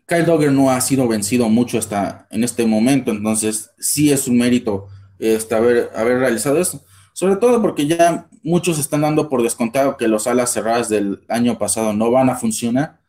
Kyle 0.08 0.26
Dogger 0.26 0.52
no 0.52 0.72
ha 0.72 0.82
sido 0.82 1.08
vencido 1.08 1.50
mucho 1.50 1.78
hasta 1.78 2.28
en 2.32 2.44
este 2.44 2.66
momento, 2.66 3.12
entonces 3.12 3.70
sí 3.78 4.12
es 4.12 4.28
un 4.28 4.40
mérito 4.40 4.88
este, 5.20 5.54
haber, 5.54 5.92
haber 5.94 6.18
realizado 6.18 6.60
eso. 6.60 6.84
Sobre 7.14 7.36
todo 7.36 7.62
porque 7.62 7.86
ya 7.86 8.28
muchos 8.48 8.80
están 8.80 9.02
dando 9.02 9.28
por 9.28 9.44
descontado 9.44 9.98
que 9.98 10.08
los 10.08 10.26
alas 10.26 10.54
cerradas 10.54 10.88
del 10.88 11.22
año 11.28 11.58
pasado 11.58 11.92
no 11.92 12.10
van 12.12 12.30
a 12.30 12.38
funcionar. 12.38 13.02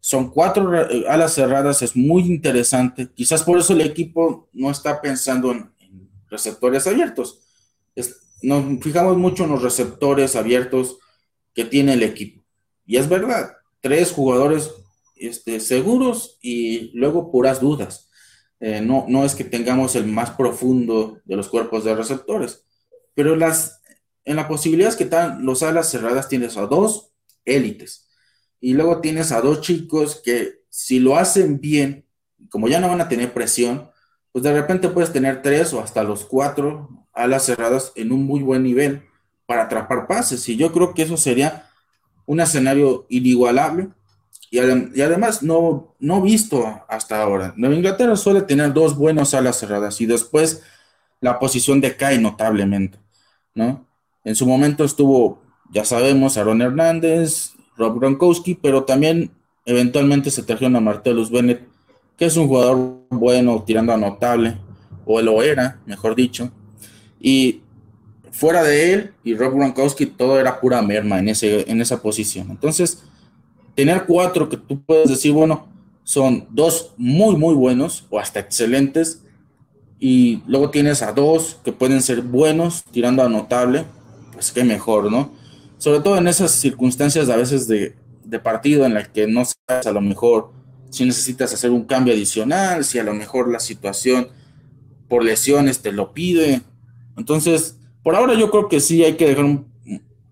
Son 0.00 0.28
cuatro 0.28 0.74
eh, 0.90 1.04
alas 1.08 1.34
cerradas, 1.34 1.82
es 1.82 1.94
muy 1.94 2.22
interesante. 2.22 3.08
Quizás 3.14 3.44
por 3.44 3.58
eso 3.58 3.74
el 3.74 3.82
equipo 3.82 4.48
no 4.52 4.70
está 4.70 5.00
pensando 5.00 5.52
en, 5.52 5.70
receptores 6.28 6.86
abiertos. 6.86 7.40
nos 8.42 8.82
fijamos 8.82 9.18
mucho 9.18 9.44
en 9.44 9.50
los 9.50 9.62
receptores 9.62 10.34
abiertos 10.34 10.98
que 11.54 11.64
tiene 11.64 11.92
el 11.92 12.02
equipo. 12.02 12.42
Y 12.86 12.96
es 12.96 13.08
verdad, 13.08 13.52
tres 13.80 14.10
jugadores 14.10 14.72
este, 15.14 15.60
seguros 15.60 16.38
y 16.40 16.90
luego 16.98 17.30
puras 17.30 17.60
dudas. 17.60 18.08
Eh, 18.58 18.80
no, 18.80 19.04
no 19.08 19.24
es 19.24 19.34
que 19.34 19.44
tengamos 19.44 19.94
el 19.94 20.06
más 20.06 20.30
profundo 20.30 21.20
de 21.24 21.36
los 21.36 21.48
cuerpos 21.48 21.84
de 21.84 21.94
receptores, 21.94 22.64
pero 23.14 23.36
las, 23.36 23.81
en 24.24 24.36
las 24.36 24.46
posibilidades 24.46 24.96
que 24.96 25.04
están 25.04 25.44
los 25.44 25.62
alas 25.62 25.90
cerradas 25.90 26.28
tienes 26.28 26.56
a 26.56 26.66
dos 26.66 27.12
élites 27.44 28.08
y 28.60 28.74
luego 28.74 29.00
tienes 29.00 29.32
a 29.32 29.40
dos 29.40 29.60
chicos 29.60 30.20
que 30.24 30.62
si 30.70 31.00
lo 31.00 31.16
hacen 31.16 31.60
bien, 31.60 32.06
como 32.48 32.68
ya 32.68 32.80
no 32.80 32.88
van 32.88 33.00
a 33.00 33.08
tener 33.08 33.32
presión, 33.32 33.90
pues 34.30 34.44
de 34.44 34.52
repente 34.52 34.88
puedes 34.88 35.12
tener 35.12 35.42
tres 35.42 35.72
o 35.74 35.80
hasta 35.80 36.02
los 36.02 36.24
cuatro 36.24 37.06
alas 37.12 37.44
cerradas 37.44 37.92
en 37.96 38.12
un 38.12 38.24
muy 38.24 38.40
buen 38.40 38.62
nivel 38.62 39.02
para 39.46 39.64
atrapar 39.64 40.06
pases. 40.06 40.48
Y 40.48 40.56
yo 40.56 40.72
creo 40.72 40.94
que 40.94 41.02
eso 41.02 41.16
sería 41.16 41.68
un 42.24 42.40
escenario 42.40 43.04
inigualable 43.08 43.88
y, 44.50 44.58
además 44.58 45.42
no, 45.42 45.94
no 45.98 46.22
visto 46.22 46.84
hasta 46.88 47.22
ahora. 47.22 47.52
Nueva 47.56 47.74
Inglaterra 47.74 48.16
suele 48.16 48.42
tener 48.42 48.72
dos 48.72 48.96
buenos 48.96 49.34
alas 49.34 49.58
cerradas 49.58 50.00
y 50.00 50.06
después 50.06 50.62
la 51.20 51.38
posición 51.38 51.80
decae 51.80 52.18
notablemente, 52.18 52.98
¿no? 53.54 53.86
En 54.24 54.36
su 54.36 54.46
momento 54.46 54.84
estuvo, 54.84 55.40
ya 55.70 55.84
sabemos, 55.84 56.36
Aaron 56.36 56.62
Hernández, 56.62 57.54
Rob 57.76 57.98
Gronkowski, 57.98 58.54
pero 58.54 58.84
también 58.84 59.30
eventualmente 59.66 60.30
se 60.30 60.42
trajeron 60.42 60.76
a 60.76 60.80
Martellus 60.80 61.30
Bennett 61.30 61.72
que 62.16 62.26
es 62.26 62.36
un 62.36 62.46
jugador 62.46 63.00
bueno, 63.10 63.62
tirando 63.66 63.92
a 63.92 63.96
notable, 63.96 64.56
o 65.04 65.20
lo 65.20 65.42
era, 65.42 65.80
mejor 65.86 66.14
dicho. 66.14 66.52
Y 67.20 67.62
fuera 68.30 68.62
de 68.62 68.92
él 68.92 69.10
y 69.24 69.34
Rob 69.34 69.54
Gronkowski, 69.54 70.06
todo 70.06 70.38
era 70.38 70.60
pura 70.60 70.82
merma 70.82 71.18
en, 71.18 71.28
ese, 71.28 71.68
en 71.70 71.80
esa 71.80 72.00
posición. 72.00 72.50
Entonces, 72.50 73.02
tener 73.74 74.04
cuatro 74.06 74.48
que 74.48 74.56
tú 74.56 74.80
puedes 74.82 75.08
decir, 75.08 75.32
bueno, 75.32 75.66
son 76.04 76.46
dos 76.50 76.92
muy, 76.96 77.36
muy 77.36 77.54
buenos 77.54 78.06
o 78.10 78.18
hasta 78.18 78.40
excelentes. 78.40 79.22
Y 79.98 80.42
luego 80.46 80.70
tienes 80.70 81.02
a 81.02 81.12
dos 81.12 81.58
que 81.64 81.72
pueden 81.72 82.02
ser 82.02 82.22
buenos, 82.22 82.84
tirando 82.90 83.22
a 83.22 83.28
notable, 83.28 83.84
pues 84.42 84.50
qué 84.50 84.64
mejor, 84.64 85.08
¿no? 85.08 85.30
Sobre 85.78 86.00
todo 86.00 86.18
en 86.18 86.26
esas 86.26 86.50
circunstancias 86.50 87.28
a 87.28 87.36
veces 87.36 87.68
de, 87.68 87.94
partido 88.42 88.86
en 88.86 88.94
las 88.94 89.08
que 89.08 89.28
no 89.28 89.44
sabes 89.44 89.86
a 89.86 89.92
lo 89.92 90.00
mejor 90.00 90.50
si 90.90 91.04
necesitas 91.04 91.54
hacer 91.54 91.70
un 91.70 91.84
cambio 91.84 92.12
adicional, 92.12 92.82
si 92.82 92.98
a 92.98 93.04
lo 93.04 93.14
mejor 93.14 93.48
la 93.48 93.60
situación 93.60 94.28
por 95.08 95.22
lesiones 95.22 95.80
te 95.80 95.92
lo 95.92 96.12
pide. 96.12 96.62
Entonces, 97.16 97.78
por 98.02 98.16
ahora 98.16 98.34
yo 98.34 98.50
creo 98.50 98.68
que 98.68 98.80
sí 98.80 99.04
hay 99.04 99.16
que 99.16 99.28
dejar. 99.28 99.60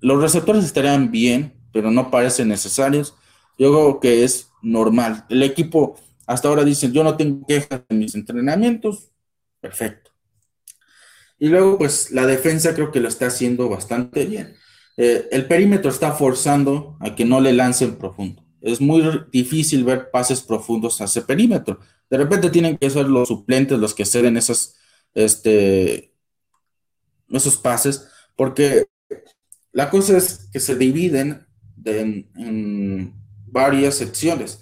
Los 0.00 0.20
receptores 0.20 0.64
estarían 0.64 1.12
bien, 1.12 1.52
pero 1.72 1.92
no 1.92 2.10
parecen 2.10 2.48
necesarios. 2.48 3.14
Yo 3.58 3.70
creo 3.70 4.00
que 4.00 4.24
es 4.24 4.48
normal. 4.62 5.24
El 5.28 5.44
equipo 5.44 5.96
hasta 6.26 6.48
ahora 6.48 6.64
dice, 6.64 6.90
yo 6.90 7.04
no 7.04 7.16
tengo 7.16 7.46
quejas 7.46 7.82
en 7.88 7.98
mis 7.98 8.14
entrenamientos. 8.16 9.12
Perfecto. 9.60 10.09
Y 11.40 11.48
luego, 11.48 11.78
pues 11.78 12.10
la 12.12 12.26
defensa 12.26 12.74
creo 12.74 12.92
que 12.92 13.00
lo 13.00 13.08
está 13.08 13.28
haciendo 13.28 13.68
bastante 13.70 14.26
bien. 14.26 14.54
Eh, 14.98 15.26
el 15.32 15.46
perímetro 15.46 15.90
está 15.90 16.12
forzando 16.12 16.98
a 17.00 17.14
que 17.14 17.24
no 17.24 17.40
le 17.40 17.54
lancen 17.54 17.96
profundo. 17.96 18.44
Es 18.60 18.78
muy 18.82 19.02
difícil 19.32 19.82
ver 19.82 20.10
pases 20.10 20.42
profundos 20.42 21.00
a 21.00 21.04
ese 21.04 21.22
perímetro. 21.22 21.80
De 22.10 22.18
repente 22.18 22.50
tienen 22.50 22.76
que 22.76 22.90
ser 22.90 23.08
los 23.08 23.28
suplentes 23.28 23.78
los 23.78 23.94
que 23.94 24.04
ceden 24.04 24.36
esos, 24.36 24.76
este, 25.14 26.12
esos 27.30 27.56
pases, 27.56 28.06
porque 28.36 28.84
la 29.72 29.88
cosa 29.88 30.18
es 30.18 30.50
que 30.52 30.60
se 30.60 30.76
dividen 30.76 31.46
en, 31.86 33.14
varias 33.46 33.94
secciones. 33.94 34.60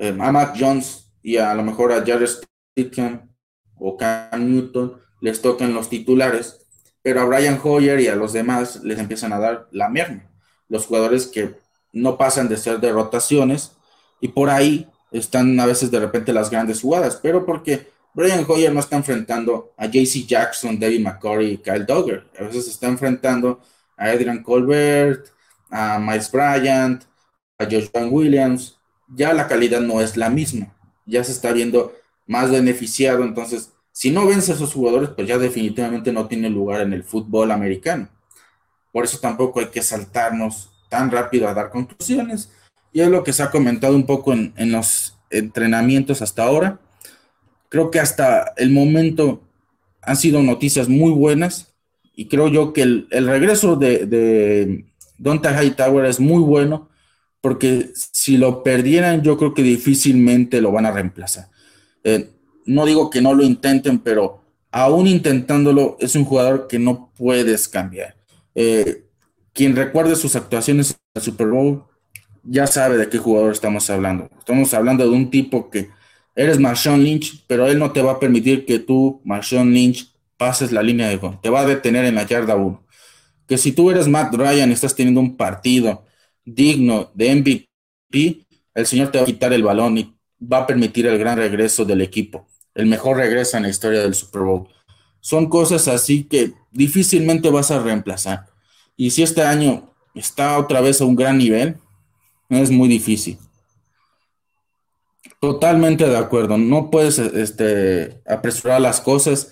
Eh, 0.00 0.16
a 0.18 0.32
Matt 0.32 0.56
Jones 0.58 1.12
y 1.22 1.36
a 1.36 1.54
lo 1.54 1.62
mejor 1.62 1.92
a 1.92 2.04
Jared 2.04 2.28
Stidham 2.76 3.32
o 3.76 3.96
Cam 3.96 4.52
Newton 4.52 5.00
les 5.20 5.42
tocan 5.42 5.74
los 5.74 5.88
titulares, 5.88 6.66
pero 7.02 7.20
a 7.20 7.24
Brian 7.24 7.60
Hoyer 7.62 8.00
y 8.00 8.08
a 8.08 8.16
los 8.16 8.32
demás 8.32 8.82
les 8.84 8.98
empiezan 8.98 9.32
a 9.32 9.38
dar 9.38 9.68
la 9.70 9.88
merma. 9.88 10.30
Los 10.68 10.86
jugadores 10.86 11.26
que 11.26 11.54
no 11.92 12.18
pasan 12.18 12.48
de 12.48 12.56
ser 12.56 12.80
de 12.80 12.92
rotaciones 12.92 13.72
y 14.20 14.28
por 14.28 14.50
ahí 14.50 14.86
están 15.10 15.58
a 15.58 15.66
veces 15.66 15.90
de 15.90 16.00
repente 16.00 16.32
las 16.32 16.50
grandes 16.50 16.80
jugadas, 16.80 17.18
pero 17.22 17.46
porque 17.46 17.88
Brian 18.14 18.44
Hoyer 18.46 18.72
no 18.72 18.80
está 18.80 18.96
enfrentando 18.96 19.72
a 19.76 19.86
JC 19.86 20.26
Jackson, 20.26 20.78
David 20.78 21.00
McCurry 21.00 21.52
y 21.52 21.58
Kyle 21.58 21.86
Dogger, 21.86 22.26
a 22.38 22.44
veces 22.44 22.68
está 22.68 22.88
enfrentando 22.88 23.60
a 23.96 24.06
Adrian 24.06 24.42
Colbert, 24.42 25.28
a 25.70 25.98
Miles 25.98 26.30
Bryant, 26.30 27.04
a 27.58 27.64
Josh 27.64 27.88
Williams, 28.10 28.78
ya 29.08 29.32
la 29.32 29.46
calidad 29.46 29.80
no 29.80 30.00
es 30.00 30.16
la 30.16 30.30
misma, 30.30 30.74
ya 31.06 31.24
se 31.24 31.32
está 31.32 31.52
viendo 31.52 31.94
más 32.26 32.50
beneficiado, 32.50 33.24
entonces 33.24 33.72
si 33.98 34.12
no 34.12 34.28
vence 34.28 34.52
a 34.52 34.54
esos 34.54 34.74
jugadores, 34.74 35.08
pues 35.08 35.26
ya 35.26 35.38
definitivamente 35.38 36.12
no 36.12 36.28
tiene 36.28 36.48
lugar 36.48 36.82
en 36.82 36.92
el 36.92 37.02
fútbol 37.02 37.50
americano. 37.50 38.08
Por 38.92 39.02
eso 39.02 39.18
tampoco 39.18 39.58
hay 39.58 39.70
que 39.70 39.82
saltarnos 39.82 40.70
tan 40.88 41.10
rápido 41.10 41.48
a 41.48 41.54
dar 41.54 41.70
conclusiones. 41.70 42.48
Y 42.92 43.00
es 43.00 43.08
lo 43.08 43.24
que 43.24 43.32
se 43.32 43.42
ha 43.42 43.50
comentado 43.50 43.96
un 43.96 44.06
poco 44.06 44.32
en, 44.32 44.52
los 44.70 45.18
entrenamientos 45.30 46.22
hasta 46.22 46.44
ahora. 46.44 46.78
Creo 47.70 47.90
que 47.90 47.98
hasta 47.98 48.52
el 48.56 48.70
momento 48.70 49.42
han 50.00 50.16
sido 50.16 50.44
noticias 50.44 50.88
muy 50.88 51.10
buenas 51.10 51.74
y 52.14 52.28
creo 52.28 52.46
yo 52.46 52.72
que 52.72 52.82
el, 52.82 53.08
regreso 53.10 53.74
de, 53.74 54.06
de 54.06 54.84
Donta 55.18 55.60
Hightower 55.60 56.04
es 56.04 56.20
muy 56.20 56.44
bueno 56.44 56.88
porque 57.40 57.90
si 57.94 58.36
lo 58.36 58.62
perdieran 58.62 59.22
yo 59.22 59.36
creo 59.36 59.54
que 59.54 59.64
difícilmente 59.64 60.60
lo 60.60 60.70
van 60.70 60.86
a 60.86 60.92
reemplazar. 60.92 61.48
Eh, 62.04 62.30
no 62.68 62.84
digo 62.84 63.08
que 63.08 63.22
no 63.22 63.32
lo 63.32 63.42
intenten, 63.42 63.98
pero 63.98 64.42
aún 64.70 65.06
intentándolo 65.06 65.96
es 66.00 66.14
un 66.14 66.26
jugador 66.26 66.68
que 66.68 66.78
no 66.78 67.10
puedes 67.16 67.66
cambiar. 67.66 68.14
Eh, 68.54 69.04
quien 69.54 69.74
recuerde 69.74 70.14
sus 70.16 70.36
actuaciones 70.36 70.90
en 70.90 70.96
el 71.14 71.22
Super 71.22 71.46
Bowl 71.48 71.84
ya 72.44 72.66
sabe 72.66 72.98
de 72.98 73.08
qué 73.08 73.16
jugador 73.16 73.52
estamos 73.52 73.88
hablando. 73.88 74.28
Estamos 74.38 74.72
hablando 74.74 75.04
de 75.04 75.16
un 75.16 75.30
tipo 75.30 75.70
que 75.70 75.88
eres 76.36 76.58
Marshawn 76.58 77.02
Lynch, 77.02 77.42
pero 77.46 77.66
él 77.66 77.78
no 77.78 77.90
te 77.90 78.02
va 78.02 78.12
a 78.12 78.20
permitir 78.20 78.66
que 78.66 78.78
tú, 78.78 79.22
Marshawn 79.24 79.72
Lynch, 79.72 80.12
pases 80.36 80.70
la 80.70 80.82
línea 80.82 81.08
de 81.08 81.16
gol. 81.16 81.40
Te 81.42 81.48
va 81.48 81.62
a 81.62 81.66
detener 81.66 82.04
en 82.04 82.14
la 82.16 82.26
yarda 82.26 82.54
1. 82.54 82.86
Que 83.46 83.56
si 83.56 83.72
tú 83.72 83.90
eres 83.90 84.06
Matt 84.08 84.34
Ryan 84.34 84.68
y 84.68 84.74
estás 84.74 84.94
teniendo 84.94 85.20
un 85.20 85.36
partido 85.38 86.04
digno 86.44 87.10
de 87.14 87.34
MVP, 87.34 88.46
el 88.74 88.86
señor 88.86 89.10
te 89.10 89.18
va 89.18 89.24
a 89.24 89.26
quitar 89.26 89.54
el 89.54 89.62
balón 89.62 89.96
y 89.96 90.14
va 90.40 90.58
a 90.58 90.66
permitir 90.66 91.06
el 91.06 91.18
gran 91.18 91.38
regreso 91.38 91.84
del 91.86 92.02
equipo. 92.02 92.46
El 92.78 92.86
mejor 92.86 93.16
regreso 93.16 93.56
en 93.56 93.64
la 93.64 93.70
historia 93.70 94.02
del 94.02 94.14
Super 94.14 94.42
Bowl. 94.42 94.68
Son 95.18 95.48
cosas 95.48 95.88
así 95.88 96.22
que 96.22 96.54
difícilmente 96.70 97.50
vas 97.50 97.72
a 97.72 97.80
reemplazar. 97.82 98.46
Y 98.96 99.10
si 99.10 99.24
este 99.24 99.42
año 99.42 99.92
está 100.14 100.56
otra 100.56 100.80
vez 100.80 101.00
a 101.00 101.04
un 101.04 101.16
gran 101.16 101.38
nivel, 101.38 101.76
es 102.48 102.70
muy 102.70 102.88
difícil. 102.88 103.36
Totalmente 105.40 106.08
de 106.08 106.16
acuerdo. 106.16 106.56
No 106.56 106.88
puedes 106.88 107.18
este, 107.18 108.22
apresurar 108.24 108.80
las 108.80 109.00
cosas, 109.00 109.50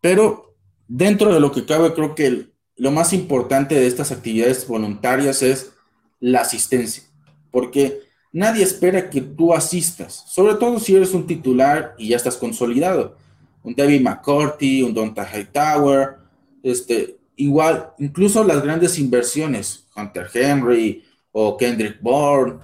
pero 0.00 0.54
dentro 0.86 1.34
de 1.34 1.40
lo 1.40 1.50
que 1.50 1.66
cabe, 1.66 1.92
creo 1.94 2.14
que 2.14 2.52
lo 2.76 2.92
más 2.92 3.12
importante 3.12 3.74
de 3.74 3.88
estas 3.88 4.12
actividades 4.12 4.68
voluntarias 4.68 5.42
es 5.42 5.72
la 6.20 6.42
asistencia, 6.42 7.02
porque 7.50 8.02
nadie 8.32 8.64
espera 8.64 9.10
que 9.10 9.20
tú 9.20 9.52
asistas, 9.52 10.24
sobre 10.26 10.54
todo 10.54 10.80
si 10.80 10.96
eres 10.96 11.12
un 11.14 11.26
titular 11.26 11.94
y 11.98 12.08
ya 12.08 12.16
estás 12.16 12.36
consolidado. 12.36 13.16
Un 13.62 13.74
David 13.74 14.00
McCourty, 14.00 14.82
un 14.82 14.94
Donta 14.94 15.24
Hightower, 15.24 16.16
este, 16.62 17.18
igual, 17.36 17.90
incluso 17.98 18.42
las 18.42 18.62
grandes 18.62 18.98
inversiones, 18.98 19.86
Hunter 19.96 20.28
Henry 20.32 21.04
o 21.30 21.56
Kendrick 21.56 22.00
Bourne, 22.00 22.60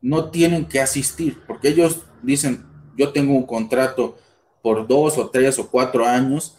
no 0.00 0.30
tienen 0.30 0.66
que 0.66 0.80
asistir, 0.80 1.38
porque 1.46 1.68
ellos 1.68 2.02
dicen, 2.22 2.66
yo 2.96 3.12
tengo 3.12 3.34
un 3.34 3.46
contrato 3.46 4.18
por 4.60 4.86
dos 4.86 5.16
o 5.16 5.30
tres 5.30 5.58
o 5.58 5.70
cuatro 5.70 6.04
años 6.04 6.56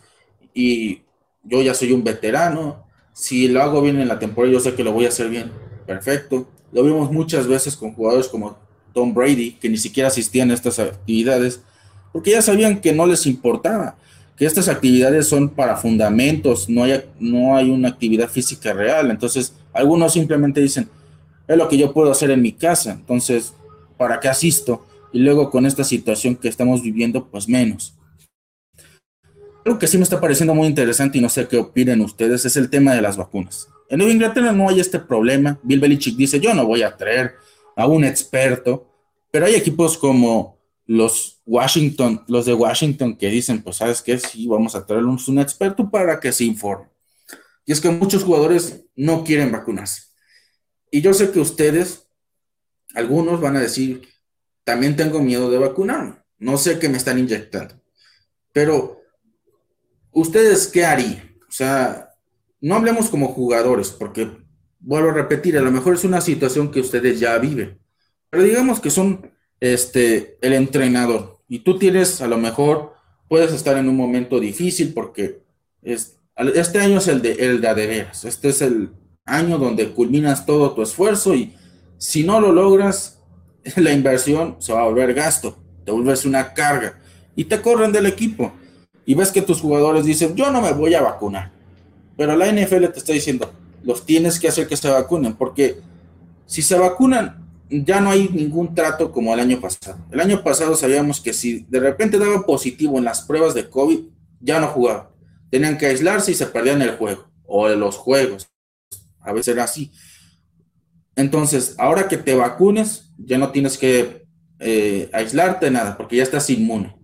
y 0.53 1.01
yo 1.43 1.61
ya 1.61 1.73
soy 1.73 1.91
un 1.91 2.03
veterano, 2.03 2.85
si 3.11 3.47
lo 3.47 3.61
hago 3.61 3.81
bien 3.81 3.99
en 3.99 4.07
la 4.07 4.19
temporada, 4.19 4.53
yo 4.53 4.59
sé 4.59 4.73
que 4.73 4.83
lo 4.83 4.93
voy 4.93 5.05
a 5.05 5.09
hacer 5.09 5.29
bien, 5.29 5.51
perfecto. 5.85 6.47
Lo 6.73 6.83
vimos 6.83 7.11
muchas 7.11 7.47
veces 7.47 7.77
con 7.77 7.93
jugadores 7.93 8.27
como 8.27 8.57
Tom 8.93 9.13
Brady, 9.13 9.53
que 9.53 9.69
ni 9.69 9.77
siquiera 9.77 10.09
asistían 10.09 10.51
a 10.51 10.55
estas 10.55 10.79
actividades, 10.79 11.61
porque 12.11 12.31
ya 12.31 12.41
sabían 12.41 12.81
que 12.81 12.91
no 12.91 13.05
les 13.05 13.25
importaba 13.25 13.95
que 14.35 14.45
estas 14.45 14.67
actividades 14.67 15.27
son 15.27 15.49
para 15.49 15.77
fundamentos, 15.77 16.67
no 16.67 16.83
hay, 16.83 17.03
no 17.19 17.55
hay 17.55 17.69
una 17.69 17.89
actividad 17.89 18.29
física 18.29 18.73
real. 18.73 19.11
Entonces, 19.11 19.53
algunos 19.71 20.13
simplemente 20.13 20.59
dicen, 20.59 20.89
es 21.47 21.57
lo 21.57 21.69
que 21.69 21.77
yo 21.77 21.93
puedo 21.93 22.11
hacer 22.11 22.31
en 22.31 22.41
mi 22.41 22.53
casa, 22.53 22.91
entonces, 22.91 23.53
¿para 23.97 24.19
qué 24.19 24.29
asisto? 24.29 24.85
Y 25.11 25.19
luego 25.19 25.51
con 25.51 25.65
esta 25.65 25.83
situación 25.83 26.35
que 26.35 26.47
estamos 26.47 26.81
viviendo, 26.81 27.27
pues 27.27 27.47
menos. 27.47 27.93
Algo 29.65 29.77
que 29.77 29.87
sí 29.87 29.97
me 29.97 30.03
está 30.03 30.19
pareciendo 30.19 30.55
muy 30.55 30.67
interesante 30.67 31.19
y 31.19 31.21
no 31.21 31.29
sé 31.29 31.47
qué 31.47 31.57
opinen 31.57 32.01
ustedes 32.01 32.43
es 32.45 32.57
el 32.57 32.69
tema 32.69 32.93
de 32.93 33.01
las 33.01 33.15
vacunas. 33.15 33.69
En 33.93 33.99
Nueva 33.99 34.13
Inglaterra 34.13 34.51
no 34.51 34.67
hay 34.67 34.79
este 34.79 34.97
problema. 34.97 35.59
Bill 35.61 35.79
Belichick 35.79 36.15
dice, 36.15 36.39
yo 36.39 36.51
no 36.55 36.65
voy 36.65 36.81
a 36.81 36.97
traer 36.97 37.35
a 37.75 37.85
un 37.85 38.03
experto, 38.03 38.89
pero 39.29 39.45
hay 39.45 39.53
equipos 39.53 39.99
como 39.99 40.57
los 40.87 41.43
Washington, 41.45 42.23
los 42.27 42.47
de 42.47 42.55
Washington 42.55 43.15
que 43.15 43.27
dicen, 43.27 43.61
pues 43.61 43.75
sabes 43.75 44.01
qué, 44.01 44.17
sí, 44.17 44.47
vamos 44.47 44.73
a 44.73 44.83
traerles 44.83 45.27
un 45.27 45.37
experto 45.37 45.91
para 45.91 46.19
que 46.19 46.31
se 46.31 46.43
informe. 46.43 46.87
Y 47.67 47.71
es 47.71 47.79
que 47.79 47.91
muchos 47.91 48.23
jugadores 48.23 48.83
no 48.95 49.23
quieren 49.23 49.51
vacunarse. 49.51 50.05
Y 50.89 51.01
yo 51.01 51.13
sé 51.13 51.29
que 51.29 51.39
ustedes, 51.39 52.07
algunos 52.95 53.41
van 53.41 53.57
a 53.57 53.61
decir, 53.61 54.09
también 54.63 54.95
tengo 54.95 55.21
miedo 55.21 55.51
de 55.51 55.59
vacunarme. 55.59 56.15
No 56.39 56.57
sé 56.57 56.79
qué 56.79 56.89
me 56.89 56.97
están 56.97 57.19
inyectando. 57.19 57.75
Pero, 58.51 59.03
¿ustedes 60.09 60.65
qué 60.65 60.83
harían? 60.83 61.37
O 61.47 61.51
sea, 61.51 62.12
no 62.63 62.75
hablemos 62.75 63.09
como 63.09 63.27
jugadores, 63.27 63.89
porque 63.91 64.31
vuelvo 64.79 65.09
a 65.09 65.13
repetir, 65.13 65.57
a 65.57 65.61
lo 65.61 65.69
mejor 65.69 65.95
es 65.95 66.05
una 66.05 66.21
situación 66.21 66.71
que 66.71 66.79
ustedes 66.79 67.19
ya 67.19 67.37
viven. 67.37 67.77
Pero 68.29 68.43
digamos 68.43 68.79
que 68.79 68.89
son 68.89 69.31
este, 69.59 70.37
el 70.41 70.53
entrenador. 70.53 71.39
Y 71.49 71.59
tú 71.59 71.77
tienes, 71.77 72.21
a 72.21 72.27
lo 72.27 72.37
mejor, 72.37 72.93
puedes 73.27 73.51
estar 73.51 73.77
en 73.77 73.89
un 73.89 73.97
momento 73.97 74.39
difícil 74.39 74.93
porque 74.93 75.43
es, 75.81 76.17
este 76.55 76.79
año 76.79 76.99
es 76.99 77.07
el 77.09 77.21
de, 77.21 77.33
el 77.33 77.59
de 77.59 77.67
adeveras. 77.67 78.23
Este 78.23 78.47
es 78.49 78.61
el 78.61 78.91
año 79.25 79.57
donde 79.57 79.89
culminas 79.89 80.45
todo 80.45 80.71
tu 80.71 80.81
esfuerzo 80.81 81.35
y 81.35 81.53
si 81.97 82.23
no 82.23 82.39
lo 82.39 82.53
logras, 82.53 83.19
la 83.75 83.91
inversión 83.91 84.55
se 84.59 84.71
va 84.71 84.83
a 84.83 84.85
volver 84.85 85.13
gasto, 85.13 85.57
te 85.85 85.91
vuelves 85.91 86.25
una 86.25 86.53
carga 86.53 86.97
y 87.35 87.43
te 87.43 87.61
corren 87.61 87.91
del 87.91 88.05
equipo. 88.05 88.53
Y 89.05 89.15
ves 89.15 89.33
que 89.33 89.41
tus 89.41 89.59
jugadores 89.59 90.05
dicen, 90.05 90.33
yo 90.33 90.49
no 90.49 90.61
me 90.61 90.71
voy 90.71 90.93
a 90.93 91.01
vacunar. 91.01 91.52
Pero 92.17 92.35
la 92.35 92.51
NFL 92.51 92.87
te 92.87 92.99
está 92.99 93.13
diciendo, 93.13 93.51
los 93.83 94.05
tienes 94.05 94.39
que 94.39 94.47
hacer 94.47 94.67
que 94.67 94.77
se 94.77 94.89
vacunen, 94.89 95.33
porque 95.33 95.77
si 96.45 96.61
se 96.61 96.77
vacunan, 96.77 97.43
ya 97.69 97.99
no 97.99 98.11
hay 98.11 98.29
ningún 98.29 98.75
trato 98.75 99.11
como 99.11 99.33
el 99.33 99.39
año 99.39 99.59
pasado. 99.59 99.97
El 100.11 100.19
año 100.19 100.43
pasado 100.43 100.75
sabíamos 100.75 101.19
que 101.19 101.33
si 101.33 101.65
de 101.69 101.79
repente 101.79 102.19
daba 102.19 102.45
positivo 102.45 102.97
en 102.97 103.05
las 103.05 103.21
pruebas 103.21 103.53
de 103.53 103.69
COVID, 103.69 103.99
ya 104.39 104.59
no 104.59 104.67
jugaban. 104.67 105.07
Tenían 105.49 105.77
que 105.77 105.87
aislarse 105.87 106.31
y 106.31 106.35
se 106.35 106.45
perdían 106.45 106.81
el 106.81 106.97
juego 106.97 107.27
o 107.45 107.67
los 107.69 107.97
juegos. 107.97 108.47
A 109.19 109.31
veces 109.31 109.53
era 109.53 109.63
así. 109.63 109.91
Entonces, 111.15 111.75
ahora 111.77 112.07
que 112.07 112.17
te 112.17 112.35
vacunes, 112.35 113.11
ya 113.17 113.37
no 113.37 113.51
tienes 113.51 113.77
que 113.77 114.25
eh, 114.59 115.09
aislarte 115.13 115.69
nada, 115.69 115.97
porque 115.97 116.17
ya 116.17 116.23
estás 116.23 116.49
inmune. 116.49 116.95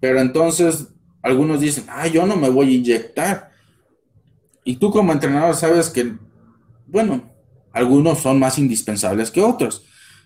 Pero 0.00 0.20
entonces, 0.20 0.88
algunos 1.22 1.60
dicen, 1.60 1.84
ah, 1.88 2.06
yo 2.06 2.26
no 2.26 2.36
me 2.36 2.48
voy 2.48 2.68
a 2.68 2.76
inyectar. 2.76 3.49
Y 4.64 4.76
tú 4.76 4.90
como 4.90 5.12
entrenador 5.12 5.54
sabes 5.54 5.90
que, 5.90 6.14
bueno, 6.86 7.30
algunos 7.72 8.20
son 8.20 8.38
más 8.38 8.58
indispensables 8.58 9.30
que 9.30 9.42
otros. 9.42 9.84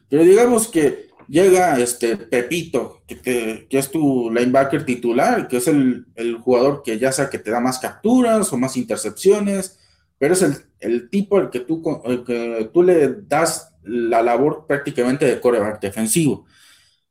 Pero 0.08 0.24
digamos 0.24 0.68
que 0.68 1.08
llega 1.28 1.78
este 1.78 2.16
Pepito, 2.16 3.02
que, 3.06 3.66
es 3.70 3.90
tu 3.90 4.30
linebacker 4.30 4.84
titular, 4.84 5.48
que 5.48 5.58
es 5.58 5.68
el, 5.68 6.06
jugador 6.42 6.82
que 6.82 6.98
ya 6.98 7.12
sea 7.12 7.30
que 7.30 7.38
te 7.38 7.50
da 7.50 7.60
más 7.60 7.78
capturas 7.78 8.52
o 8.52 8.58
más 8.58 8.76
intercepciones, 8.76 9.78
pero 10.18 10.34
es 10.34 10.44
el, 10.80 11.10
tipo 11.10 11.38
al 11.38 11.50
que, 11.50 11.60
tú, 11.60 11.82
que 12.26 12.70
tú 12.72 12.82
le 12.82 13.14
das 13.22 13.72
la 13.82 14.22
labor 14.22 14.66
prácticamente 14.66 15.26
de 15.26 15.40
coreback 15.40 15.80
defensivo. 15.80 16.46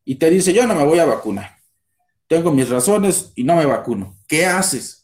Y 0.05 0.15
te 0.15 0.29
dice, 0.29 0.53
yo 0.53 0.67
no 0.67 0.75
me 0.75 0.83
voy 0.83 0.99
a 0.99 1.05
vacunar. 1.05 1.57
Tengo 2.27 2.51
mis 2.51 2.69
razones 2.69 3.31
y 3.35 3.43
no 3.43 3.55
me 3.55 3.65
vacuno. 3.65 4.17
¿Qué 4.27 4.45
haces? 4.45 5.02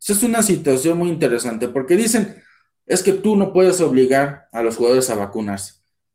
Esa 0.00 0.12
es 0.12 0.22
una 0.22 0.42
situación 0.42 0.98
muy 0.98 1.08
interesante 1.08 1.68
porque 1.68 1.96
dicen, 1.96 2.42
es 2.86 3.02
que 3.02 3.12
tú 3.12 3.36
no 3.36 3.52
puedes 3.52 3.80
obligar 3.80 4.48
a 4.52 4.62
los 4.62 4.76
jugadores 4.76 5.10
a 5.10 5.14
vacunarse, 5.14 5.74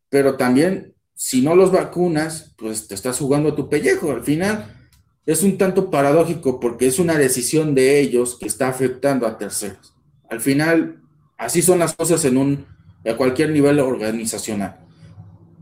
pero 0.09 0.37
también 0.37 0.93
si 1.15 1.41
no 1.41 1.55
los 1.55 1.71
vacunas, 1.71 2.53
pues 2.57 2.87
te 2.87 2.95
estás 2.95 3.19
jugando 3.19 3.49
a 3.49 3.55
tu 3.55 3.69
pellejo. 3.69 4.11
Al 4.11 4.23
final 4.23 4.89
es 5.25 5.43
un 5.43 5.57
tanto 5.57 5.89
paradójico 5.89 6.59
porque 6.59 6.87
es 6.87 6.99
una 6.99 7.17
decisión 7.17 7.75
de 7.75 7.99
ellos 7.99 8.37
que 8.39 8.47
está 8.47 8.67
afectando 8.67 9.27
a 9.27 9.37
terceros. 9.37 9.93
Al 10.29 10.41
final, 10.41 11.01
así 11.37 11.61
son 11.61 11.79
las 11.79 11.95
cosas 11.95 12.25
en 12.25 12.37
un 12.37 12.65
a 13.05 13.15
cualquier 13.15 13.51
nivel 13.51 13.79
organizacional. 13.79 14.79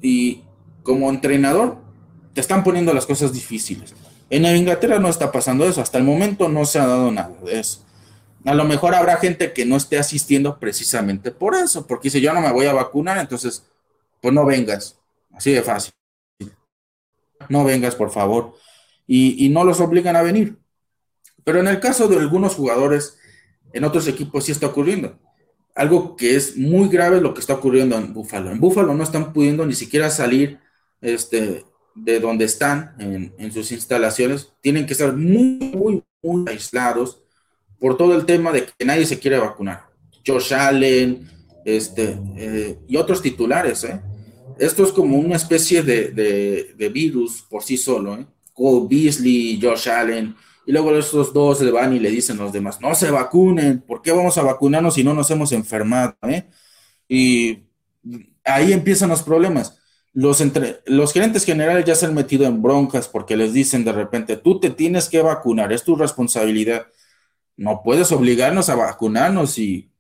Y 0.02 0.44
como 0.84 1.10
entrenador, 1.10 1.78
te 2.34 2.42
están 2.42 2.64
poniendo 2.64 2.94
las 2.94 3.06
cosas 3.06 3.34
difíciles. 3.34 3.94
En 4.30 4.46
Inglaterra 4.46 5.00
no 5.00 5.10
está 5.10 5.32
pasando 5.32 5.66
eso, 5.66 5.82
hasta 5.82 5.98
el 5.98 6.06
momento 6.06 6.48
no 6.48 6.66
se 6.66 6.80
ha 6.80 6.88
dado 6.88 7.12
nada 7.12 7.34
de 7.44 7.60
eso. 7.60 7.86
A 8.46 8.56
lo 8.56 8.66
mejor 8.66 8.96
habrá 8.96 9.18
gente 9.18 9.54
que 9.54 9.66
no 9.66 9.76
esté 9.76 10.00
asistiendo 10.00 10.60
precisamente 10.60 11.32
por 11.32 11.56
eso, 11.56 11.86
porque 11.86 12.10
si 12.10 12.22
yo 12.22 12.34
no 12.34 12.42
me 12.42 12.52
voy 12.52 12.66
a 12.66 12.74
vacunar, 12.74 13.18
entonces, 13.20 13.64
pues 14.20 14.34
no 14.34 14.46
vengas. 14.46 14.98
Así 15.32 15.52
de 15.52 15.62
fácil. 15.62 15.94
No 17.50 17.64
vengas, 17.64 17.96
por 17.96 18.12
favor. 18.12 18.56
Y, 19.08 19.50
no 19.50 19.64
los 19.64 19.80
obligan 19.80 20.16
a 20.16 20.22
venir. 20.22 20.58
Pero 21.44 21.60
en 21.60 21.68
el 21.68 21.80
caso 21.80 22.08
de 22.08 22.18
algunos 22.18 22.56
jugadores, 22.56 23.18
en 23.74 23.84
otros 23.84 24.08
equipos 24.08 24.46
sí 24.46 24.52
está 24.52 24.68
ocurriendo. 24.68 25.20
Algo 25.76 26.16
que 26.16 26.36
es 26.36 26.58
muy 26.58 26.90
grave 26.90 27.22
lo 27.22 27.34
que 27.34 27.42
está 27.42 27.56
ocurriendo 27.56 27.98
en 27.98 28.14
Búfalo. 28.14 28.52
En 28.52 28.60
Búfalo 28.60 28.94
no 28.94 29.04
están 29.04 29.34
pudiendo 29.34 29.66
ni 29.66 29.74
siquiera 29.74 30.10
salir 30.10 30.60
este, 31.02 31.66
de 31.96 32.20
donde 32.20 32.46
están 32.46 32.96
en, 33.00 33.52
sus 33.52 33.72
instalaciones. 33.72 34.54
Tienen 34.62 34.86
que 34.86 34.94
estar 34.94 35.14
muy, 35.16 35.72
muy, 35.76 36.04
muy 36.22 36.50
aislados 36.50 37.22
por 37.82 37.98
todo 37.98 38.16
el 38.16 38.28
tema 38.28 38.52
de 38.52 38.66
que 38.66 38.86
nadie 38.86 39.08
se 39.08 39.18
quiere 39.18 39.40
vacunar. 39.40 39.88
Josh 40.26 40.54
Allen 40.54 41.28
este, 41.66 42.16
eh, 42.38 42.78
y 42.88 42.96
otros 42.96 43.24
titulares, 43.24 43.84
¿eh? 43.86 44.00
esto 44.60 44.84
es 44.84 44.92
como 44.92 45.18
una 45.18 45.36
especie 45.36 45.82
de, 45.82 46.92
virus 46.94 47.42
por 47.50 47.64
sí 47.64 47.78
solo, 47.78 48.18
¿eh? 48.18 48.26
Cole 48.54 48.86
Beasley, 48.88 49.60
Josh 49.60 49.90
Allen, 49.90 50.36
y 50.68 50.72
luego 50.72 50.96
estos 50.96 51.34
dos 51.34 51.60
le 51.62 51.72
van 51.72 51.96
y 51.96 52.00
le 52.00 52.12
dicen 52.12 52.40
a 52.40 52.44
los 52.44 52.54
demás, 52.54 52.80
no 52.80 52.94
se 52.94 53.10
vacunen, 53.10 53.82
¿por 53.82 54.04
qué 54.04 54.12
vamos 54.12 54.38
a 54.38 54.44
vacunarnos 54.44 54.94
si 54.94 55.04
no 55.04 55.16
nos 55.16 55.32
hemos 55.32 55.52
enfermado? 55.52 56.16
Eh? 56.28 56.44
Y 57.10 57.64
ahí 58.44 58.74
empiezan 58.74 59.10
los 59.10 59.24
problemas. 59.24 59.80
Los, 60.14 60.40
entre, 60.42 60.82
los 60.86 61.14
gerentes 61.14 61.46
generales 61.46 61.86
ya 61.86 61.96
se 61.96 62.06
han 62.06 62.14
metido 62.14 62.46
en 62.46 62.62
broncas 62.62 63.08
porque 63.08 63.36
les 63.36 63.54
dicen 63.54 63.84
de 63.84 63.94
repente, 63.94 64.38
tú 64.38 64.60
te 64.60 64.70
tienes 64.70 65.10
que 65.10 65.24
vacunar, 65.24 65.74
es 65.74 65.84
tu 65.84 65.96
responsabilidad. 65.96 66.86
No 67.62 67.84
puedes 67.84 68.12
obligarnos 68.12 68.70
a 68.70 68.76
vacunarnos 68.76 69.60
y 69.60 69.92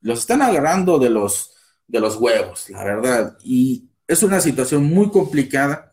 los 0.00 0.20
están 0.20 0.40
agarrando 0.40 0.98
de 0.98 1.10
los, 1.10 1.54
de 1.86 2.00
los 2.00 2.16
huevos, 2.16 2.70
la 2.70 2.82
verdad. 2.82 3.36
Y 3.44 3.90
es 4.08 4.22
una 4.22 4.40
situación 4.40 4.84
muy 4.84 5.10
complicada 5.10 5.92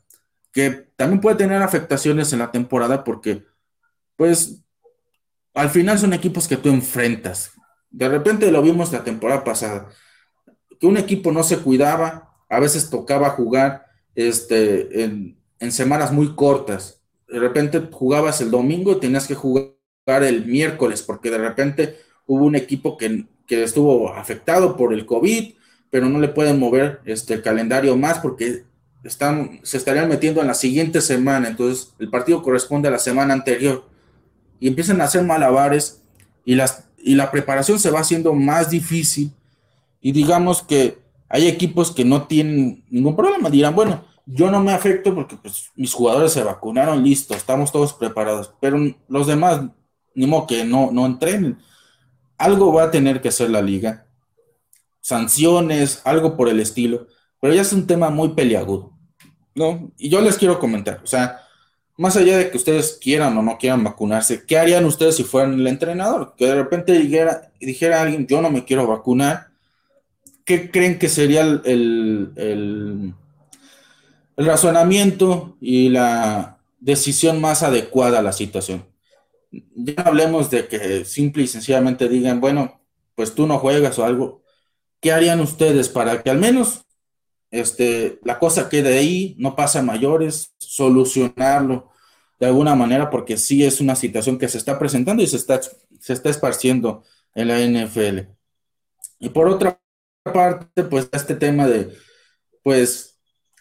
que 0.53 0.69
también 0.95 1.19
puede 1.19 1.35
tener 1.35 1.61
afectaciones 1.61 2.31
en 2.31 2.39
la 2.39 2.49
temporada 2.49 3.03
porque, 3.03 3.43
pues, 4.15 4.61
al 5.53 5.69
final 5.69 5.99
son 5.99 6.13
equipos 6.13 6.47
que 6.47 6.55
tú 6.55 6.69
enfrentas. 6.69 7.51
De 7.89 8.07
repente 8.07 8.49
lo 8.49 8.61
vimos 8.61 8.93
la 8.93 9.03
temporada 9.03 9.43
pasada, 9.43 9.89
que 10.79 10.87
un 10.87 10.95
equipo 10.95 11.33
no 11.33 11.43
se 11.43 11.57
cuidaba, 11.57 12.37
a 12.47 12.59
veces 12.61 12.89
tocaba 12.89 13.31
jugar 13.31 13.85
este, 14.15 15.03
en, 15.03 15.37
semanas 15.71 16.13
muy 16.13 16.35
cortas. 16.35 17.01
De 17.27 17.37
repente 17.37 17.89
jugabas 17.91 18.39
el 18.39 18.49
domingo 18.49 18.93
y 18.93 18.99
tenías 19.01 19.27
que 19.27 19.35
jugar 19.35 19.80
el 20.17 20.45
miércoles, 20.45 21.01
porque 21.01 21.31
de 21.31 21.37
repente 21.37 21.97
hubo 22.25 22.45
un 22.45 22.55
equipo 22.55 22.97
que, 22.97 23.25
que 23.47 23.63
estuvo 23.63 24.13
afectado 24.13 24.75
por 24.77 24.93
el 24.93 25.05
COVID 25.05 25.53
pero 25.91 26.09
no 26.09 26.19
le 26.19 26.29
pueden 26.29 26.57
mover 26.57 27.01
este, 27.05 27.35
el 27.35 27.43
calendario 27.43 27.95
más 27.95 28.19
porque 28.19 28.63
están, 29.03 29.59
se 29.61 29.77
estarían 29.77 30.09
metiendo 30.09 30.41
en 30.41 30.47
la 30.47 30.53
siguiente 30.55 31.01
semana, 31.01 31.49
entonces 31.49 31.93
el 31.99 32.09
partido 32.09 32.41
corresponde 32.41 32.87
a 32.87 32.91
la 32.91 32.97
semana 32.97 33.33
anterior. 33.33 33.85
Y 34.59 34.67
empiezan 34.67 35.01
a 35.01 35.03
hacer 35.03 35.23
malabares 35.23 36.01
y, 36.45 36.55
las, 36.55 36.87
y 36.97 37.15
la 37.15 37.29
preparación 37.29 37.77
se 37.77 37.91
va 37.91 37.99
haciendo 37.99 38.33
más 38.33 38.69
difícil. 38.69 39.33
Y 39.99 40.13
digamos 40.13 40.63
que 40.63 40.97
hay 41.27 41.47
equipos 41.47 41.91
que 41.91 42.05
no 42.05 42.25
tienen 42.25 42.85
ningún 42.89 43.15
problema, 43.15 43.49
dirán, 43.49 43.75
bueno, 43.75 44.05
yo 44.25 44.49
no 44.49 44.63
me 44.63 44.71
afecto 44.71 45.13
porque 45.13 45.35
pues, 45.35 45.71
mis 45.75 45.93
jugadores 45.93 46.31
se 46.31 46.43
vacunaron, 46.43 47.03
listo, 47.03 47.33
estamos 47.33 47.71
todos 47.71 47.93
preparados, 47.93 48.53
pero 48.61 48.79
los 49.09 49.27
demás, 49.27 49.61
ni 50.15 50.27
modo 50.27 50.47
que 50.47 50.63
no, 50.63 50.91
no 50.91 51.05
entrenen. 51.05 51.57
Algo 52.37 52.73
va 52.73 52.83
a 52.83 52.91
tener 52.91 53.21
que 53.21 53.29
hacer 53.29 53.49
la 53.49 53.61
liga 53.61 54.07
sanciones, 55.01 56.01
algo 56.05 56.37
por 56.37 56.47
el 56.47 56.59
estilo, 56.59 57.07
pero 57.39 57.53
ya 57.53 57.61
es 57.61 57.73
un 57.73 57.87
tema 57.87 58.09
muy 58.09 58.29
peliagudo, 58.29 58.93
¿no? 59.55 59.91
Y 59.97 60.09
yo 60.09 60.21
les 60.21 60.37
quiero 60.37 60.59
comentar, 60.59 61.01
o 61.03 61.07
sea, 61.07 61.39
más 61.97 62.15
allá 62.15 62.37
de 62.37 62.49
que 62.49 62.57
ustedes 62.57 62.97
quieran 63.01 63.37
o 63.37 63.41
no 63.41 63.57
quieran 63.57 63.83
vacunarse, 63.83 64.45
¿qué 64.45 64.57
harían 64.57 64.85
ustedes 64.85 65.15
si 65.15 65.23
fueran 65.23 65.55
el 65.55 65.67
entrenador? 65.67 66.35
Que 66.37 66.45
de 66.45 66.55
repente 66.55 66.93
dijera, 66.93 67.51
dijera 67.59 67.99
a 67.99 68.03
alguien, 68.03 68.27
yo 68.27 68.41
no 68.41 68.49
me 68.49 68.63
quiero 68.63 68.87
vacunar, 68.87 69.47
¿qué 70.45 70.71
creen 70.71 70.97
que 70.97 71.09
sería 71.09 71.41
el, 71.41 72.31
el, 72.35 73.13
razonamiento 74.37 75.57
y 75.59 75.89
la 75.89 76.57
decisión 76.79 77.41
más 77.41 77.63
adecuada 77.63 78.19
a 78.19 78.23
la 78.23 78.31
situación? 78.31 78.85
Ya 79.51 80.03
hablemos 80.03 80.49
de 80.49 80.67
que 80.67 81.05
simple 81.05 81.43
y 81.43 81.47
sencillamente 81.47 82.07
digan, 82.07 82.39
bueno, 82.39 82.81
pues 83.15 83.35
tú 83.35 83.47
no 83.47 83.59
juegas 83.59 83.99
o 83.99 84.05
algo, 84.05 84.43
¿qué 85.01 85.11
harían 85.11 85.41
ustedes 85.41 85.89
para 85.89 86.23
que 86.23 86.29
al 86.29 86.37
menos 86.39 86.85
este, 87.51 88.19
la 88.23 88.39
cosa 88.39 88.69
quede 88.69 88.97
ahí, 88.97 89.35
no 89.37 89.55
pase 89.55 89.79
a 89.79 89.83
mayores, 89.83 90.55
solucionarlo 90.57 91.91
de 92.39 92.47
alguna 92.47 92.75
manera, 92.75 93.09
porque 93.09 93.37
sí 93.37 93.63
es 93.63 93.81
una 93.81 93.95
situación 93.95 94.39
que 94.39 94.47
se 94.47 94.57
está 94.57 94.79
presentando 94.79 95.21
y 95.21 95.27
se 95.27 95.35
está, 95.35 95.61
se 95.61 96.13
está 96.13 96.29
esparciendo 96.29 97.03
en 97.35 97.47
la 97.49 97.59
NFL. 97.59 98.31
Y 99.19 99.29
por 99.29 99.47
otra 99.47 99.79
parte, 100.23 100.83
pues 100.83 101.07
este 101.11 101.35
tema 101.35 101.67
de, 101.67 101.95
pues, 102.63 103.19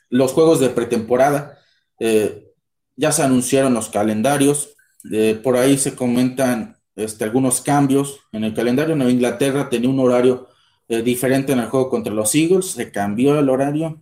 los 0.09 0.32
juegos 0.32 0.61
de 0.61 0.70
pretemporada, 0.70 1.59
eh, 1.99 2.47
ya 2.97 3.12
se 3.12 3.22
anunciaron 3.22 3.74
los 3.74 3.91
calendarios, 3.91 4.76
eh, 5.11 5.38
por 5.42 5.57
ahí 5.57 5.78
se 5.78 5.94
comentan 5.94 6.76
este, 6.96 7.24
algunos 7.24 7.61
cambios 7.61 8.20
en 8.32 8.44
el 8.44 8.55
calendario. 8.55 8.96
Nueva 8.96 9.12
Inglaterra 9.12 9.68
tenía 9.68 9.88
un 9.88 10.01
horario 10.01 10.48
eh, 10.88 11.03
diferente 11.03 11.53
en 11.53 11.61
el 11.61 11.68
juego 11.68 11.88
contra 11.88 12.12
los 12.12 12.34
Eagles, 12.34 12.66
se 12.72 12.90
cambió 12.90 13.38
el 13.38 13.48
horario. 13.48 14.01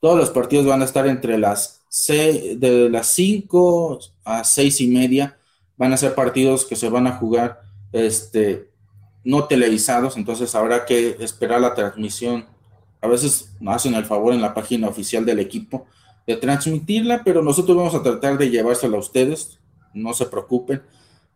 Todos 0.00 0.18
los 0.18 0.30
partidos 0.30 0.66
van 0.66 0.82
a 0.82 0.84
estar 0.84 1.06
entre 1.06 1.38
las 1.38 1.78
de 2.06 2.88
las 2.90 3.08
5 3.08 3.98
a 4.24 4.44
6 4.44 4.80
y 4.82 4.86
media. 4.88 5.38
Van 5.76 5.92
a 5.92 5.96
ser 5.96 6.14
partidos 6.14 6.64
que 6.64 6.76
se 6.76 6.88
van 6.88 7.06
a 7.06 7.16
jugar 7.16 7.60
este, 7.92 8.70
no 9.24 9.44
televisados, 9.44 10.16
entonces 10.16 10.54
habrá 10.54 10.84
que 10.84 11.16
esperar 11.20 11.60
la 11.60 11.74
transmisión. 11.74 12.46
A 13.00 13.08
veces 13.08 13.54
hacen 13.66 13.94
el 13.94 14.04
favor 14.04 14.34
en 14.34 14.40
la 14.40 14.54
página 14.54 14.88
oficial 14.88 15.24
del 15.24 15.38
equipo 15.38 15.86
de 16.26 16.36
transmitirla, 16.36 17.22
pero 17.24 17.42
nosotros 17.42 17.76
vamos 17.76 17.94
a 17.94 18.02
tratar 18.02 18.36
de 18.36 18.50
llevársela 18.50 18.96
a 18.96 19.00
ustedes, 19.00 19.57
no 19.94 20.14
se 20.14 20.26
preocupen. 20.26 20.82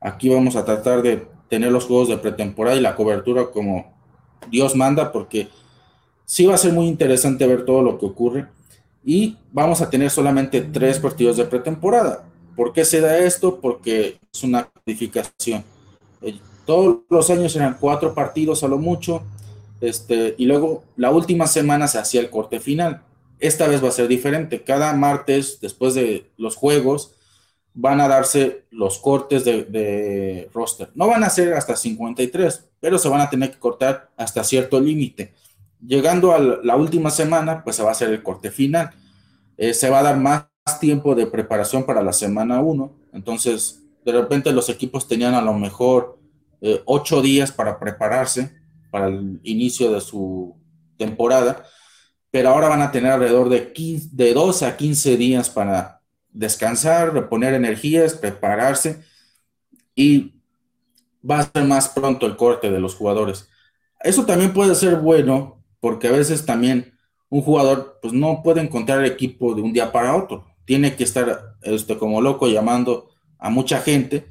Aquí 0.01 0.29
vamos 0.29 0.57
a 0.57 0.65
tratar 0.65 1.03
de 1.03 1.27
tener 1.49 1.71
los 1.71 1.85
juegos 1.85 2.09
de 2.09 2.19
pretemporada 2.19 2.77
y 2.77 2.81
la 2.81 2.97
cobertura 2.97 3.51
como 3.51 3.93
Dios 4.51 4.75
manda, 4.75 5.13
porque 5.13 5.49
sí 6.25 6.47
va 6.47 6.55
a 6.55 6.59
ser 6.59 6.73
muy 6.73 6.87
interesante 6.87 7.47
ver 7.47 7.65
todo 7.65 7.83
lo 7.83 7.99
que 7.99 8.07
ocurre. 8.07 8.47
Y 9.05 9.37
vamos 9.53 9.81
a 9.81 9.91
tener 9.91 10.11
solamente 10.11 10.61
tres 10.61 10.99
partidos 10.99 11.37
de 11.37 11.45
pretemporada. 11.45 12.25
¿Por 12.57 12.73
qué 12.73 12.85
se 12.85 13.01
da 13.01 13.19
esto? 13.19 13.61
Porque 13.61 14.19
es 14.33 14.43
una 14.43 14.65
codificación. 14.65 15.65
Todos 16.65 16.99
los 17.11 17.29
años 17.31 17.57
eran 17.57 17.77
cuatro 17.81 18.15
partidos 18.15 18.63
a 18.63 18.69
lo 18.69 18.79
mucho, 18.79 19.23
este, 19.81 20.37
y 20.39 20.47
luego 20.47 20.85
la 20.97 21.11
última 21.11 21.49
semana 21.49 21.89
se 21.89 21.99
hacía 21.99 22.21
el 22.21 22.31
corte 22.31 22.61
final. 22.61 23.03
Esta 23.41 23.67
vez 23.67 23.83
va 23.83 23.89
a 23.89 23.93
ser 23.93 24.07
diferente. 24.07 24.63
Cada 24.63 24.93
martes, 24.93 25.59
después 25.61 25.95
de 25.95 26.31
los 26.37 26.55
juegos, 26.55 27.17
van 27.75 28.01
a 28.01 28.09
darse 28.09 28.65
los 28.71 28.99
cortes 28.99 29.45
de, 29.45 30.49
roster. 30.53 30.91
No 30.95 31.07
van 31.07 31.25
a 31.25 31.31
ser 31.31 31.55
hasta 31.55 31.77
53, 31.77 32.69
pero 32.81 32.99
se 32.99 33.09
van 33.09 33.21
a 33.21 33.31
tener 33.31 33.51
que 33.51 33.59
cortar 33.59 34.11
hasta 34.17 34.45
cierto 34.45 34.81
límite. 34.81 35.35
Llegando 35.85 36.33
a 36.33 36.39
la 36.39 36.77
última 36.77 37.11
semana, 37.11 37.65
pues 37.65 37.77
se 37.77 37.83
va 37.83 37.89
a 37.89 37.93
hacer 37.93 38.11
el 38.11 38.23
corte 38.23 38.51
final. 38.51 38.91
Eh, 39.57 39.75
se 39.75 39.91
va 39.91 40.01
a 40.01 40.03
dar 40.03 40.17
más 40.19 40.47
tiempo 40.81 41.15
de 41.15 41.27
preparación 41.27 41.85
para 41.85 42.03
la 42.03 42.13
semana 42.13 42.61
1. 42.61 42.93
Entonces, 43.13 43.83
de 44.05 44.13
repente 44.13 44.53
los 44.53 44.69
equipos 44.69 45.09
tenían 45.09 45.35
a 45.35 45.43
lo 45.43 45.55
mejor 45.55 46.19
eh, 46.61 46.83
ocho 46.85 47.23
días 47.23 47.51
para 47.51 47.79
prepararse 47.79 48.55
para 48.91 49.09
el 49.09 49.41
inicio 49.43 49.91
de 49.91 50.01
su 50.01 50.55
temporada, 50.99 51.65
pero 52.31 52.51
ahora 52.51 52.69
van 52.69 52.83
a 52.83 52.93
tener 52.93 53.11
alrededor 53.11 53.49
de, 53.49 53.73
15, 53.73 54.11
de 54.13 54.35
12 54.35 54.67
a 54.67 54.77
15 54.77 55.17
días 55.17 55.51
para 55.51 56.02
descansar, 56.33 57.13
reponer 57.13 57.55
energías, 57.55 58.15
prepararse 58.15 59.03
y 59.95 60.35
va 61.29 61.41
a 61.41 61.51
ser 61.51 61.65
más 61.65 61.89
pronto 61.89 62.27
el 62.27 62.37
corte 62.37 62.71
de 62.71 62.81
los 62.81 62.95
jugadores. 62.95 63.49
Eso 64.01 64.25
también 64.25 64.53
puede 64.53 64.75
ser 64.75 64.97
bueno 64.97 65.63
porque 65.81 66.09
a 66.09 66.13
veces 66.13 66.45
también 66.45 66.93
un 67.29 67.43
jugador 67.43 67.99
pues 68.03 68.13
no 68.13 68.43
puede 68.43 68.61
encontrar 68.61 69.05
equipo 69.05 69.55
de 69.55 69.63
un 69.63 69.73
día 69.73 69.93
para 69.93 70.17
otro. 70.17 70.47
Tiene 70.65 70.97
que 70.97 71.05
estar 71.05 71.57
este, 71.63 71.97
como 71.97 72.21
loco 72.21 72.49
llamando 72.49 73.11
a 73.39 73.51
mucha 73.51 73.81
gente 73.81 74.27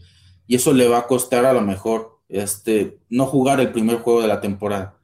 y 0.47 0.55
eso 0.55 0.73
le 0.73 0.87
va 0.87 0.99
a 0.99 1.07
costar 1.07 1.45
a 1.45 1.53
lo 1.53 1.61
mejor 1.61 2.19
este, 2.29 2.99
no 3.09 3.25
jugar 3.25 3.59
el 3.59 3.71
primer 3.71 3.97
juego 3.97 4.21
de 4.21 4.27
la 4.27 4.41
temporada. 4.41 4.95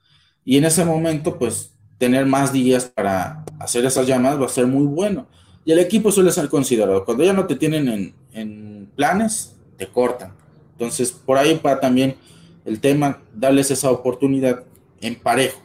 Y 0.44 0.58
en 0.58 0.66
ese 0.66 0.86
momento 0.86 1.38
pues 1.38 1.78
tener 1.98 2.26
más 2.26 2.54
días 2.54 2.86
para 2.86 3.44
hacer 3.60 3.86
esas 3.86 4.08
llamadas 4.08 4.42
va 4.42 4.46
a 4.46 4.50
ser 4.50 4.68
muy 4.68 4.86
bueno. 4.86 5.28
Y 5.68 5.74
el 5.74 5.80
equipo 5.80 6.14
suele 6.14 6.32
ser 6.32 6.48
considerado. 6.48 7.04
Cuando 7.04 7.26
ya 7.26 7.34
no 7.34 7.46
te 7.46 7.58
tienen 7.58 7.90
en, 7.90 8.16
en 8.32 8.90
planes, 8.96 9.54
te 9.78 9.86
cortan. 9.86 10.32
Entonces, 10.72 11.12
por 11.12 11.38
ahí 11.38 11.56
para 11.56 11.82
también 11.82 12.16
el 12.64 12.80
tema, 12.80 13.22
darles 13.36 13.70
esa 13.70 13.92
oportunidad 13.92 14.64
en 15.02 15.16
parejo. 15.16 15.60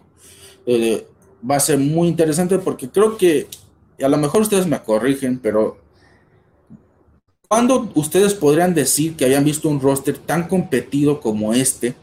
Eh, 0.66 1.06
va 1.48 1.54
a 1.56 1.60
ser 1.60 1.78
muy 1.78 2.08
interesante 2.08 2.58
porque 2.58 2.88
creo 2.88 3.16
que, 3.16 3.46
a 4.02 4.08
lo 4.08 4.18
mejor 4.18 4.42
ustedes 4.42 4.66
me 4.66 4.80
corrigen, 4.80 5.38
pero 5.38 5.78
¿cuándo 7.48 7.88
ustedes 7.94 8.34
podrían 8.34 8.74
decir 8.74 9.14
que 9.14 9.24
hayan 9.24 9.44
visto 9.44 9.68
un 9.68 9.80
roster 9.80 10.18
tan 10.18 10.48
competido 10.48 11.20
como 11.20 11.54
este, 11.54 11.94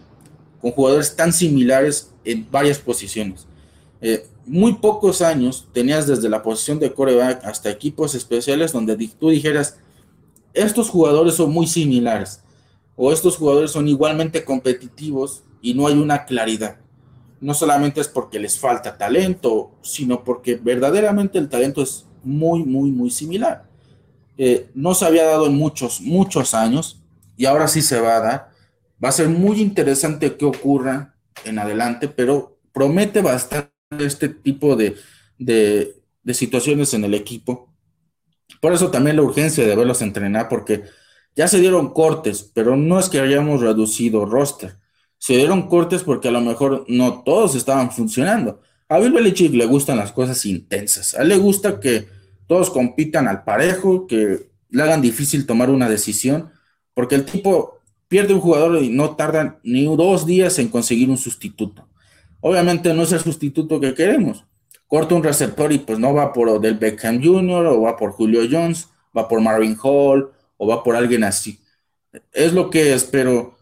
con 0.62 0.72
jugadores 0.72 1.18
tan 1.18 1.34
similares 1.34 2.12
en 2.24 2.50
varias 2.50 2.80
posiciones? 2.80 3.46
Eh, 4.02 4.26
muy 4.50 4.74
pocos 4.74 5.22
años 5.22 5.68
tenías 5.74 6.08
desde 6.08 6.28
la 6.28 6.42
posición 6.42 6.80
de 6.80 6.92
coreback 6.92 7.46
hasta 7.46 7.70
equipos 7.70 8.16
especiales 8.16 8.72
donde 8.72 8.98
tú 9.20 9.30
dijeras, 9.30 9.78
estos 10.54 10.90
jugadores 10.90 11.36
son 11.36 11.54
muy 11.54 11.68
similares 11.68 12.42
o 12.96 13.14
estos 13.14 13.38
jugadores 13.38 13.70
son 13.70 13.88
igualmente 13.88 14.44
competitivos 14.44 15.44
y 15.62 15.76
no 15.76 15.86
hay 15.86 15.94
una 15.94 16.26
claridad. 16.26 16.78
No 17.40 17.54
solamente 17.54 18.02
es 18.02 18.08
porque 18.08 18.40
les 18.40 18.58
falta 18.58 18.98
talento, 18.98 19.72
sino 19.84 20.24
porque 20.24 20.56
verdaderamente 20.56 21.38
el 21.38 21.48
talento 21.48 21.84
es 21.84 22.08
muy, 22.24 22.64
muy, 22.64 22.90
muy 22.90 23.12
similar. 23.12 23.66
Eh, 24.36 24.72
no 24.74 24.96
se 24.96 25.06
había 25.06 25.26
dado 25.26 25.46
en 25.46 25.56
muchos, 25.56 26.02
muchos 26.02 26.56
años 26.56 27.04
y 27.38 27.46
ahora 27.46 27.68
sí 27.68 27.84
se 27.84 28.02
va 28.02 28.18
a 28.18 28.20
dar. 28.20 28.50
Va 29.02 29.10
a 29.10 29.14
ser 29.14 29.30
muy 29.30 29.62
interesante 29.62 30.36
que 30.36 30.46
ocurra 30.46 31.16
en 31.46 31.60
adelante, 31.60 32.08
pero 32.08 32.58
promete 32.74 33.22
bastante 33.22 33.79
este 33.98 34.30
tipo 34.30 34.76
de, 34.76 34.96
de, 35.38 35.96
situaciones 36.34 36.94
en 36.94 37.04
el 37.04 37.14
equipo. 37.14 37.74
Por 38.62 38.74
eso 38.74 38.92
también 38.92 39.16
la 39.16 39.24
urgencia 39.24 39.66
de 39.66 39.76
verlos 39.76 40.02
entrenar, 40.02 40.48
porque 40.48 40.84
ya 41.36 41.48
se 41.48 41.60
dieron 41.60 41.94
cortes, 41.94 42.52
pero 42.54 42.76
no 42.76 43.00
es 43.00 43.10
que 43.10 43.20
hayamos 43.20 43.62
reducido 43.62 44.26
roster. 44.26 44.78
Se 45.18 45.38
dieron 45.38 45.68
cortes 45.68 46.04
porque 46.04 46.28
a 46.28 46.32
lo 46.32 46.42
mejor 46.42 46.86
no 46.88 47.24
todos 47.24 47.56
estaban 47.56 47.92
funcionando. 47.92 48.62
A 48.88 49.00
Bill 49.00 49.12
Belichick 49.12 49.54
le 49.54 49.66
gustan 49.66 49.98
las 49.98 50.12
cosas 50.12 50.46
intensas. 50.46 51.16
A 51.16 51.24
él 51.24 51.30
le 51.30 51.38
gusta 51.38 51.80
que 51.80 52.08
todos 52.48 52.70
compitan 52.70 53.28
al 53.28 53.44
parejo, 53.44 54.08
que 54.08 54.50
le 54.70 54.84
hagan 54.84 55.02
difícil 55.02 55.46
tomar 55.46 55.70
una 55.70 55.90
decisión, 55.90 56.52
porque 56.94 57.16
el 57.16 57.26
tipo 57.26 57.80
pierde 58.08 58.34
un 58.34 58.40
jugador 58.40 58.82
y 58.84 58.90
no 58.90 59.16
tarda 59.16 59.60
ni 59.64 59.86
dos 59.86 60.26
días 60.26 60.58
en 60.60 60.70
conseguir 60.70 61.10
un 61.10 61.18
sustituto. 61.18 61.89
Obviamente 62.42 62.94
no 62.94 63.04
es 63.04 63.12
el 63.12 63.20
sustituto 63.20 63.80
que 63.80 63.94
queremos. 63.94 64.46
Corta 64.88 65.16
un 65.16 65.24
receptor 65.24 65.72
y 65.72 65.80
pues 65.80 66.00
no 66.00 66.14
va 66.14 66.34
por 66.34 66.60
Del 66.60 66.76
Beckham 66.76 67.24
Jr. 67.24 67.68
o 67.68 67.82
va 67.82 67.98
por 67.98 68.12
Julio 68.12 68.42
Jones, 68.50 68.88
va 69.16 69.28
por 69.28 69.42
Marvin 69.42 69.78
Hall 69.82 70.32
o 70.58 70.68
va 70.68 70.84
por 70.84 70.96
alguien 70.96 71.24
así. 71.24 71.60
Es 72.32 72.54
lo 72.54 72.70
que 72.70 72.94
es, 72.94 73.04
pero 73.04 73.58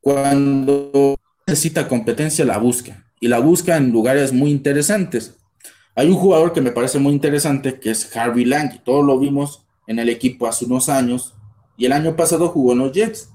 cuando 0.00 1.16
necesita 1.46 1.88
competencia 1.88 2.44
la 2.44 2.58
busca 2.58 3.04
y 3.20 3.28
la 3.28 3.40
busca 3.40 3.76
en 3.76 3.90
lugares 3.90 4.32
muy 4.32 4.50
interesantes. 4.50 5.36
Hay 5.94 6.08
un 6.08 6.16
jugador 6.16 6.52
que 6.52 6.60
me 6.60 6.72
parece 6.72 6.98
muy 6.98 7.12
interesante 7.12 7.80
que 7.80 7.90
es 7.90 8.14
Harvey 8.16 8.44
Lang, 8.44 8.82
todos 8.84 9.04
lo 9.04 9.18
vimos 9.18 9.64
en 9.86 9.98
el 9.98 10.08
equipo 10.08 10.46
hace 10.46 10.64
unos 10.64 10.88
años 10.88 11.34
y 11.76 11.86
el 11.86 11.92
año 11.92 12.16
pasado 12.16 12.48
jugó 12.48 12.72
en 12.72 12.78
los 12.78 12.92
Jets. 12.92 13.30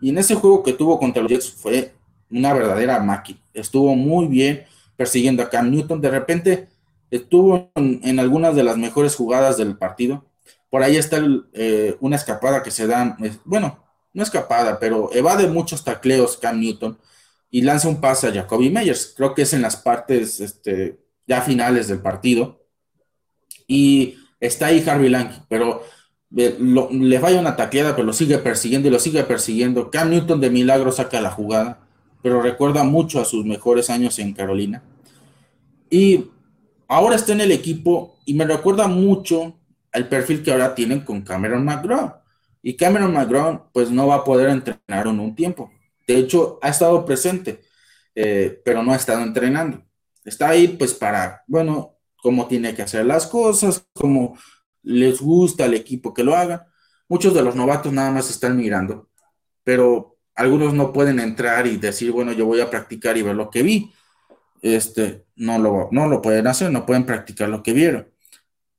Y 0.00 0.10
en 0.10 0.18
ese 0.18 0.34
juego 0.34 0.62
que 0.62 0.72
tuvo 0.72 0.98
contra 0.98 1.22
los 1.22 1.30
Jets 1.30 1.50
fue 1.50 1.94
una 2.32 2.52
verdadera 2.52 2.98
máquina. 3.00 3.40
Estuvo 3.54 3.94
muy 3.94 4.26
bien 4.26 4.64
persiguiendo 4.96 5.42
a 5.42 5.50
Cam 5.50 5.70
Newton. 5.70 6.00
De 6.00 6.10
repente 6.10 6.68
estuvo 7.10 7.70
en, 7.74 8.18
algunas 8.18 8.56
de 8.56 8.64
las 8.64 8.76
mejores 8.76 9.14
jugadas 9.14 9.56
del 9.58 9.76
partido 9.76 10.24
por 10.72 10.82
ahí 10.82 10.96
está 10.96 11.22
eh, 11.52 11.98
una 12.00 12.16
escapada 12.16 12.62
que 12.62 12.70
se 12.70 12.86
da, 12.86 13.18
bueno, 13.44 13.84
no 14.14 14.22
escapada, 14.22 14.78
pero 14.78 15.10
evade 15.12 15.46
muchos 15.46 15.84
tacleos 15.84 16.38
Cam 16.38 16.60
Newton 16.60 16.98
y 17.50 17.60
lanza 17.60 17.88
un 17.88 18.00
pase 18.00 18.28
a 18.28 18.32
Jacoby 18.32 18.70
Meyers. 18.70 19.12
Creo 19.14 19.34
que 19.34 19.42
es 19.42 19.52
en 19.52 19.60
las 19.60 19.76
partes 19.76 20.40
este, 20.40 20.98
ya 21.26 21.42
finales 21.42 21.88
del 21.88 22.00
partido. 22.00 22.64
Y 23.66 24.16
está 24.40 24.66
ahí 24.66 24.82
Harvey 24.88 25.10
Lang, 25.10 25.44
pero 25.46 25.82
eh, 26.34 26.56
le 26.58 27.20
falla 27.20 27.40
una 27.40 27.54
tacleada, 27.54 27.94
pero 27.94 28.06
lo 28.06 28.14
sigue 28.14 28.38
persiguiendo 28.38 28.88
y 28.88 28.92
lo 28.92 28.98
sigue 28.98 29.24
persiguiendo. 29.24 29.90
Cam 29.90 30.08
Newton 30.08 30.40
de 30.40 30.48
milagro 30.48 30.90
saca 30.90 31.20
la 31.20 31.30
jugada, 31.30 31.86
pero 32.22 32.40
recuerda 32.40 32.84
mucho 32.84 33.20
a 33.20 33.24
sus 33.24 33.44
mejores 33.44 33.90
años 33.90 34.18
en 34.18 34.32
Carolina. 34.32 34.82
Y 35.90 36.30
ahora 36.88 37.16
está 37.16 37.32
en 37.32 37.40
el 37.40 37.52
equipo 37.52 38.16
y 38.24 38.34
me 38.34 38.44
recuerda 38.44 38.86
mucho 38.86 39.58
el 39.92 40.08
perfil 40.08 40.42
que 40.42 40.52
ahora 40.52 40.74
tienen 40.74 41.00
con 41.00 41.22
Cameron 41.22 41.64
McGraw. 41.64 42.14
Y 42.62 42.76
Cameron 42.76 43.12
McGraw, 43.12 43.70
pues 43.72 43.90
no 43.90 44.06
va 44.06 44.16
a 44.16 44.24
poder 44.24 44.48
entrenar 44.48 45.06
en 45.06 45.20
un 45.20 45.34
tiempo. 45.34 45.70
De 46.06 46.16
hecho, 46.16 46.58
ha 46.62 46.68
estado 46.68 47.04
presente, 47.04 47.60
eh, 48.14 48.60
pero 48.64 48.82
no 48.82 48.92
ha 48.92 48.96
estado 48.96 49.22
entrenando. 49.22 49.82
Está 50.24 50.50
ahí, 50.50 50.68
pues, 50.68 50.94
para, 50.94 51.42
bueno, 51.46 51.98
cómo 52.16 52.46
tiene 52.46 52.74
que 52.74 52.82
hacer 52.82 53.04
las 53.04 53.26
cosas, 53.26 53.86
cómo 53.92 54.38
les 54.82 55.20
gusta 55.20 55.64
al 55.64 55.74
equipo 55.74 56.14
que 56.14 56.22
lo 56.22 56.36
haga. 56.36 56.68
Muchos 57.08 57.34
de 57.34 57.42
los 57.42 57.56
novatos 57.56 57.92
nada 57.92 58.10
más 58.10 58.30
están 58.30 58.56
mirando, 58.56 59.10
pero 59.64 60.11
algunos 60.34 60.74
no 60.74 60.92
pueden 60.92 61.20
entrar 61.20 61.66
y 61.66 61.76
decir, 61.76 62.12
bueno, 62.12 62.32
yo 62.32 62.46
voy 62.46 62.60
a 62.60 62.70
practicar 62.70 63.16
y 63.16 63.22
ver 63.22 63.34
lo 63.34 63.50
que 63.50 63.62
vi. 63.62 63.92
Este, 64.62 65.24
no 65.36 65.58
lo, 65.58 65.88
no 65.92 66.08
lo 66.08 66.22
pueden 66.22 66.46
hacer, 66.46 66.70
no 66.70 66.86
pueden 66.86 67.04
practicar 67.04 67.48
lo 67.48 67.62
que 67.62 67.72
vieron. 67.72 68.08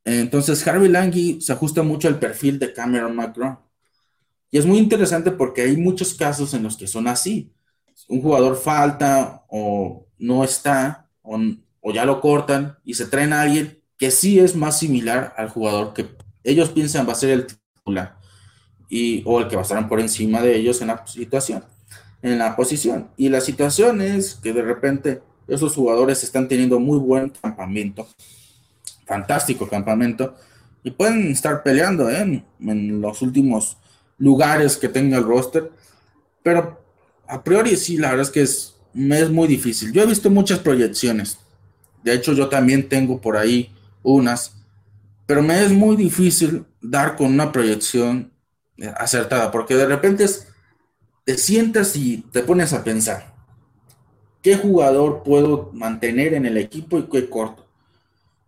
Entonces, 0.06 0.66
Harvey 0.68 0.89
Lange 0.89 1.39
se 1.41 1.54
ajusta 1.54 1.84
mucho 1.84 2.08
al 2.08 2.20
perfil 2.20 2.60
de 2.60 2.74
Cameron 2.74 3.16
McGraw. 3.16 3.60
Y 4.51 4.58
es 4.58 4.66
muy 4.66 4.78
interesante 4.78 5.32
porque 5.32 5.64
hay 5.64 5.78
muchos 5.78 6.14
casos 6.14 6.54
en 6.54 6.64
los 6.64 6.78
que 6.78 6.88
son 6.88 7.08
así. 7.08 7.54
Un 8.08 8.22
jugador 8.22 8.56
falta 8.56 9.45
o 9.49 10.08
no 10.18 10.43
está 10.43 11.10
o, 11.22 11.39
ya 11.93 12.06
lo 12.06 12.22
cortan 12.22 12.78
y 12.84 12.93
se 12.93 13.08
traen 13.08 13.34
a 13.34 13.41
alguien 13.41 13.82
que 13.97 14.12
sí 14.12 14.39
es 14.39 14.56
más 14.56 14.80
similar 14.80 15.34
al 15.38 15.49
jugador 15.49 15.93
que 15.93 16.08
ellos 16.43 16.70
piensan 16.70 17.08
va 17.08 17.14
a 17.14 17.16
ser 17.16 17.30
el 17.32 17.47
titular 17.47 18.18
y, 18.94 19.24
o 19.26 19.39
el 19.39 19.48
que 19.48 19.60
estar 19.60 19.89
por 19.89 20.00
encima 20.00 20.39
de 20.44 20.56
ellos 20.56 20.80
en 20.82 20.89
la 20.89 21.04
situación, 21.08 21.64
en 22.22 22.38
la 22.38 22.56
posición. 22.56 23.08
Y 23.18 23.30
la 23.30 23.41
situación 23.41 24.02
es 24.02 24.36
que 24.36 24.54
de 24.54 24.62
repente 24.62 25.24
esos 25.48 25.74
jugadores 25.74 26.24
están 26.24 26.48
teniendo 26.48 26.80
muy 26.80 27.00
buen 27.00 27.30
campamento 27.30 28.08
fantástico 29.06 29.68
campamento 29.68 30.36
y 30.84 30.91
pueden 30.91 31.32
estar 31.32 31.64
peleando 31.64 32.10
¿eh? 32.10 32.44
en 32.60 33.02
los 33.02 33.22
últimos 33.22 33.78
lugares 34.20 34.78
que 34.78 34.89
tenga 34.89 35.18
el 35.18 35.24
roster, 35.24 35.72
pero 36.44 36.80
a 37.28 37.44
priori 37.44 37.76
sí, 37.76 37.98
la 37.98 38.10
verdad 38.12 38.28
es 38.28 38.32
que 38.32 38.41
es, 38.44 38.76
es 38.94 39.30
muy 39.30 39.48
difícil. 39.48 39.91
Yo 39.91 40.04
he 40.04 40.06
visto 40.06 40.30
muchas 40.30 40.60
proyecciones, 40.60 41.39
de 42.04 42.14
hecho 42.14 42.34
yo 42.34 42.48
también 42.48 42.88
tengo 42.88 43.20
por 43.20 43.38
ahí 43.38 43.72
unas, 44.04 44.56
pero 45.26 45.41
me 45.41 45.64
es 45.64 45.72
muy 45.72 45.96
difícil 45.96 46.64
dar 46.80 47.16
con 47.16 47.28
una 47.34 47.52
proyección 47.52 48.33
acertada, 48.97 49.51
porque 49.51 49.76
de 49.76 49.86
repente 49.86 50.26
te 51.26 51.38
sientas 51.38 51.95
y 51.95 52.17
te 52.32 52.43
pones 52.43 52.74
a 52.74 52.84
pensar, 52.84 53.34
¿qué 54.41 54.57
jugador 54.57 55.24
puedo 55.24 55.71
mantener 55.74 56.34
en 56.34 56.45
el 56.45 56.57
equipo 56.57 56.97
y 56.97 57.03
qué 57.03 57.30
corto? 57.30 57.65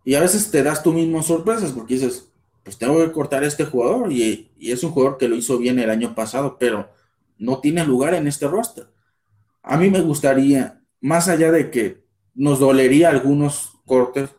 Y 0.04 0.14
a 0.14 0.20
veces 0.20 0.50
te 0.50 0.62
das 0.62 0.82
tú 0.82 0.92
mismo 0.92 1.22
sorpresas 1.22 1.72
porque 1.72 1.94
dices, 1.94 2.28
pues 2.62 2.78
tengo 2.78 2.98
que 2.98 3.12
cortar 3.12 3.42
a 3.42 3.46
este 3.46 3.64
jugador 3.64 4.12
y, 4.12 4.50
es 4.60 4.82
un 4.82 4.90
jugador 4.90 5.18
que 5.18 5.28
lo 5.28 5.36
hizo 5.36 5.58
bien 5.58 5.78
el 5.78 5.90
año 5.90 6.14
pasado, 6.14 6.56
pero 6.58 6.90
no 7.38 7.60
tiene 7.60 7.84
lugar 7.84 8.14
en 8.14 8.26
este 8.26 8.46
roster. 8.48 8.88
A 9.62 9.76
mí 9.76 9.90
me 9.90 10.00
gustaría, 10.00 10.80
más 11.00 11.28
allá 11.28 11.50
de 11.50 11.70
que 11.70 12.04
nos 12.34 12.58
dolería 12.58 13.10
algunos 13.10 13.72
cortes, 13.84 14.30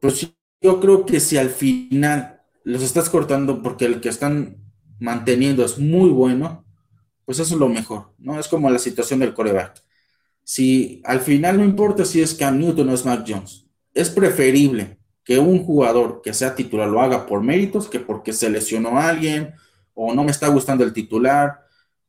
pues 0.00 0.28
yo 0.60 0.80
creo 0.80 1.06
que 1.06 1.20
si 1.20 1.36
al 1.36 1.50
final 1.50 2.42
los 2.64 2.82
estás 2.82 3.08
cortando 3.08 3.62
porque 3.62 3.86
el 3.86 4.00
que 4.00 4.08
están 4.08 4.56
manteniendo 5.00 5.64
es 5.64 5.78
muy 5.78 6.10
bueno, 6.10 6.64
pues 7.24 7.38
eso 7.38 7.54
es 7.54 7.60
lo 7.60 7.68
mejor, 7.68 8.14
¿no? 8.18 8.38
Es 8.38 8.46
como 8.46 8.70
la 8.70 8.78
situación 8.78 9.20
del 9.20 9.34
coreback. 9.34 9.82
Si 10.44 11.02
al 11.04 11.20
final 11.20 11.58
no 11.58 11.64
importa 11.64 12.04
si 12.04 12.20
es 12.20 12.34
Cam 12.34 12.58
Newton 12.58 12.88
o 12.88 12.94
es 12.94 13.04
Mac 13.04 13.24
Jones, 13.26 13.66
es 13.94 14.10
preferible 14.10 14.98
que 15.24 15.38
un 15.38 15.64
jugador 15.64 16.22
que 16.22 16.34
sea 16.34 16.54
titular 16.54 16.88
lo 16.88 17.00
haga 17.00 17.26
por 17.26 17.42
méritos 17.42 17.88
que 17.88 18.00
porque 18.00 18.32
se 18.32 18.50
lesionó 18.50 18.98
a 18.98 19.08
alguien 19.08 19.54
o 19.94 20.14
no 20.14 20.24
me 20.24 20.30
está 20.30 20.48
gustando 20.48 20.84
el 20.84 20.92
titular 20.92 21.60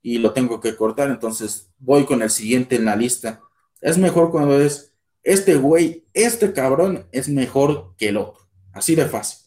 y 0.02 0.18
lo 0.18 0.34
tengo 0.34 0.60
que 0.60 0.76
cortar, 0.76 1.10
entonces 1.10 1.72
voy 1.78 2.06
con 2.06 2.22
el 2.22 2.30
siguiente 2.30 2.76
en 2.76 2.86
la 2.86 2.96
lista. 2.96 3.42
Es 3.80 3.98
mejor 3.98 4.32
cuando 4.32 4.60
es, 4.60 4.94
este 5.24 5.56
güey, 5.56 6.08
este 6.14 6.54
cabrón 6.54 7.08
es 7.12 7.30
mejor 7.30 7.94
que 7.98 8.10
el 8.10 8.18
otro, 8.18 8.50
así 8.74 8.96
de 8.96 9.06
fácil. 9.06 9.40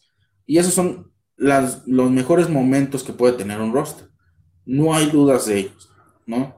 Y 0.45 0.57
esos 0.57 0.73
son 0.73 1.11
las, 1.37 1.81
los 1.85 2.11
mejores 2.11 2.49
momentos 2.49 3.03
que 3.03 3.13
puede 3.13 3.33
tener 3.33 3.59
un 3.61 3.73
roster. 3.73 4.07
No 4.65 4.93
hay 4.93 5.09
dudas 5.09 5.45
de 5.45 5.59
ellos, 5.59 5.89
¿no? 6.25 6.55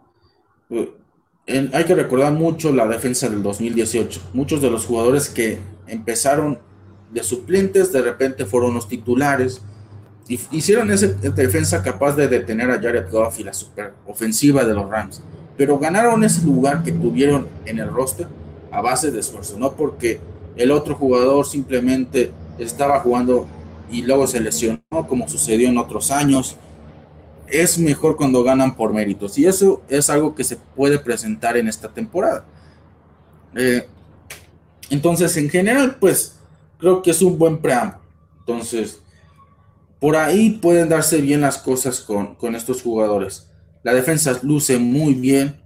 Eh, 0.70 1.70
hay 1.74 1.84
que 1.86 1.96
recordar 1.96 2.34
mucho 2.34 2.72
la 2.72 2.88
defensa 2.88 3.30
del 3.30 3.44
2018. 3.44 4.30
Muchos 4.34 4.62
de 4.62 4.70
los 4.70 4.86
jugadores 4.86 5.30
que 5.30 5.60
empezaron 5.88 6.60
de 7.12 7.24
suplentes, 7.24 7.92
de 7.92 8.02
repente 8.02 8.46
fueron 8.46 8.74
los 8.74 8.88
titulares 8.88 9.62
hicieron 10.52 10.92
esa 10.92 11.08
defensa 11.08 11.82
capaz 11.82 12.16
de 12.16 12.28
detener 12.28 12.70
a 12.72 12.82
Jared 12.82 13.10
Goff 13.10 13.40
y 13.40 13.44
la 13.44 13.54
super 13.54 13.94
ofensiva 14.06 14.64
de 14.66 14.74
los 14.74 14.90
Rams, 14.90 15.22
pero 15.56 15.80
ganaron 15.80 16.24
ese 16.24 16.46
lugar 16.46 16.84
que 16.84 16.92
tuvieron 16.92 17.48
en 17.66 17.80
el 17.80 17.90
roster 17.90 18.28
a 18.72 18.82
base 18.82 19.12
de 19.12 19.20
esfuerzo, 19.20 19.58
no 19.58 19.74
porque 19.74 20.20
el 20.56 20.72
otro 20.72 20.96
jugador 20.96 21.46
simplemente 21.46 22.32
estaba 22.58 23.00
jugando 23.00 23.48
y 23.90 24.02
luego 24.02 24.28
se 24.28 24.40
lesionó, 24.40 24.82
como 25.08 25.28
sucedió 25.28 25.70
en 25.70 25.78
otros 25.78 26.12
años. 26.12 26.58
Es 27.48 27.80
mejor 27.80 28.18
cuando 28.18 28.44
ganan 28.44 28.76
por 28.76 28.94
méritos 28.94 29.38
y 29.38 29.46
eso 29.46 29.82
es 29.88 30.10
algo 30.10 30.36
que 30.36 30.44
se 30.44 30.58
puede 30.58 31.00
presentar 31.00 31.56
en 31.58 31.68
esta 31.68 31.88
temporada. 31.88 32.46
Eh, 33.56 33.88
entonces, 34.90 35.36
en 35.38 35.50
general, 35.50 35.98
pues 36.00 36.38
creo 36.78 37.02
que 37.02 37.12
es 37.12 37.22
un 37.22 37.38
buen 37.38 37.60
preámbulo. 37.60 38.02
Entonces, 38.40 39.02
por 40.00 40.16
ahí 40.16 40.52
pueden 40.52 40.90
darse 40.90 41.22
bien 41.22 41.42
las 41.42 41.58
cosas 41.58 42.02
con, 42.02 42.56
estos 42.56 42.82
jugadores. 42.82 43.50
La 43.84 43.94
defensa 43.94 44.40
luce 44.44 44.78
muy 44.78 45.14
bien. 45.14 45.62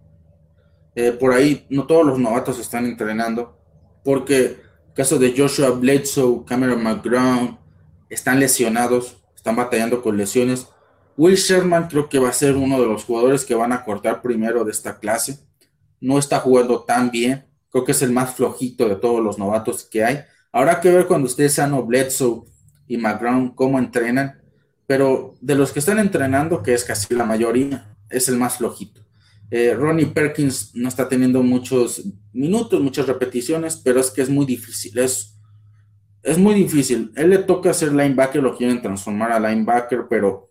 Eh, 0.96 1.12
por 1.12 1.34
ahí 1.34 1.66
no 1.70 1.86
todos 1.86 2.06
los 2.06 2.20
novatos 2.20 2.60
están 2.60 2.86
entrenando. 2.86 3.58
Porque 4.04 4.58
caso 4.94 5.20
de 5.20 5.34
Joshua 5.36 5.72
Bledsoe, 5.72 6.44
Cameron 6.46 6.84
McGraw, 6.84 7.58
están 8.12 8.40
lesionados, 8.40 9.18
están 9.36 9.56
batallando 9.56 10.02
con 10.02 10.18
lesiones. 10.18 10.68
Will 11.18 11.36
Sherman 11.36 11.88
creo 11.88 12.10
que 12.10 12.20
va 12.20 12.30
a 12.30 12.34
ser 12.34 12.56
uno 12.56 12.80
de 12.80 12.86
los 12.86 13.06
jugadores 13.06 13.46
que 13.46 13.56
van 13.56 13.72
a 13.72 13.84
cortar 13.84 14.22
primero 14.22 14.64
de 14.64 14.72
esta 14.72 15.00
clase. 15.00 15.40
No 16.00 16.20
está 16.20 16.40
jugando 16.40 16.84
tan 16.84 17.10
bien. 17.10 17.46
Creo 17.70 17.86
que 17.86 17.94
es 17.94 18.02
el 18.02 18.12
más 18.12 18.36
flojito 18.36 18.90
de 18.90 18.98
todos 18.98 19.24
los 19.24 19.38
novatos 19.38 19.88
que 19.90 20.04
hay. 20.04 20.22
Habrá 20.52 20.82
que 20.82 20.92
ver 20.92 21.08
cuando 21.08 21.28
esté 21.28 21.48
sano 21.48 21.84
Bledsoe 21.84 22.44
y 22.88 22.98
McGraw 22.98 23.56
cómo 23.56 23.80
entrenan, 23.80 24.42
pero 24.86 25.36
de 25.40 25.56
los 25.56 25.72
que 25.72 25.80
están 25.80 26.00
entrenando, 26.00 26.62
que 26.62 26.74
es 26.74 26.84
casi 26.84 27.14
la 27.16 27.24
mayoría, 27.24 27.96
es 28.10 28.28
el 28.28 28.36
más 28.36 28.58
flojito. 28.58 29.02
Eh, 29.50 29.74
Ronnie 29.74 30.08
Perkins 30.08 30.72
no 30.76 30.90
está 30.90 31.08
teniendo 31.08 31.42
muchos 31.44 32.04
minutos, 32.34 32.82
muchas 32.82 33.08
repeticiones, 33.08 33.78
pero 33.78 34.02
es 34.02 34.12
que 34.12 34.22
es 34.22 34.30
muy 34.30 34.46
difícil, 34.46 34.98
es, 34.98 35.31
es 36.24 36.38
muy 36.38 36.54
difícil. 36.56 37.12
Él 37.16 37.30
le 37.30 37.40
toca 37.40 37.72
hacer 37.72 37.92
linebacker, 37.92 38.42
lo 38.42 38.56
quieren 38.56 38.82
transformar 38.82 39.32
a 39.32 39.40
linebacker, 39.40 40.06
pero 40.10 40.50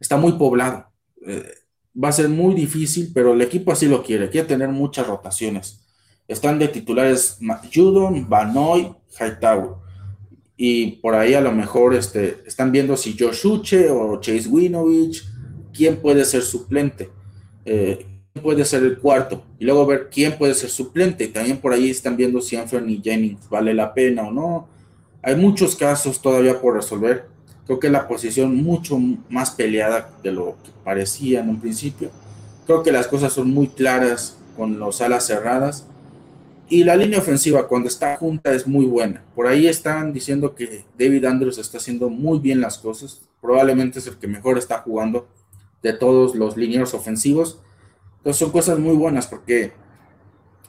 está 0.00 0.16
muy 0.16 0.32
poblado. 0.32 0.86
Eh, 1.26 1.54
va 2.02 2.08
a 2.08 2.12
ser 2.12 2.28
muy 2.28 2.54
difícil, 2.54 3.10
pero 3.14 3.34
el 3.34 3.42
equipo 3.42 3.72
así 3.72 3.86
lo 3.86 4.02
quiere, 4.02 4.30
quiere 4.30 4.48
tener 4.48 4.68
muchas 4.68 5.06
rotaciones. 5.06 5.84
Están 6.26 6.58
de 6.58 6.68
titulares 6.68 7.38
Judon, 7.72 8.28
Banoy, 8.28 8.94
Hightower 9.20 9.82
y 10.64 10.92
por 10.92 11.16
ahí 11.16 11.34
a 11.34 11.40
lo 11.40 11.50
mejor 11.50 11.92
este, 11.92 12.38
están 12.46 12.70
viendo 12.70 12.96
si 12.96 13.16
Josh 13.18 13.46
Uche 13.46 13.90
o 13.90 14.20
Chase 14.20 14.48
Winovich, 14.48 15.24
quién 15.74 15.96
puede 15.96 16.24
ser 16.24 16.42
suplente, 16.42 17.10
eh, 17.64 18.06
quién 18.32 18.42
puede 18.44 18.64
ser 18.64 18.84
el 18.84 18.98
cuarto, 18.98 19.44
y 19.58 19.64
luego 19.64 19.86
ver 19.86 20.08
quién 20.08 20.38
puede 20.38 20.54
ser 20.54 20.70
suplente. 20.70 21.26
También 21.26 21.56
por 21.56 21.72
ahí 21.72 21.90
están 21.90 22.16
viendo 22.16 22.40
si 22.40 22.54
Anthony 22.54 23.00
Jennings 23.02 23.48
vale 23.48 23.74
la 23.74 23.92
pena 23.92 24.22
o 24.22 24.30
no. 24.30 24.68
Hay 25.22 25.36
muchos 25.36 25.76
casos 25.76 26.20
todavía 26.20 26.60
por 26.60 26.74
resolver. 26.74 27.26
Creo 27.66 27.78
que 27.78 27.90
la 27.90 28.08
posición 28.08 28.56
mucho 28.56 28.98
más 29.28 29.52
peleada 29.52 30.10
de 30.22 30.32
lo 30.32 30.56
que 30.64 30.70
parecía 30.84 31.40
en 31.40 31.48
un 31.48 31.60
principio. 31.60 32.10
Creo 32.66 32.82
que 32.82 32.92
las 32.92 33.06
cosas 33.06 33.32
son 33.32 33.50
muy 33.50 33.68
claras 33.68 34.36
con 34.56 34.78
los 34.78 35.00
alas 35.00 35.26
cerradas 35.26 35.86
y 36.68 36.84
la 36.84 36.96
línea 36.96 37.18
ofensiva 37.18 37.68
cuando 37.68 37.88
está 37.88 38.16
junta 38.16 38.52
es 38.52 38.66
muy 38.66 38.86
buena. 38.86 39.22
Por 39.34 39.46
ahí 39.46 39.66
están 39.66 40.12
diciendo 40.12 40.54
que 40.54 40.84
David 40.98 41.24
Andrews 41.26 41.58
está 41.58 41.78
haciendo 41.78 42.08
muy 42.08 42.38
bien 42.38 42.60
las 42.60 42.78
cosas. 42.78 43.20
Probablemente 43.40 43.98
es 43.98 44.06
el 44.06 44.16
que 44.16 44.26
mejor 44.26 44.58
está 44.58 44.78
jugando 44.78 45.28
de 45.82 45.92
todos 45.92 46.34
los 46.34 46.56
linieros 46.56 46.94
ofensivos. 46.94 47.60
Entonces 48.18 48.38
son 48.38 48.50
cosas 48.50 48.78
muy 48.78 48.96
buenas 48.96 49.26
porque 49.26 49.72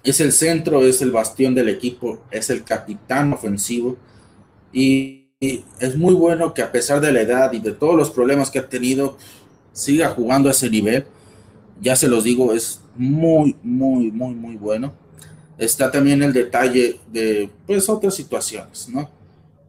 es 0.04 0.20
el 0.20 0.32
centro, 0.32 0.82
es 0.82 1.02
el 1.02 1.12
bastión 1.12 1.56
del 1.56 1.70
equipo, 1.70 2.20
es 2.32 2.50
el 2.50 2.64
capitán 2.64 3.32
ofensivo. 3.32 3.98
Y, 4.74 5.30
y 5.40 5.64
es 5.80 5.96
muy 5.96 6.14
bueno 6.14 6.54
que 6.54 6.62
a 6.62 6.72
pesar 6.72 7.00
de 7.00 7.14
la 7.14 7.22
edad 7.22 7.54
y 7.54 7.60
de 7.60 7.72
todos 7.72 7.96
los 7.96 8.12
problemas 8.12 8.52
que 8.52 8.60
ha 8.60 8.68
tenido, 8.68 9.18
siga 9.72 10.10
jugando 10.10 10.50
a 10.50 10.52
ese 10.52 10.70
nivel. 10.70 11.06
Ya 11.80 11.96
se 11.96 12.08
los 12.08 12.24
digo, 12.24 12.54
es 12.54 12.82
muy, 12.96 13.56
muy, 13.64 14.12
muy, 14.12 14.34
muy 14.34 14.56
bueno 14.58 14.94
está 15.58 15.92
también 15.92 16.22
el 16.24 16.34
detalle 16.34 17.00
de 17.12 17.50
pues 17.66 17.90
otras 17.90 18.16
situaciones, 18.16 18.90
¿no? 18.90 19.10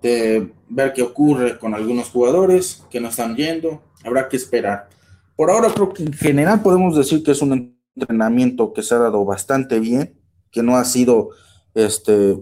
De 0.02 0.52
ver 0.68 0.92
qué 0.92 1.02
ocurre 1.02 1.59
con 1.59 1.74
algunos 1.74 2.11
jugadores 2.11 2.82
que 2.90 3.00
no 3.00 3.09
están 3.09 3.36
yendo, 3.36 3.82
habrá 4.05 4.28
que 4.28 4.36
esperar. 4.36 4.88
Por 5.36 5.50
ahora 5.50 5.72
creo 5.72 5.92
que 5.92 6.02
en 6.02 6.12
general 6.12 6.62
podemos 6.62 6.96
decir 6.96 7.22
que 7.22 7.32
es 7.32 7.42
un 7.42 7.76
entrenamiento 7.96 8.72
que 8.72 8.82
se 8.82 8.94
ha 8.94 8.98
dado 8.98 9.24
bastante 9.24 9.80
bien, 9.80 10.18
que 10.50 10.62
no 10.62 10.76
ha 10.76 10.84
sido 10.84 11.30
este 11.74 12.38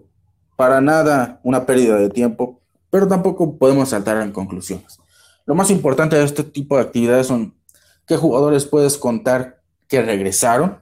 para 0.56 0.80
nada 0.80 1.40
una 1.42 1.66
pérdida 1.66 1.96
de 1.96 2.08
tiempo, 2.08 2.60
pero 2.90 3.08
tampoco 3.08 3.56
podemos 3.58 3.88
saltar 3.90 4.22
en 4.22 4.32
conclusiones. 4.32 4.98
Lo 5.46 5.54
más 5.54 5.70
importante 5.70 6.16
de 6.16 6.24
este 6.24 6.44
tipo 6.44 6.76
de 6.76 6.82
actividades 6.82 7.26
son 7.26 7.54
qué 8.06 8.16
jugadores 8.16 8.66
puedes 8.66 8.96
contar 8.96 9.62
que 9.88 10.02
regresaron, 10.02 10.78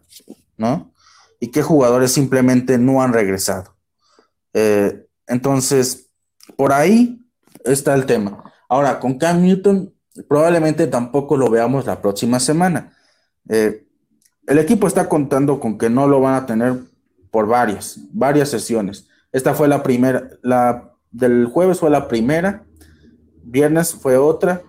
¿no? 0.57 0.91
y 1.41 1.49
qué 1.49 1.63
jugadores 1.63 2.13
simplemente 2.13 2.79
no 2.79 3.03
han 3.03 3.15
regresado. 3.15 3.75
Eh, 4.53 5.07
entonces, 5.27 6.11
por 6.57 6.73
ahí 6.73 7.27
está 7.65 7.95
el 7.95 8.05
tema. 8.05 8.45
Ahora, 8.69 9.01
con 9.01 9.19
Cam 9.19 9.41
Newton, 9.41 9.93
probablemente 10.29 10.87
tampoco 10.87 11.37
lo 11.37 11.49
veamos 11.51 11.87
la 11.87 12.01
próxima 12.01 12.39
semana. 12.39 12.93
Eh, 13.49 13.87
el 14.47 14.59
equipo 14.59 14.87
está 14.87 15.09
contando 15.09 15.59
con 15.59 15.79
que 15.79 15.89
no 15.89 16.07
lo 16.07 16.21
van 16.21 16.35
a 16.35 16.47
tener 16.47 16.79
por 17.31 17.47
varias, 17.47 17.99
varias 18.13 18.51
sesiones. 18.51 19.09
Esta 19.33 19.55
fue 19.55 19.69
la 19.69 19.83
primera, 19.83 20.31
la 20.43 20.95
del 21.11 21.47
jueves 21.47 21.81
fue 21.81 21.91
la 21.91 22.09
primera, 22.09 22.65
viernes 23.43 23.95
fue 23.95 24.17
otra, 24.17 24.63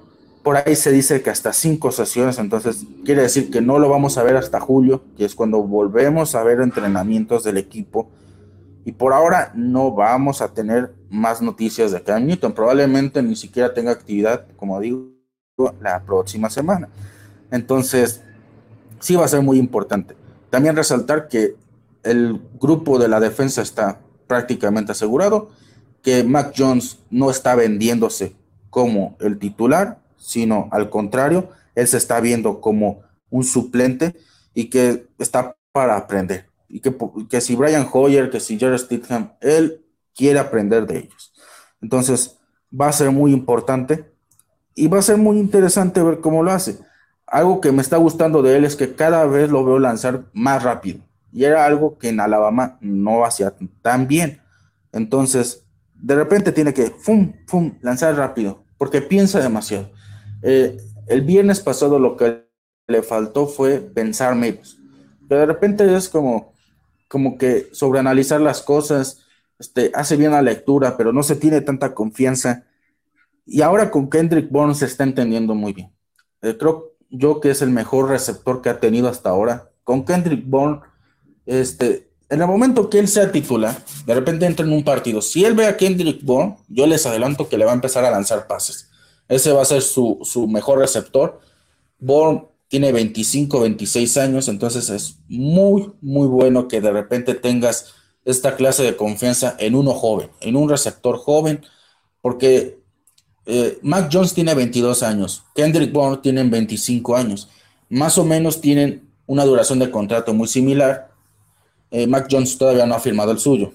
por 0.43 0.57
ahí 0.57 0.75
se 0.75 0.91
dice 0.91 1.21
que 1.21 1.29
hasta 1.29 1.53
cinco 1.53 1.91
sesiones, 1.91 2.39
entonces 2.39 2.85
quiere 3.05 3.21
decir 3.21 3.51
que 3.51 3.61
no 3.61 3.77
lo 3.77 3.89
vamos 3.89 4.17
a 4.17 4.23
ver 4.23 4.37
hasta 4.37 4.59
julio, 4.59 5.03
que 5.15 5.25
es 5.25 5.35
cuando 5.35 5.61
volvemos 5.61 6.33
a 6.33 6.43
ver 6.43 6.61
entrenamientos 6.61 7.43
del 7.43 7.57
equipo. 7.57 8.09
Y 8.83 8.93
por 8.93 9.13
ahora 9.13 9.51
no 9.53 9.91
vamos 9.91 10.41
a 10.41 10.53
tener 10.53 10.95
más 11.11 11.43
noticias 11.43 11.91
de 11.91 12.01
Cam 12.01 12.25
Newton. 12.25 12.53
Probablemente 12.53 13.21
ni 13.21 13.35
siquiera 13.35 13.75
tenga 13.75 13.91
actividad, 13.91 14.47
como 14.55 14.79
digo, 14.79 15.11
la 15.79 16.01
próxima 16.03 16.49
semana. 16.49 16.89
Entonces, 17.51 18.23
sí 18.99 19.15
va 19.15 19.25
a 19.25 19.27
ser 19.27 19.43
muy 19.43 19.59
importante. 19.59 20.15
También 20.49 20.75
resaltar 20.75 21.27
que 21.27 21.55
el 22.01 22.41
grupo 22.59 22.97
de 22.97 23.07
la 23.07 23.19
defensa 23.19 23.61
está 23.61 23.99
prácticamente 24.31 24.93
asegurado, 24.93 25.49
que 26.01 26.23
Mac 26.23 26.53
Jones 26.57 26.99
no 27.09 27.29
está 27.29 27.53
vendiéndose 27.53 28.33
como 28.69 29.17
el 29.19 29.37
titular, 29.39 29.99
sino 30.15 30.69
al 30.71 30.89
contrario, 30.89 31.49
él 31.75 31.85
se 31.85 31.97
está 31.97 32.21
viendo 32.21 32.61
como 32.61 33.01
un 33.29 33.43
suplente 33.43 34.15
y 34.53 34.69
que 34.69 35.05
está 35.19 35.57
para 35.73 35.97
aprender. 35.97 36.45
Y 36.69 36.79
que, 36.79 36.95
que 37.29 37.41
si 37.41 37.57
Brian 37.57 37.85
Hoyer, 37.91 38.29
que 38.29 38.39
si 38.39 38.57
Jared 38.57 38.77
Stidham, 38.77 39.33
él 39.41 39.83
quiere 40.15 40.39
aprender 40.39 40.87
de 40.87 40.99
ellos. 40.99 41.33
Entonces, 41.81 42.37
va 42.71 42.87
a 42.87 42.93
ser 42.93 43.11
muy 43.11 43.33
importante 43.33 44.13
y 44.75 44.87
va 44.87 44.99
a 44.99 45.01
ser 45.01 45.17
muy 45.17 45.39
interesante 45.39 46.01
ver 46.01 46.21
cómo 46.21 46.41
lo 46.41 46.51
hace. 46.51 46.79
Algo 47.27 47.59
que 47.59 47.73
me 47.73 47.81
está 47.81 47.97
gustando 47.97 48.41
de 48.41 48.55
él 48.55 48.63
es 48.63 48.77
que 48.77 48.95
cada 48.95 49.25
vez 49.25 49.49
lo 49.49 49.65
veo 49.65 49.77
lanzar 49.77 50.23
más 50.31 50.63
rápido. 50.63 51.01
Y 51.31 51.45
era 51.45 51.65
algo 51.65 51.97
que 51.97 52.09
en 52.09 52.19
Alabama 52.19 52.77
no 52.81 53.25
hacía 53.25 53.53
tan 53.81 54.07
bien. 54.07 54.41
Entonces, 54.91 55.65
de 55.93 56.15
repente 56.15 56.51
tiene 56.51 56.73
que, 56.73 56.87
fum, 56.87 57.33
fum, 57.47 57.77
lanzar 57.81 58.15
rápido, 58.15 58.63
porque 58.77 59.01
piensa 59.01 59.39
demasiado. 59.39 59.91
Eh, 60.41 60.77
el 61.07 61.21
viernes 61.21 61.59
pasado 61.59 61.99
lo 61.99 62.17
que 62.17 62.47
le 62.87 63.03
faltó 63.03 63.47
fue 63.47 63.79
pensar 63.79 64.35
menos. 64.35 64.77
Pero 65.27 65.41
de 65.41 65.47
repente 65.47 65.95
es 65.95 66.09
como, 66.09 66.53
como 67.07 67.37
que 67.37 67.69
sobreanalizar 67.71 68.41
las 68.41 68.61
cosas, 68.61 69.25
este, 69.59 69.91
hace 69.93 70.17
bien 70.17 70.31
la 70.31 70.41
lectura, 70.41 70.97
pero 70.97 71.13
no 71.13 71.23
se 71.23 71.35
tiene 71.35 71.61
tanta 71.61 71.93
confianza. 71.93 72.65
Y 73.45 73.61
ahora 73.61 73.91
con 73.91 74.09
Kendrick 74.09 74.49
Bourne 74.49 74.75
se 74.75 74.85
está 74.85 75.03
entendiendo 75.03 75.55
muy 75.55 75.73
bien. 75.73 75.91
Eh, 76.41 76.57
creo 76.57 76.95
yo 77.09 77.39
que 77.39 77.51
es 77.51 77.61
el 77.61 77.69
mejor 77.69 78.09
receptor 78.09 78.61
que 78.61 78.69
ha 78.69 78.79
tenido 78.79 79.07
hasta 79.07 79.29
ahora. 79.29 79.69
Con 79.83 80.05
Kendrick 80.05 80.45
Bourne, 80.45 80.81
este, 81.59 82.09
en 82.29 82.41
el 82.41 82.47
momento 82.47 82.89
que 82.89 82.99
él 82.99 83.07
sea 83.07 83.31
titular, 83.31 83.83
de 84.05 84.15
repente 84.15 84.45
entra 84.45 84.65
en 84.65 84.71
un 84.71 84.83
partido. 84.83 85.21
Si 85.21 85.43
él 85.43 85.53
ve 85.53 85.65
a 85.65 85.75
Kendrick 85.75 86.23
Bourne, 86.23 86.55
yo 86.69 86.87
les 86.87 87.05
adelanto 87.05 87.49
que 87.49 87.57
le 87.57 87.65
va 87.65 87.71
a 87.71 87.75
empezar 87.75 88.05
a 88.05 88.11
lanzar 88.11 88.47
pases. 88.47 88.89
Ese 89.27 89.51
va 89.51 89.61
a 89.61 89.65
ser 89.65 89.81
su, 89.81 90.19
su 90.23 90.47
mejor 90.47 90.79
receptor. 90.79 91.41
Bourne 91.99 92.45
tiene 92.69 92.93
25, 92.93 93.59
26 93.59 94.17
años, 94.17 94.47
entonces 94.47 94.89
es 94.89 95.17
muy, 95.27 95.91
muy 96.01 96.27
bueno 96.27 96.69
que 96.69 96.79
de 96.79 96.91
repente 96.91 97.33
tengas 97.33 97.93
esta 98.23 98.55
clase 98.55 98.83
de 98.83 98.95
confianza 98.95 99.55
en 99.59 99.75
uno 99.75 99.93
joven, 99.93 100.29
en 100.39 100.55
un 100.55 100.69
receptor 100.69 101.17
joven, 101.17 101.65
porque 102.21 102.79
eh, 103.45 103.77
Mac 103.81 104.09
Jones 104.11 104.33
tiene 104.33 104.53
22 104.53 105.03
años, 105.03 105.43
Kendrick 105.53 105.91
Bourne 105.91 106.19
tiene 106.23 106.43
25 106.43 107.17
años, 107.17 107.49
más 107.89 108.17
o 108.17 108.23
menos 108.23 108.61
tienen 108.61 109.11
una 109.25 109.45
duración 109.45 109.79
de 109.79 109.89
contrato 109.89 110.33
muy 110.33 110.47
similar. 110.47 111.10
Eh, 111.91 112.07
Mac 112.07 112.27
Jones 112.31 112.57
todavía 112.57 112.85
no 112.85 112.95
ha 112.95 112.99
firmado 112.99 113.31
el 113.31 113.39
suyo, 113.39 113.73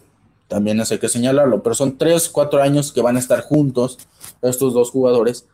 también 0.49 0.81
hay 0.81 0.99
que 0.99 1.09
señalarlo, 1.09 1.62
pero 1.62 1.75
son 1.75 1.99
3, 1.99 2.29
4 2.29 2.62
años 2.62 2.93
que 2.93 3.03
van 3.03 3.17
a 3.17 3.21
estar 3.21 3.43
juntos 3.43 3.99
estos 4.43 4.75
dos 4.75 4.91
jugadores 4.91 5.47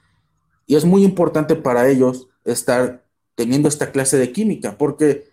y 0.67 0.77
es 0.77 0.85
muy 0.85 1.05
importante 1.05 1.57
para 1.57 1.89
ellos 1.89 2.29
estar 2.45 3.05
teniendo 3.35 3.69
esta 3.69 3.93
clase 3.93 4.19
de 4.19 4.33
química, 4.33 4.79
porque 4.79 5.33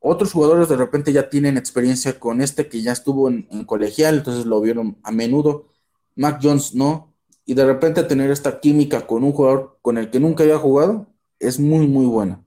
otros 0.00 0.32
jugadores 0.32 0.68
de 0.68 0.76
repente 0.76 1.12
ya 1.12 1.28
tienen 1.28 1.56
experiencia 1.56 2.18
con 2.18 2.40
este 2.40 2.68
que 2.68 2.82
ya 2.82 2.92
estuvo 2.92 3.28
en, 3.28 3.42
colegial, 3.64 4.18
entonces 4.18 4.46
lo 4.46 4.60
vieron 4.60 4.98
a 5.02 5.10
menudo. 5.10 5.72
Mac 6.14 6.40
Jones 6.42 6.74
no, 6.74 7.14
y 7.44 7.54
de 7.54 7.64
repente 7.64 8.02
tener 8.02 8.30
esta 8.30 8.60
química 8.60 9.06
con 9.06 9.24
un 9.24 9.32
jugador 9.32 9.78
con 9.82 9.98
el 9.98 10.10
que 10.10 10.20
nunca 10.20 10.44
había 10.44 10.58
jugado 10.58 11.06
es 11.38 11.58
muy, 11.58 11.86
muy 11.86 12.06
buena. 12.06 12.44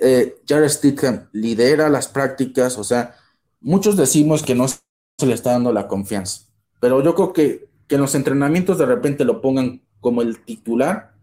Eh, 0.00 0.36
Jared 0.46 0.68
Stidham 0.68 1.28
lidera 1.32 1.88
las 1.88 2.08
prácticas, 2.08 2.78
o 2.78 2.84
sea, 2.84 3.16
muchos 3.64 3.96
decimos 3.96 4.42
que 4.42 4.54
no 4.54 4.68
se 4.68 4.78
le 5.26 5.34
está 5.34 5.52
dando 5.52 5.72
la 5.72 5.88
confianza, 5.88 6.42
pero 6.80 7.02
yo 7.02 7.14
creo 7.14 7.32
que, 7.32 7.68
que 7.88 7.96
en 7.96 8.02
los 8.02 8.14
entrenamientos 8.14 8.78
de 8.78 8.86
repente 8.86 9.24
lo 9.24 9.40
pongan 9.40 9.82
como 10.00 10.22
el 10.22 10.44
titular, 10.44 11.14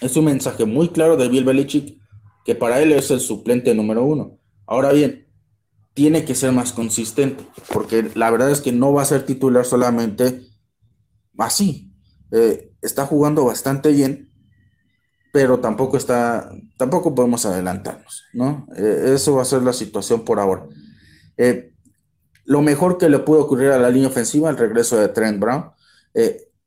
es 0.00 0.16
un 0.16 0.26
mensaje 0.26 0.64
muy 0.64 0.90
claro 0.90 1.16
de 1.16 1.28
Bill 1.28 1.44
Belichick 1.44 1.98
que 2.44 2.54
para 2.54 2.80
él 2.80 2.92
es 2.92 3.10
el 3.10 3.20
suplente 3.20 3.74
número 3.74 4.04
uno. 4.04 4.38
Ahora 4.66 4.92
bien, 4.92 5.26
tiene 5.94 6.24
que 6.24 6.34
ser 6.34 6.52
más 6.52 6.72
consistente, 6.72 7.44
porque 7.72 8.10
la 8.14 8.30
verdad 8.30 8.50
es 8.50 8.60
que 8.60 8.72
no 8.72 8.92
va 8.92 9.02
a 9.02 9.06
ser 9.06 9.26
titular 9.26 9.64
solamente 9.64 10.42
así. 11.36 11.92
Eh, 12.30 12.72
está 12.80 13.04
jugando 13.04 13.44
bastante 13.44 13.90
bien, 13.92 14.30
pero 15.32 15.58
tampoco 15.60 15.96
está, 15.96 16.50
tampoco 16.76 17.14
podemos 17.14 17.44
adelantarnos, 17.46 18.24
¿no? 18.32 18.66
Eh, 18.76 19.12
eso 19.14 19.34
va 19.34 19.42
a 19.42 19.46
ser 19.46 19.62
la 19.62 19.72
situación 19.72 20.24
por 20.24 20.38
ahora. 20.38 20.66
Eh, 21.36 21.74
lo 22.48 22.62
mejor 22.62 22.96
que 22.96 23.10
le 23.10 23.18
pudo 23.18 23.42
ocurrir 23.42 23.72
a 23.72 23.78
la 23.78 23.90
línea 23.90 24.08
ofensiva, 24.08 24.48
el 24.48 24.56
regreso 24.56 24.96
de 24.96 25.08
Trent 25.08 25.38
Brown. 25.38 25.70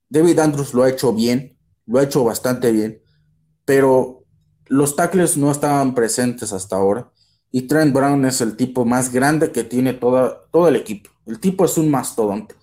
David 0.09 0.37
Andrews 0.37 0.75
lo 0.75 0.83
ha 0.83 0.89
hecho 0.89 1.11
bien, 1.11 1.57
lo 1.87 1.97
ha 1.97 2.03
hecho 2.03 2.23
bastante 2.23 2.71
bien, 2.71 3.01
pero 3.65 4.23
los 4.67 4.95
tackles 4.95 5.37
no 5.37 5.49
estaban 5.49 5.95
presentes 5.95 6.53
hasta 6.53 6.75
ahora. 6.75 7.11
Y 7.49 7.63
Trent 7.63 7.95
Brown 7.95 8.23
es 8.25 8.41
el 8.41 8.55
tipo 8.55 8.85
más 8.85 9.11
grande 9.11 9.51
que 9.51 9.63
tiene 9.63 9.93
toda, 9.93 10.43
todo 10.51 10.67
el 10.67 10.75
equipo. 10.75 11.09
El 11.25 11.39
tipo 11.39 11.65
es 11.65 11.75
un 11.79 11.89
mastodonte. 11.89 12.53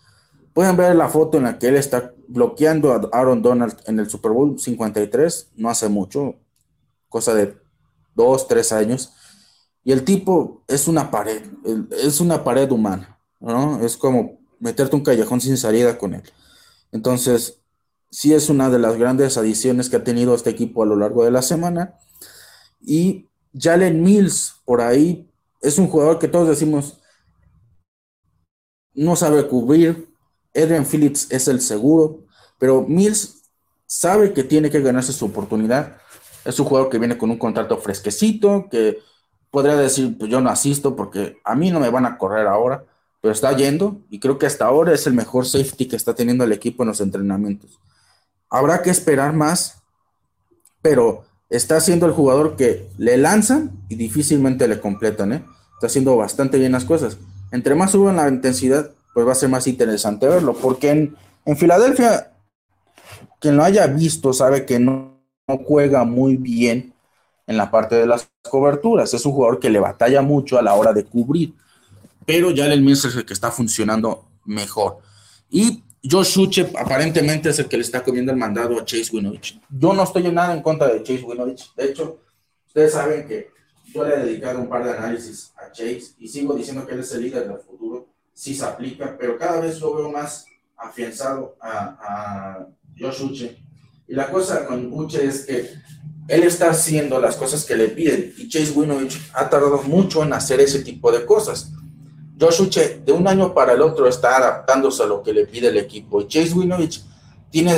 Pueden 0.53 0.77
ver 0.77 0.95
la 0.95 1.09
foto 1.09 1.39
en 1.39 1.45
la 1.45 1.59
que 1.59 1.69
él 1.69 1.77
está 1.77 2.15
bloqueando 2.29 2.93
a 2.93 3.01
Aaron 3.13 3.43
Donald 3.43 3.77
en 3.87 3.99
el 3.99 4.09
Super 4.09 4.31
Bowl 4.31 4.61
53, 4.61 5.51
no 5.57 5.71
hace 5.71 5.89
mucho, 5.89 6.37
cosa 7.09 7.35
de 7.35 7.57
dos, 8.15 8.47
tres 8.47 8.71
años. 8.71 9.13
Y 9.89 9.93
el 9.93 10.05
tipo 10.05 10.65
es 10.69 10.87
una 10.87 11.11
pared, 11.11 11.43
es 11.93 12.21
una 12.21 12.45
pared 12.45 12.71
humana, 12.71 13.19
¿no? 13.41 13.81
Es 13.83 13.97
como 13.97 14.39
meterte 14.61 14.95
un 14.95 15.03
callejón 15.03 15.41
sin 15.41 15.57
salida 15.57 15.97
con 15.97 16.13
él. 16.13 16.23
Entonces, 16.93 17.63
sí 18.11 18.35
es 18.35 18.51
una 18.51 18.69
de 18.69 18.79
las 18.79 18.99
grandes 18.99 19.39
adiciones 19.39 19.89
que 19.89 19.97
ha 19.97 20.05
tenido 20.05 20.35
este 20.35 20.51
equipo 20.51 20.83
a 20.83 20.87
lo 20.87 20.95
largo 20.95 21.25
de 21.25 21.31
la 21.31 21.41
semana. 21.41 21.95
Y 22.83 23.31
Jalen 23.59 24.03
Mills, 24.03 24.57
por 24.67 24.83
ahí, 24.83 25.27
es 25.63 25.79
un 25.79 25.89
jugador 25.89 26.19
que 26.19 26.29
todos 26.29 26.49
decimos 26.49 26.99
no 28.93 29.17
sabe 29.17 29.49
cubrir. 29.49 30.13
Adrian 30.55 30.85
Phillips 30.85 31.29
es 31.31 31.49
el 31.49 31.63
seguro, 31.63 32.27
pero 32.59 32.85
Mills 32.87 33.51
sabe 33.87 34.35
que 34.35 34.45
tiene 34.45 34.69
que 34.69 34.83
ganarse 34.83 35.15
su 35.15 35.25
oportunidad. 35.25 35.97
Es 36.45 36.61
un 36.61 36.67
jugador 36.67 36.91
que 36.91 36.99
viene 36.99 37.17
con 37.17 37.31
un 37.31 37.39
contrato 37.39 37.79
fresquecito, 37.79 38.69
que 38.71 38.99
podría 39.51 39.77
decir, 39.77 40.17
pues 40.19 40.31
yo 40.31 40.41
no 40.41 40.51
asisto 40.51 40.97
porque 40.97 41.39
a 41.45 41.55
mí 41.55 41.71
no 41.71 41.81
me 41.81 41.91
van 41.91 42.07
a 42.07 42.19
correr 42.19 42.47
ahora, 42.47 42.85
pero 43.21 43.33
está 43.33 43.57
yendo 43.57 44.01
y 44.11 44.21
creo 44.21 44.39
que 44.39 44.47
hasta 44.47 44.67
ahora 44.67 44.93
es 44.93 45.07
el 45.07 45.15
mejor 45.15 45.47
safety 45.47 45.87
que 45.87 45.97
está 45.97 46.15
teniendo 46.15 46.45
el 46.45 46.53
equipo 46.53 46.83
en 46.83 46.89
los 46.89 47.01
entrenamientos. 47.01 47.79
Habrá 48.51 48.83
que 48.83 48.91
esperar 48.91 49.33
más, 49.33 49.83
pero 50.83 51.25
está 51.51 51.81
siendo 51.81 52.07
el 52.07 52.13
jugador 52.13 52.57
que 52.57 52.89
le 52.99 53.17
lanzan 53.17 53.73
y 53.89 53.97
difícilmente 53.97 54.69
le 54.69 54.81
completan, 54.81 55.33
¿eh? 55.33 55.45
Está 55.75 55.87
haciendo 55.87 56.17
bastante 56.17 56.59
bien 56.59 56.73
las 56.73 56.85
cosas. 56.85 57.19
Entre 57.51 57.75
más 57.75 57.93
suban 57.93 58.17
la 58.17 58.29
intensidad, 58.29 58.91
pues 59.15 59.27
va 59.27 59.33
a 59.33 59.37
ser 59.37 59.49
más 59.49 59.67
interesante 59.67 60.29
verlo, 60.29 60.55
porque 60.55 60.91
en, 60.91 61.17
en 61.45 61.57
Filadelfia, 61.57 62.33
quien 63.41 63.57
lo 63.57 63.65
haya 63.65 63.87
visto 63.87 64.33
sabe 64.33 64.67
que 64.67 64.79
no, 64.79 65.19
juega 65.65 66.05
muy 66.05 66.37
bien 66.37 66.93
en 67.49 67.57
la 67.57 67.71
parte 67.71 67.97
de 67.97 68.07
las 68.07 68.31
coberturas. 68.43 69.13
Es 69.13 69.27
un 69.27 69.33
jugador 69.33 69.59
que 69.59 69.71
le 69.71 69.81
batalla 69.81 70.23
mucho 70.23 70.59
a 70.59 70.63
la 70.63 70.75
hora 70.75 70.93
de 70.93 71.05
cubrir, 71.05 71.55
pero 72.25 72.51
ya 72.51 72.67
el 72.67 72.83
Mills 72.83 73.07
es 73.07 73.17
el 73.17 73.25
que 73.25 73.33
está 73.33 73.51
funcionando 73.51 74.29
mejor. 74.45 74.99
Y 75.51 75.83
Josh 76.09 76.39
Uche 76.39 76.71
aparentemente 76.79 77.49
es 77.49 77.59
el 77.59 77.67
que 77.67 77.79
le 77.79 77.83
está 77.83 78.05
comiendo 78.05 78.31
el 78.31 78.39
mandado 78.39 78.79
a 78.79 78.85
Chase 78.85 79.11
Winovich. 79.17 79.59
Yo 79.71 79.95
no 79.95 80.03
estoy 80.03 80.27
en 80.27 80.35
nada 80.35 80.55
en 80.55 80.63
contra 80.63 80.89
de 80.89 81.03
Chase 81.03 81.25
Winovich. 81.25 81.75
De 81.75 81.87
hecho, 81.87 82.21
ustedes 82.67 82.93
saben 82.93 83.27
que 83.27 83.51
yo 83.95 84.05
le 84.05 84.15
he 84.15 84.19
dedicado 84.19 84.61
un 84.61 84.69
par 84.69 84.85
de 84.85 84.93
análisis 84.93 85.53
a 85.57 85.73
Chase 85.73 86.13
y 86.19 86.29
sigo 86.29 86.55
diciendo 86.55 86.87
que 86.87 86.93
él 86.93 87.01
es 87.01 87.13
el 87.13 87.23
líder 87.23 87.49
del 87.49 87.59
futuro. 87.59 88.09
Sí 88.35 88.55
se 88.55 88.67
aplica, 88.67 89.17
pero 89.19 89.39
cada 89.39 89.59
vez 89.61 89.81
lo 89.81 89.95
veo 89.95 90.11
más 90.11 90.45
afianzado 90.77 91.57
a, 91.61 91.97
a 91.99 92.67
Josh 93.01 93.23
Uche. 93.23 93.59
Y 94.07 94.15
la 94.15 94.31
cosa 94.31 94.67
con 94.67 94.93
Uche 94.93 95.25
es 95.25 95.47
que 95.47 95.71
él 96.29 96.43
está 96.43 96.71
haciendo 96.71 97.19
las 97.19 97.37
cosas 97.37 97.65
que 97.65 97.75
le 97.75 97.89
piden 97.89 98.35
y 98.37 98.49
Chase 98.49 98.73
Winovich 98.73 99.19
ha 99.33 99.49
tardado 99.49 99.83
mucho 99.83 100.23
en 100.23 100.35
hacer 100.35 100.61
ese 100.61 100.81
tipo 100.81 101.11
de 101.11 101.25
cosas. 101.25 101.73
Josh 102.39 102.61
Uche 102.61 103.01
de 103.05 103.13
un 103.13 103.27
año 103.27 103.55
para 103.55 103.73
el 103.73 103.81
otro 103.81 104.07
está 104.07 104.37
adaptándose 104.37 105.03
a 105.03 105.07
lo 105.07 105.23
que 105.23 105.33
le 105.33 105.47
pide 105.47 105.69
el 105.69 105.79
equipo. 105.79 106.21
Y 106.21 106.29
Chase 106.29 106.53
Winovich 106.53 107.03
tiene 107.51 107.75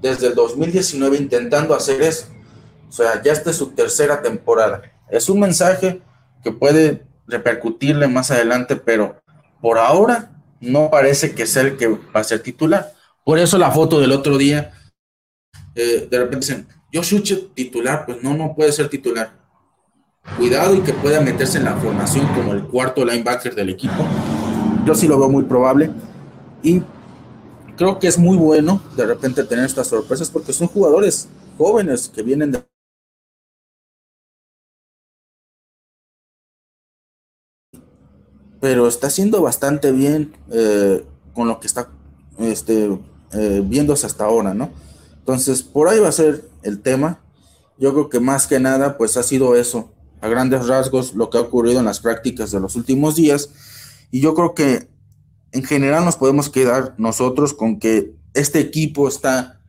desde, 0.00 0.26
el 0.26 0.34
2019 0.34 1.16
intentando 1.16 1.74
hacer 1.74 2.02
eso. 2.02 2.26
O 2.88 2.92
sea, 2.92 3.22
ya 3.22 3.32
esta 3.32 3.50
es 3.50 3.56
su 3.56 3.70
tercera 3.70 4.20
temporada. 4.20 4.82
Es 5.08 5.28
un 5.28 5.40
mensaje 5.40 6.02
que 6.42 6.50
puede 6.50 7.06
repercutirle 7.28 8.08
más 8.08 8.32
adelante, 8.32 8.74
pero 8.76 9.22
por 9.60 9.78
ahora 9.78 10.32
no 10.60 10.90
parece 10.90 11.34
que 11.34 11.46
sea 11.46 11.62
el 11.62 11.76
que 11.76 11.88
va 11.88 12.20
a 12.20 12.24
ser 12.24 12.40
titular. 12.40 12.92
Por 13.24 13.38
eso 13.38 13.56
la 13.56 13.70
foto 13.70 14.00
del 14.00 14.12
otro 14.12 14.36
día, 14.36 14.72
eh, 15.74 16.08
de 16.10 16.18
repente 16.18 16.46
dicen, 16.46 16.66
Josh 16.94 17.14
Uche 17.14 17.36
titular, 17.54 18.06
pues 18.06 18.22
no, 18.22 18.36
no 18.36 18.54
puede 18.54 18.70
ser 18.70 18.88
titular 18.88 19.44
cuidado 20.38 20.74
y 20.74 20.80
que 20.80 20.92
pueda 20.92 21.20
meterse 21.20 21.58
en 21.58 21.64
la 21.64 21.76
formación 21.76 22.26
como 22.34 22.52
el 22.52 22.64
cuarto 22.64 23.04
linebacker 23.04 23.54
del 23.54 23.70
equipo. 23.70 24.06
Yo 24.84 24.94
sí 24.94 25.06
lo 25.06 25.18
veo 25.18 25.28
muy 25.28 25.44
probable 25.44 25.90
y 26.62 26.82
creo 27.76 27.98
que 27.98 28.08
es 28.08 28.18
muy 28.18 28.36
bueno 28.36 28.80
de 28.96 29.06
repente 29.06 29.44
tener 29.44 29.64
estas 29.64 29.88
sorpresas 29.88 30.30
porque 30.30 30.52
son 30.52 30.68
jugadores 30.68 31.28
jóvenes 31.58 32.08
que 32.08 32.22
vienen 32.22 32.52
de 32.52 32.64
pero 38.60 38.88
está 38.88 39.08
haciendo 39.08 39.42
bastante 39.42 39.92
bien 39.92 40.32
eh, 40.50 41.04
con 41.34 41.48
lo 41.48 41.60
que 41.60 41.66
está 41.66 41.90
este, 42.38 42.98
eh, 43.32 43.62
viéndose 43.62 44.06
hasta 44.06 44.24
ahora, 44.24 44.54
¿no? 44.54 44.70
Entonces, 45.24 45.62
por 45.62 45.88
ahí 45.88 46.00
va 46.00 46.08
a 46.08 46.12
ser 46.12 46.44
el 46.62 46.82
tema. 46.82 47.18
Yo 47.78 47.94
creo 47.94 48.10
que 48.10 48.20
más 48.20 48.46
que 48.46 48.60
nada, 48.60 48.98
pues 48.98 49.16
ha 49.16 49.22
sido 49.22 49.56
eso, 49.56 49.90
a 50.20 50.28
grandes 50.28 50.66
rasgos 50.66 51.14
lo 51.14 51.30
que 51.30 51.38
ha 51.38 51.40
ocurrido 51.40 51.78
en 51.78 51.86
las 51.86 52.00
prácticas 52.00 52.50
de 52.50 52.60
los 52.60 52.76
últimos 52.76 53.16
días. 53.16 53.48
Y 54.10 54.20
yo 54.20 54.34
creo 54.34 54.52
que 54.52 54.86
en 55.52 55.64
general 55.64 56.04
nos 56.04 56.16
podemos 56.16 56.50
quedar 56.50 56.94
nosotros 56.98 57.54
con 57.54 57.78
que 57.78 58.12
este 58.34 58.60
equipo 58.60 59.08
está 59.08 59.62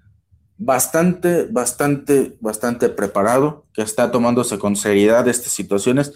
bastante, 0.57 1.45
bastante, 1.45 2.35
bastante 2.41 2.89
preparado, 2.89 3.65
que 3.73 3.81
está 3.81 4.11
tomándose 4.11 4.59
con 4.59 4.75
seriedad 4.75 5.25
estas 5.29 5.53
situaciones. 5.53 6.11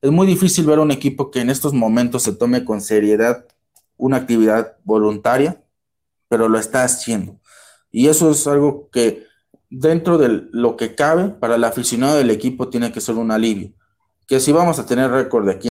Es 0.00 0.12
muy 0.12 0.28
difícil 0.28 0.64
ver 0.64 0.78
un 0.78 0.92
equipo 0.92 1.32
que 1.32 1.40
en 1.40 1.50
estos 1.50 1.72
momentos 1.72 2.22
se 2.22 2.32
tome 2.32 2.64
con 2.64 2.80
seriedad 2.80 3.46
una 3.96 4.18
actividad 4.18 4.76
voluntaria, 4.84 5.60
pero 6.28 6.48
lo 6.48 6.56
está 6.60 6.84
haciendo. 6.84 7.40
Y 7.90 8.08
eso 8.08 8.30
es 8.30 8.46
algo 8.46 8.88
que 8.90 9.24
dentro 9.70 10.18
de 10.18 10.48
lo 10.52 10.76
que 10.76 10.94
cabe 10.94 11.28
para 11.28 11.56
el 11.56 11.64
aficionado 11.64 12.16
del 12.16 12.30
equipo 12.30 12.68
tiene 12.68 12.92
que 12.92 13.00
ser 13.00 13.16
un 13.16 13.30
alivio. 13.30 13.72
Que 14.26 14.40
si 14.40 14.52
vamos 14.52 14.78
a 14.78 14.86
tener 14.86 15.10
récord 15.10 15.46
de 15.46 15.52
aquí 15.52 15.68